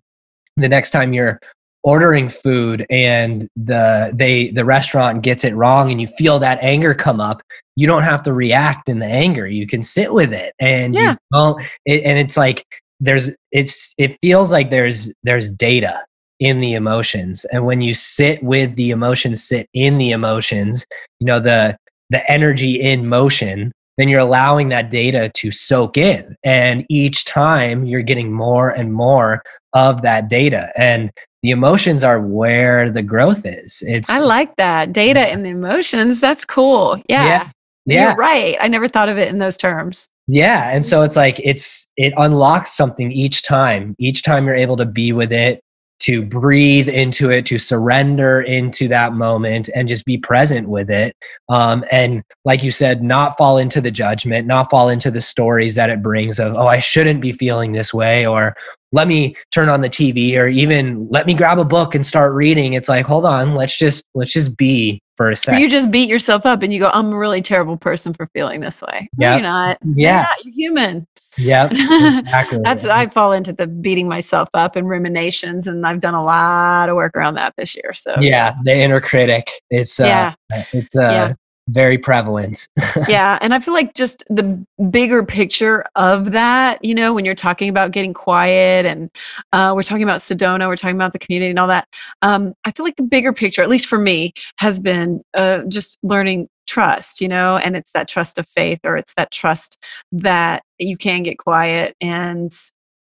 the 0.57 0.69
next 0.69 0.91
time 0.91 1.13
you're 1.13 1.41
ordering 1.85 2.29
food 2.29 2.85
and 2.91 3.49
the 3.57 4.11
they 4.15 4.51
the 4.51 4.65
restaurant 4.65 5.23
gets 5.23 5.45
it 5.45 5.55
wrong 5.55 5.91
and 5.91 6.01
you 6.01 6.07
feel 6.07 6.39
that 6.39 6.59
anger 6.61 6.93
come 6.93 7.21
up 7.21 7.41
you 7.77 7.87
don't 7.87 8.03
have 8.03 8.23
to 8.23 8.33
react 8.33 8.89
in 8.89 8.99
the 8.99 9.07
anger 9.07 9.47
you 9.47 9.67
can 9.67 9.83
sit 9.83 10.13
with 10.13 10.33
it 10.33 10.53
and 10.59 10.95
yeah. 10.95 11.13
you 11.13 11.17
don't 11.33 11.63
it, 11.87 12.03
and 12.03 12.19
it's 12.19 12.37
like 12.37 12.65
there's 13.01 13.31
it's 13.53 13.95
it 13.97 14.19
feels 14.21 14.53
like 14.53 14.71
there's 14.71 15.13
there's 15.23 15.51
data 15.53 16.05
in 16.41 16.61
the 16.61 16.75
emotions 16.75 17.45
and 17.47 17.65
when 17.65 17.81
you 17.81 17.95
sit 17.95 18.43
with 18.43 18.75
the 18.77 18.91
emotions 18.91 19.43
sit 19.43 19.69
in 19.73 19.99
the 19.99 20.11
emotions 20.11 20.87
you 21.21 21.27
know 21.27 21.39
the 21.39 21.77
the 22.11 22.29
energy 22.31 22.81
in 22.81 23.07
motion 23.07 23.73
then 23.99 24.09
you're 24.09 24.21
allowing 24.21 24.71
that 24.71 24.91
data 24.91 25.31
to 25.35 25.51
soak 25.51 25.99
in 25.99 26.37
and 26.45 26.87
each 26.89 27.27
time 27.27 27.85
you're 27.85 28.03
getting 28.03 28.33
more 28.33 28.71
and 28.71 28.95
more 28.95 29.43
of 29.75 30.01
that 30.03 30.31
data 30.31 30.73
and 30.77 31.11
the 31.43 31.51
emotions 31.51 32.03
are 32.03 32.21
where 32.21 32.91
the 32.91 33.03
growth 33.03 33.45
is 33.45 33.83
it's 33.87 34.09
i 34.09 34.19
like 34.19 34.57
that 34.57 34.93
data 34.93 35.21
and 35.21 35.45
the 35.45 35.51
emotions 35.51 36.21
that's 36.21 36.45
cool 36.45 36.97
yeah. 37.09 37.25
yeah 37.25 37.51
yeah. 37.89 38.09
You're 38.09 38.17
right. 38.17 38.55
I 38.61 38.69
never 38.69 38.87
thought 38.87 39.09
of 39.09 39.17
it 39.17 39.29
in 39.29 39.39
those 39.39 39.57
terms. 39.57 40.11
Yeah. 40.27 40.71
And 40.71 40.85
so 40.85 41.03
it's 41.03 41.17
like 41.17 41.41
it's 41.43 41.91
it 41.97 42.13
unlocks 42.19 42.77
something 42.77 43.11
each 43.11 43.43
time. 43.43 43.97
Each 43.99 44.23
time 44.23 44.45
you're 44.45 44.55
able 44.55 44.77
to 44.77 44.85
be 44.85 45.13
with 45.13 45.33
it, 45.33 45.63
to 46.01 46.23
breathe 46.23 46.89
into 46.89 47.31
it, 47.31 47.47
to 47.47 47.59
surrender 47.59 48.41
into 48.41 48.89
that 48.89 49.13
moment 49.13 49.69
and 49.75 49.89
just 49.89 50.05
be 50.05 50.17
present 50.17 50.69
with 50.69 50.91
it. 50.91 51.17
Um, 51.49 51.85
and 51.91 52.23
like 52.45 52.63
you 52.63 52.71
said, 52.71 53.03
not 53.03 53.37
fall 53.37 53.59
into 53.59 53.81
the 53.81 53.91
judgment, 53.91 54.47
not 54.47 54.71
fall 54.71 54.89
into 54.89 55.11
the 55.11 55.21
stories 55.21 55.75
that 55.75 55.91
it 55.91 56.03
brings 56.03 56.39
of, 56.39 56.57
oh, 56.57 56.67
I 56.67 56.79
shouldn't 56.79 57.21
be 57.21 57.33
feeling 57.33 57.73
this 57.73 57.93
way, 57.93 58.27
or 58.27 58.57
let 58.93 59.09
me 59.09 59.35
turn 59.51 59.69
on 59.69 59.81
the 59.81 59.91
TV, 59.91 60.37
or 60.37 60.49
even 60.49 61.09
let 61.11 61.27
me 61.27 61.35
grab 61.35 61.59
a 61.59 61.65
book 61.65 61.95
and 61.95 62.07
start 62.07 62.33
reading. 62.33 62.75
It's 62.75 62.89
like, 62.89 63.07
hold 63.07 63.27
on, 63.27 63.55
let's 63.55 63.77
just 63.77 64.05
let's 64.15 64.33
just 64.33 64.57
be 64.57 65.01
for 65.19 65.29
a 65.31 65.37
second. 65.37 65.61
You 65.61 65.69
just 65.69 65.91
beat 65.91 66.09
yourself 66.09 66.47
up 66.47 66.63
and 66.63 66.73
you 66.73 66.79
go, 66.79 66.91
I'm 66.95 67.13
a 67.13 67.19
really 67.19 67.43
terrible 67.43 67.77
person 67.77 68.15
for 68.15 68.29
feeling 68.29 68.61
this 68.61 68.81
way. 68.81 69.11
No, 69.19 69.33
you're 69.33 69.43
not. 69.43 69.77
Yeah. 69.83 69.95
You're, 69.95 70.23
not. 70.23 70.45
you're 70.45 70.55
human. 70.55 71.07
Yep. 71.37 71.73
Exactly. 71.73 72.61
That's 72.65 72.85
I 72.87 73.09
fall 73.09 73.33
into 73.33 73.53
the 73.53 73.67
beating 73.67 74.09
myself 74.09 74.49
up 74.55 74.77
and 74.77 74.89
ruminations. 74.89 75.67
And 75.67 75.85
I've 75.85 76.01
done 76.01 76.15
a 76.15 76.23
lot 76.23 76.89
of 76.89 76.95
work 76.95 77.17
around 77.17 77.35
that 77.35 77.53
this 77.59 77.75
year. 77.77 77.93
So 77.93 78.15
yeah, 78.21 78.55
the 78.65 78.75
inner 78.75 79.01
critic. 79.01 79.51
It's 79.71 79.99
uh 79.99 80.05
yeah. 80.05 80.35
it's 80.73 80.97
uh 80.97 81.01
yeah 81.01 81.33
very 81.69 81.99
prevalent. 81.99 82.69
yeah. 83.09 83.39
And 83.41 83.55
I 83.55 83.61
feel 83.61 83.75
like 83.75 83.95
just 83.95 84.25
the 84.29 84.65
bigger 84.91 85.23
picture 85.23 85.85
of 85.95 86.33
that, 86.33 86.85
you 86.85 86.95
know, 86.95 87.13
when 87.13 87.25
you're 87.25 87.35
talking 87.35 87.69
about 87.69 87.93
getting 87.93 88.15
quiet 88.15 88.87
and 88.87 89.11
uh, 89.53 89.73
we're 89.75 89.83
talking 89.83 90.03
about 90.03 90.21
Sedona, 90.21 90.67
we're 90.67 90.77
talking 90.77 90.97
about 90.97 91.13
the 91.13 91.19
community 91.19 91.51
and 91.51 91.59
all 91.59 91.69
that. 91.69 91.87
Um, 92.23 92.55
I 92.65 92.73
feel 92.73 92.85
like 92.85 92.97
the 92.97 93.03
bigger 93.03 93.33
picture, 93.33 93.63
at 93.63 93.69
least 93.69 93.87
for 93.87 93.99
me, 93.99 94.33
has 94.59 94.81
been 94.81 95.23
uh, 95.35 95.61
just 95.69 95.99
learning 96.03 96.49
trust, 96.67 97.21
you 97.21 97.29
know, 97.29 97.57
and 97.57 97.77
it's 97.77 97.93
that 97.93 98.09
trust 98.09 98.39
of 98.39 98.49
faith 98.49 98.81
or 98.85 98.97
it's 98.97 99.15
that 99.15 99.31
trust 99.31 99.85
that 100.13 100.63
you 100.79 100.97
can 100.97 101.23
get 101.23 101.39
quiet 101.39 101.97
and 102.01 102.53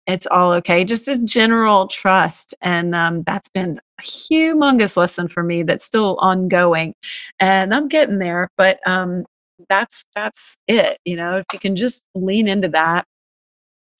it's 0.09 0.27
all 0.27 0.53
okay. 0.55 0.85
Just 0.85 1.07
a 1.07 1.23
general 1.23 1.87
trust. 1.87 2.55
And 2.63 2.95
um, 2.95 3.23
that's 3.25 3.51
been 3.51 3.79
a 3.99 4.03
humongous 4.03 4.97
lesson 4.97 5.29
for 5.29 5.43
me 5.43 5.63
that's 5.63 5.85
still 5.85 6.17
ongoing. 6.21 6.95
And 7.39 7.75
I'm 7.75 7.89
getting 7.89 8.19
there, 8.19 8.49
but 8.57 8.81
um, 8.89 9.27
that's 9.69 10.07
that's 10.15 10.57
it. 10.67 10.99
You 11.05 11.17
know, 11.17 11.37
if 11.37 11.47
you 11.53 11.59
can 11.59 11.77
just 11.77 12.07
lean 12.15 12.49
into 12.49 12.69
that, 12.69 13.05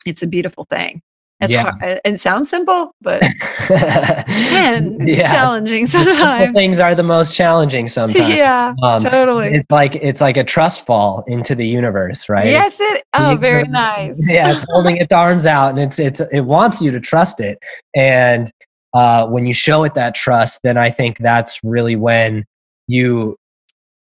it's 0.07 0.23
a 0.23 0.27
beautiful 0.27 0.67
thing. 0.71 1.03
It's 1.41 1.53
yeah. 1.53 1.71
hard. 1.79 2.01
It 2.05 2.19
sounds 2.19 2.51
simple, 2.51 2.95
but 3.01 3.23
man, 3.71 4.99
it's 5.01 5.19
yeah. 5.19 5.31
challenging 5.31 5.87
sometimes. 5.89 6.53
things 6.53 6.81
are 6.81 6.97
the 6.97 7.05
most 7.05 7.35
challenging 7.35 7.87
sometimes. 7.87 8.29
Yeah, 8.29 8.75
um, 8.83 9.03
totally. 9.03 9.55
It's 9.55 9.71
like 9.71 9.95
it's 9.97 10.21
like 10.21 10.37
a 10.37 10.43
trust 10.43 10.85
fall 10.85 11.25
into 11.29 11.55
the 11.55 11.67
universe, 11.67 12.29
right? 12.29 12.47
Yes, 12.47 12.79
it. 12.81 13.05
Oh, 13.15 13.37
very 13.41 13.69
nice. 13.69 14.17
Yeah, 14.29 14.53
it's 14.53 14.65
holding 14.69 14.97
its 14.97 15.13
arms 15.13 15.47
out, 15.47 15.71
and 15.71 15.79
it's 15.79 16.01
it's 16.01 16.21
it 16.33 16.41
wants 16.41 16.81
you 16.81 16.91
to 16.91 16.99
trust 16.99 17.39
it. 17.39 17.59
And 17.95 18.51
uh, 18.95 19.29
when 19.29 19.47
you 19.47 19.53
show 19.53 19.85
it 19.85 19.95
that 19.95 20.17
trust, 20.17 20.61
then 20.65 20.77
I 20.77 20.91
think 20.91 21.19
that's 21.19 21.63
really 21.63 21.95
when 21.95 22.45
you 22.89 23.37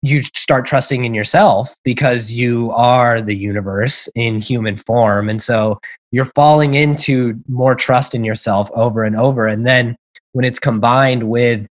you 0.03 0.23
start 0.23 0.67
trusting 0.67 1.05
in 1.05 1.15
yourself 1.15 1.77
because 1.85 2.33
you 2.33 2.71
are 2.73 3.21
the 3.21 3.37
universe 3.37 4.09
in 4.15 4.41
human 4.41 4.77
form. 4.77 5.29
And 5.29 5.41
so 5.41 5.81
you're 6.11 6.25
falling 6.25 6.75
into 6.75 7.41
more 7.49 7.75
trust 7.75 8.15
in 8.15 8.25
yourself 8.25 8.71
over 8.75 9.05
and 9.05 9.17
over. 9.17 9.47
And 9.47 9.67
then 9.67 9.97
when 10.33 10.45
it's 10.45 10.59
combined 10.59 11.29
with 11.29 11.67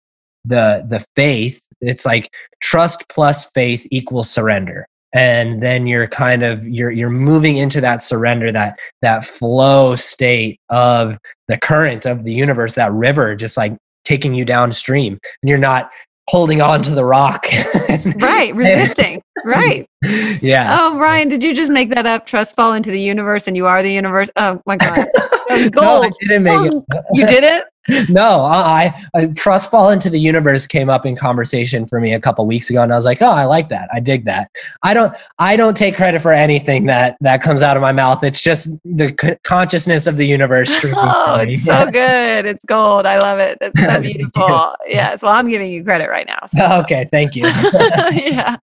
the 0.46 0.86
the 0.88 1.06
faith 1.16 1.68
it's 1.82 2.06
like 2.06 2.34
trust 2.62 3.08
plus 3.10 3.46
faith 3.52 3.88
equals 3.92 4.30
surrender. 4.30 4.88
And 5.14 5.64
then 5.64 5.88
you're 5.88 6.08
kind 6.08 6.44
of 6.44 6.68
you're 6.68 6.92
you're 6.92 7.10
moving 7.10 7.58
into 7.58 7.82
that 7.82 8.04
surrender 8.04 8.52
that 8.52 8.80
that 9.02 9.26
flow 9.26 9.96
state 9.96 10.60
of 10.70 11.18
the 11.48 11.58
current 11.58 12.06
of 12.06 12.24
the 12.24 12.34
universe 12.34 12.76
that 12.76 12.92
river 12.92 13.36
just 13.36 13.58
like 13.58 13.78
taking 14.04 14.34
you 14.34 14.46
downstream. 14.46 15.14
And 15.42 15.50
you're 15.50 15.58
not 15.58 15.92
holding 16.28 16.62
on 16.62 16.84
to 16.84 16.92
the 16.94 17.06
rock. 17.06 17.46
right, 18.20 18.54
resisting. 18.56 19.22
right. 19.46 19.88
Yeah. 20.42 20.78
Oh, 20.80 20.98
Ryan, 21.00 21.28
did 21.28 21.44
you 21.44 21.56
just 21.56 21.72
make 21.72 21.90
that 21.90 22.06
up? 22.06 22.26
Trust 22.28 22.56
fall 22.56 22.74
into 22.74 22.92
the 22.92 23.02
universe 23.02 23.48
and 23.48 23.58
you 23.58 23.66
are 23.66 23.82
the 23.82 23.92
universe. 23.92 24.30
Oh 24.36 24.62
my 24.66 24.78
God. 24.78 25.06
That 25.48 25.60
was 25.60 25.70
gold. 25.70 26.04
no, 26.04 26.04
I 26.04 26.12
didn't 26.28 26.44
make 26.44 26.72
it. 26.74 26.84
you 27.14 27.26
did 27.26 27.44
it? 27.46 27.64
no, 28.10 28.42
I, 28.42 28.94
I 29.16 29.28
trust 29.28 29.72
fall 29.72 29.90
into 29.90 30.10
the 30.10 30.20
universe 30.20 30.68
came 30.68 30.90
up 30.90 31.06
in 31.06 31.16
conversation 31.16 31.86
for 31.86 32.00
me 32.00 32.14
a 32.14 32.20
couple 32.20 32.46
weeks 32.46 32.70
ago, 32.70 32.82
and 32.82 32.92
I 32.92 32.96
was 32.96 33.06
like, 33.06 33.22
oh, 33.22 33.32
I 33.32 33.46
like 33.46 33.70
that. 33.70 33.90
I 33.94 34.00
dig 34.00 34.26
that. 34.26 34.52
I 34.84 34.94
don't 34.94 35.16
I 35.40 35.56
don't 35.56 35.78
take 35.78 35.96
credit 35.96 36.22
for 36.22 36.34
anything 36.34 36.86
that 36.88 37.18
that 37.22 37.42
comes 37.42 37.64
out 37.64 37.78
of 37.78 37.82
my 37.82 37.92
mouth. 37.92 38.24
It's 38.24 38.42
just 38.42 38.70
the 38.84 39.16
c- 39.20 39.38
consciousness 39.44 40.08
of 40.08 40.18
the 40.18 40.26
universe. 40.26 40.70
oh, 40.86 41.36
it's 41.40 41.64
so 41.64 41.86
good. 41.86 42.46
It's 42.46 42.66
gold. 42.66 43.06
I 43.06 43.20
love 43.20 43.40
it. 43.40 43.58
It's 43.62 43.80
so 43.82 44.02
beautiful. 44.02 44.76
yes. 44.88 45.24
Well, 45.24 45.34
I'm 45.34 45.48
giving 45.48 45.72
you 45.72 45.84
credit 45.84 46.10
right 46.10 46.28
now. 46.28 46.40
So. 46.48 46.80
Okay. 46.82 47.08
Thank 47.12 47.36
you. 47.36 47.44
yeah. 47.44 48.58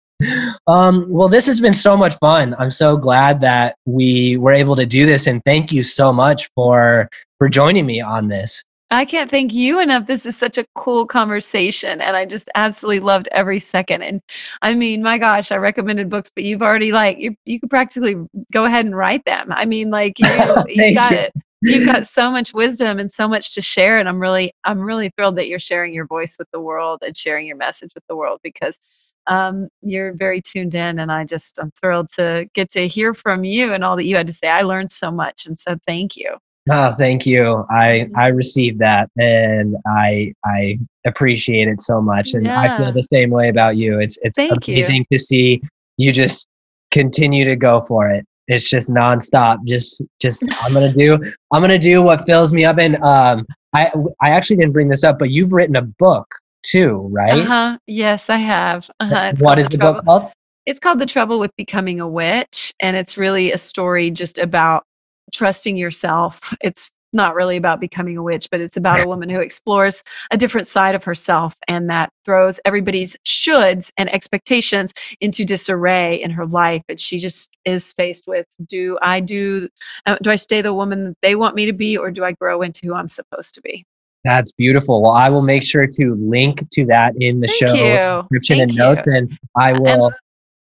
Um, 0.67 1.07
well, 1.09 1.29
this 1.29 1.47
has 1.47 1.61
been 1.61 1.73
so 1.73 1.97
much 1.97 2.15
fun. 2.19 2.55
I'm 2.59 2.71
so 2.71 2.97
glad 2.97 3.41
that 3.41 3.77
we 3.87 4.37
were 4.37 4.53
able 4.53 4.77
to 4.77 4.87
do 4.87 5.07
this, 5.07 5.27
and 5.27 5.43
thank 5.45 5.73
you 5.73 5.83
so 5.83 6.13
much 6.13 6.49
for 6.55 7.09
for 7.39 7.49
joining 7.49 7.87
me 7.87 8.01
on 8.01 8.29
this. 8.29 8.65
I 8.93 9.07
can't 9.07 9.31
thank 9.31 9.55
you 9.55 9.81
enough. 9.81 10.07
This 10.07 10.27
is 10.27 10.37
such 10.37 10.59
a 10.59 10.67
cool 10.75 11.07
conversation, 11.07 12.03
and 12.03 12.15
I 12.15 12.27
just 12.27 12.51
absolutely 12.55 13.01
loved 13.01 13.27
every 13.33 13.59
second. 13.59 14.03
And 14.03 14.21
I 14.61 14.75
mean, 14.75 15.03
my 15.03 15.17
gosh, 15.17 15.51
I 15.51 15.57
recommended 15.57 16.11
books, 16.11 16.31
but 16.35 16.45
you've 16.45 16.61
already 16.61 16.93
like 16.93 17.19
you 17.19 17.35
you 17.47 17.59
could 17.59 17.71
practically 17.71 18.17
go 18.53 18.67
ahead 18.67 18.85
and 18.85 18.95
write 18.95 19.25
them. 19.25 19.49
I 19.51 19.65
mean, 19.65 19.91
like 19.91 20.19
you, 20.19 20.27
you 20.69 20.95
got 20.95 21.13
you. 21.13 21.19
it. 21.19 21.33
You've 21.63 21.87
got 21.87 22.05
so 22.07 22.31
much 22.31 22.53
wisdom 22.53 22.99
and 22.99 23.11
so 23.11 23.27
much 23.27 23.55
to 23.55 23.63
share, 23.63 23.99
and 23.99 24.11
I'm 24.11 24.21
really 24.21 24.53
I'm 24.65 24.81
really 24.81 25.11
thrilled 25.17 25.37
that 25.37 25.49
you're 25.49 25.59
sharing 25.59 25.95
your 25.95 26.07
voice 26.07 26.37
with 26.39 26.51
the 26.53 26.61
world 26.61 27.03
and 27.03 27.17
sharing 27.17 27.47
your 27.47 27.57
message 27.57 27.93
with 27.95 28.05
the 28.09 28.17
world 28.17 28.41
because 28.43 28.79
um, 29.27 29.69
you're 29.81 30.13
very 30.13 30.43
tuned 30.43 30.75
in, 30.75 30.99
and 30.99 31.11
I 31.11 31.25
just 31.25 31.59
I'm 31.59 31.73
thrilled 31.81 32.09
to 32.17 32.47
get 32.53 32.71
to 32.73 32.87
hear 32.89 33.15
from 33.15 33.45
you 33.45 33.73
and 33.73 33.85
all 33.85 33.97
that 33.97 34.05
you 34.05 34.17
had 34.17 34.27
to 34.27 34.35
say. 34.35 34.49
I 34.51 34.63
learned 34.63 34.93
so 34.93 35.11
much, 35.11 35.47
and 35.47 35.57
so 35.57 35.79
thank 35.87 36.15
you. 36.15 36.37
Oh, 36.71 36.93
thank 36.93 37.27
you. 37.27 37.67
I 37.71 38.09
I 38.17 38.29
received 38.29 38.79
that 38.79 39.11
and 39.19 39.77
I 39.87 40.33
I 40.45 40.79
appreciate 41.05 41.67
it 41.67 41.83
so 41.83 42.01
much 42.01 42.35
and 42.35 42.47
yeah. 42.47 42.61
I 42.61 42.79
feel 42.79 42.93
the 42.93 43.03
same 43.03 43.31
way 43.31 43.49
about 43.49 43.77
you. 43.77 43.99
It's 43.99 44.19
it's 44.23 44.37
thank 44.37 44.69
amazing 44.69 45.05
you. 45.11 45.17
to 45.17 45.23
see 45.23 45.63
you 45.97 46.13
just 46.13 46.47
continue 46.93 47.45
to 47.45 47.57
go 47.57 47.83
for 47.83 48.09
it. 48.11 48.25
It's 48.47 48.69
just 48.69 48.91
nonstop. 48.91 49.59
Just 49.67 50.03
just 50.21 50.45
I'm 50.63 50.73
gonna 50.73 50.93
do 50.93 51.15
I'm 51.53 51.63
gonna 51.63 51.79
do 51.79 52.01
what 52.03 52.27
fills 52.27 52.53
me 52.53 52.65
up. 52.65 52.79
And 52.79 52.97
um 53.03 53.45
I 53.75 53.91
I 54.21 54.31
actually 54.31 54.57
didn't 54.57 54.73
bring 54.73 54.89
this 54.89 55.03
up, 55.03 55.19
but 55.19 55.31
you've 55.31 55.53
written 55.53 55.75
a 55.75 55.83
book 55.83 56.33
too, 56.63 57.09
right? 57.11 57.33
Uh-huh. 57.33 57.79
Yes, 57.89 58.31
I 58.31 58.37
have. 58.37 58.89
Uh-huh. 59.01 59.33
What 59.41 59.59
is 59.59 59.67
the, 59.67 59.79
the 59.79 59.79
book 59.79 60.05
called? 60.05 60.31
It's 60.65 60.79
called 60.79 61.01
The 61.01 61.07
Trouble 61.07 61.41
with 61.41 61.51
Becoming 61.57 61.99
a 62.01 62.07
Witch, 62.07 62.73
and 62.79 62.97
it's 62.97 63.19
really 63.19 63.51
a 63.51 63.59
story 63.59 64.13
just 64.13 64.39
about 64.39 64.85
trusting 65.33 65.77
yourself. 65.77 66.55
It's 66.61 66.93
not 67.13 67.35
really 67.35 67.57
about 67.57 67.81
becoming 67.81 68.17
a 68.17 68.23
witch, 68.23 68.49
but 68.51 68.61
it's 68.61 68.77
about 68.77 69.01
a 69.01 69.07
woman 69.07 69.29
who 69.29 69.41
explores 69.41 70.03
a 70.31 70.37
different 70.37 70.67
side 70.67 70.95
of 70.95 71.05
herself 71.05 71.59
and 71.69 71.91
that 71.91 72.11
throws 72.25 72.59
everybody's 72.65 73.17
shoulds 73.27 73.93
and 73.99 74.13
expectations 74.15 74.93
into 75.21 75.45
disarray 75.45 76.21
in 76.23 76.31
her 76.31 76.47
life. 76.47 76.83
And 76.89 76.99
she 76.99 77.19
just 77.19 77.51
is 77.65 77.93
faced 77.93 78.27
with 78.27 78.47
do 78.65 78.99
I 79.03 79.21
do, 79.21 79.69
uh, 80.07 80.17
do 80.23 80.31
I 80.31 80.37
stay 80.37 80.63
the 80.63 80.73
woman 80.73 81.05
that 81.05 81.17
they 81.23 81.35
want 81.35 81.55
me 81.55 81.67
to 81.67 81.73
be, 81.73 81.97
or 81.97 82.11
do 82.11 82.25
I 82.25 82.33
grow 82.33 82.63
into 82.63 82.87
who 82.87 82.95
I'm 82.95 83.09
supposed 83.09 83.55
to 83.55 83.61
be? 83.61 83.85
That's 84.25 84.53
beautiful. 84.53 85.03
Well, 85.03 85.13
I 85.13 85.29
will 85.29 85.43
make 85.43 85.65
sure 85.65 85.87
to 85.87 86.15
link 86.15 86.69
to 86.71 86.87
that 86.87 87.15
in 87.19 87.41
the 87.41 87.49
Thank 87.49 87.59
show 87.59 87.75
you. 87.75 88.23
description 88.23 88.59
Thank 88.59 88.71
and 88.71 88.79
notes, 88.79 89.03
and 89.07 89.39
I 89.57 89.73
will. 89.73 90.07
And 90.07 90.15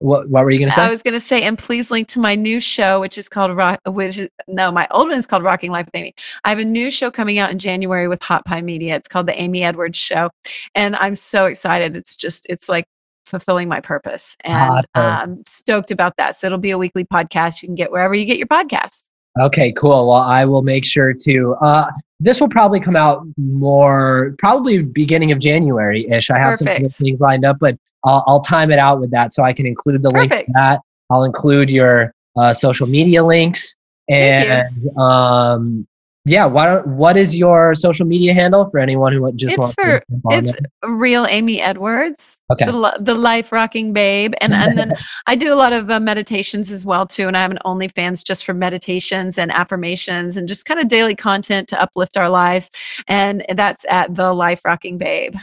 what, 0.03 0.29
what 0.29 0.43
were 0.43 0.51
you 0.51 0.59
going 0.59 0.69
to 0.69 0.75
say? 0.75 0.81
I 0.81 0.89
was 0.89 1.01
going 1.01 1.13
to 1.13 1.19
say, 1.19 1.41
and 1.43 1.57
please 1.57 1.89
link 1.89 2.07
to 2.09 2.19
my 2.19 2.35
new 2.35 2.59
show, 2.59 2.99
which 2.99 3.17
is 3.17 3.29
called 3.29 3.55
Rock. 3.55 3.79
Which 3.85 4.19
is, 4.19 4.29
no, 4.47 4.71
my 4.71 4.87
old 4.91 5.09
one 5.09 5.17
is 5.17 5.25
called 5.25 5.43
Rocking 5.43 5.71
Life 5.71 5.85
with 5.85 5.95
Amy. 5.95 6.13
I 6.43 6.49
have 6.49 6.59
a 6.59 6.65
new 6.65 6.91
show 6.91 7.09
coming 7.09 7.39
out 7.39 7.51
in 7.51 7.59
January 7.59 8.07
with 8.07 8.21
Hot 8.21 8.45
Pie 8.45 8.61
Media. 8.61 8.95
It's 8.95 9.07
called 9.07 9.27
the 9.27 9.39
Amy 9.39 9.63
Edwards 9.63 9.97
Show, 9.97 10.29
and 10.75 10.95
I'm 10.97 11.15
so 11.15 11.45
excited. 11.45 11.95
It's 11.95 12.15
just, 12.15 12.45
it's 12.49 12.69
like 12.69 12.85
fulfilling 13.25 13.67
my 13.67 13.79
purpose, 13.79 14.37
and. 14.43 14.85
I'm 14.95 15.43
stoked 15.47 15.91
about 15.91 16.17
that. 16.17 16.35
So 16.35 16.47
it'll 16.47 16.59
be 16.59 16.71
a 16.71 16.77
weekly 16.77 17.03
podcast. 17.03 17.61
You 17.61 17.67
can 17.67 17.75
get 17.75 17.91
wherever 17.91 18.13
you 18.13 18.25
get 18.25 18.37
your 18.37 18.47
podcasts. 18.47 19.09
Okay, 19.39 19.71
cool. 19.73 20.09
Well, 20.09 20.17
I 20.17 20.45
will 20.45 20.61
make 20.61 20.85
sure 20.85 21.13
to. 21.13 21.55
Uh, 21.61 21.91
this 22.19 22.39
will 22.39 22.49
probably 22.49 22.79
come 22.79 22.95
out 22.95 23.25
more, 23.37 24.35
probably 24.39 24.81
beginning 24.81 25.31
of 25.31 25.39
January 25.39 26.07
ish. 26.09 26.29
I 26.29 26.37
have 26.37 26.57
Perfect. 26.57 26.91
some 26.91 27.05
things 27.05 27.19
lined 27.19 27.43
up, 27.43 27.57
but 27.59 27.77
I'll, 28.05 28.23
I'll, 28.27 28.41
time 28.41 28.71
it 28.71 28.79
out 28.79 29.01
with 29.01 29.11
that 29.11 29.33
so 29.33 29.43
I 29.43 29.51
can 29.51 29.65
include 29.65 30.03
the 30.03 30.11
Perfect. 30.11 30.31
link 30.31 30.45
to 30.45 30.51
that. 30.53 30.79
I'll 31.09 31.23
include 31.23 31.69
your 31.69 32.13
uh, 32.37 32.53
social 32.53 32.87
media 32.87 33.23
links 33.25 33.75
and 34.09 34.87
um, 34.97 35.87
yeah, 36.25 36.45
what 36.45 36.87
what 36.87 37.17
is 37.17 37.35
your 37.35 37.75
social 37.75 38.05
media 38.05 38.33
handle 38.33 38.69
for 38.69 38.79
anyone 38.79 39.11
who 39.11 39.29
just 39.33 39.53
it's 39.53 39.59
wants 39.59 39.73
for 39.75 40.01
it's 40.31 40.55
real 40.83 41.25
Amy 41.29 41.59
Edwards, 41.59 42.39
Okay. 42.51 42.65
the, 42.65 42.97
the 42.99 43.13
life 43.13 43.51
rocking 43.51 43.91
babe, 43.91 44.33
and 44.39 44.53
and 44.53 44.77
then 44.77 44.93
I 45.27 45.35
do 45.35 45.53
a 45.53 45.55
lot 45.55 45.73
of 45.73 45.89
uh, 45.91 45.99
meditations 45.99 46.71
as 46.71 46.85
well 46.85 47.05
too, 47.05 47.27
and 47.27 47.35
I 47.35 47.41
have 47.41 47.51
an 47.51 47.59
OnlyFans 47.65 48.23
just 48.25 48.45
for 48.45 48.53
meditations 48.53 49.37
and 49.37 49.51
affirmations 49.51 50.37
and 50.37 50.47
just 50.47 50.65
kind 50.65 50.79
of 50.79 50.87
daily 50.87 51.15
content 51.15 51.67
to 51.69 51.81
uplift 51.81 52.15
our 52.15 52.29
lives, 52.29 52.69
and 53.07 53.45
that's 53.55 53.85
at 53.89 54.15
the 54.15 54.33
life 54.33 54.61
rocking 54.63 54.97
babe. 54.97 55.35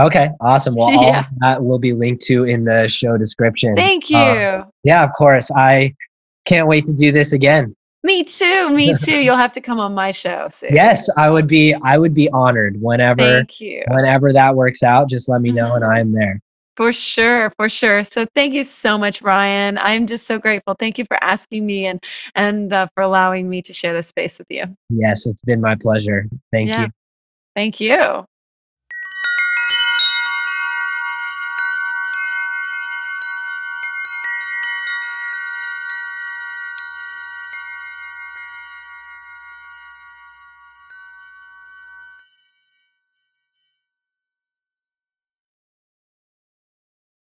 Okay, 0.00 0.30
awesome. 0.40 0.74
Well, 0.74 0.86
all 0.98 1.06
Yeah. 1.06 1.26
that 1.42 1.62
will 1.62 1.78
be 1.78 1.92
linked 1.92 2.22
to 2.26 2.42
in 2.42 2.64
the 2.64 2.88
show 2.88 3.16
description. 3.16 3.76
Thank 3.76 4.10
you. 4.10 4.16
Um, 4.18 4.64
yeah, 4.82 5.04
of 5.04 5.12
course. 5.12 5.52
I 5.52 5.94
can't 6.44 6.66
wait 6.66 6.84
to 6.86 6.92
do 6.92 7.12
this 7.12 7.32
again. 7.32 7.76
Me 8.04 8.22
too. 8.22 8.70
Me 8.70 8.94
too. 9.02 9.18
You'll 9.18 9.36
have 9.36 9.52
to 9.52 9.60
come 9.60 9.80
on 9.80 9.94
my 9.94 10.12
show. 10.12 10.48
Soon. 10.52 10.74
Yes, 10.74 11.08
I 11.16 11.28
would 11.30 11.48
be. 11.48 11.74
I 11.74 11.98
would 11.98 12.14
be 12.14 12.30
honored 12.30 12.80
whenever 12.80 13.22
Thank 13.22 13.60
you. 13.60 13.82
whenever 13.88 14.32
that 14.32 14.54
works 14.54 14.82
out. 14.84 15.08
Just 15.10 15.28
let 15.28 15.40
me 15.40 15.50
know, 15.50 15.74
and 15.74 15.82
Mhm. 15.82 15.96
I'm 15.96 16.12
there. 16.12 16.40
For 16.76 16.92
sure, 16.92 17.50
for 17.56 17.68
sure. 17.68 18.02
So 18.02 18.26
thank 18.34 18.52
you 18.52 18.64
so 18.64 18.98
much, 18.98 19.22
Ryan. 19.22 19.78
I'm 19.78 20.08
just 20.08 20.26
so 20.26 20.38
grateful. 20.40 20.74
Thank 20.78 20.98
you 20.98 21.04
for 21.04 21.22
asking 21.22 21.64
me 21.64 21.86
and 21.86 22.02
and 22.34 22.72
uh, 22.72 22.88
for 22.94 23.02
allowing 23.02 23.48
me 23.48 23.62
to 23.62 23.72
share 23.72 23.92
this 23.92 24.08
space 24.08 24.38
with 24.38 24.48
you. 24.50 24.64
Yes, 24.90 25.26
it's 25.26 25.42
been 25.42 25.60
my 25.60 25.76
pleasure. 25.76 26.26
Thank 26.52 26.70
Yeah. 26.70 26.80
you. 26.82 26.88
Thank 27.54 27.78
you. 27.80 28.26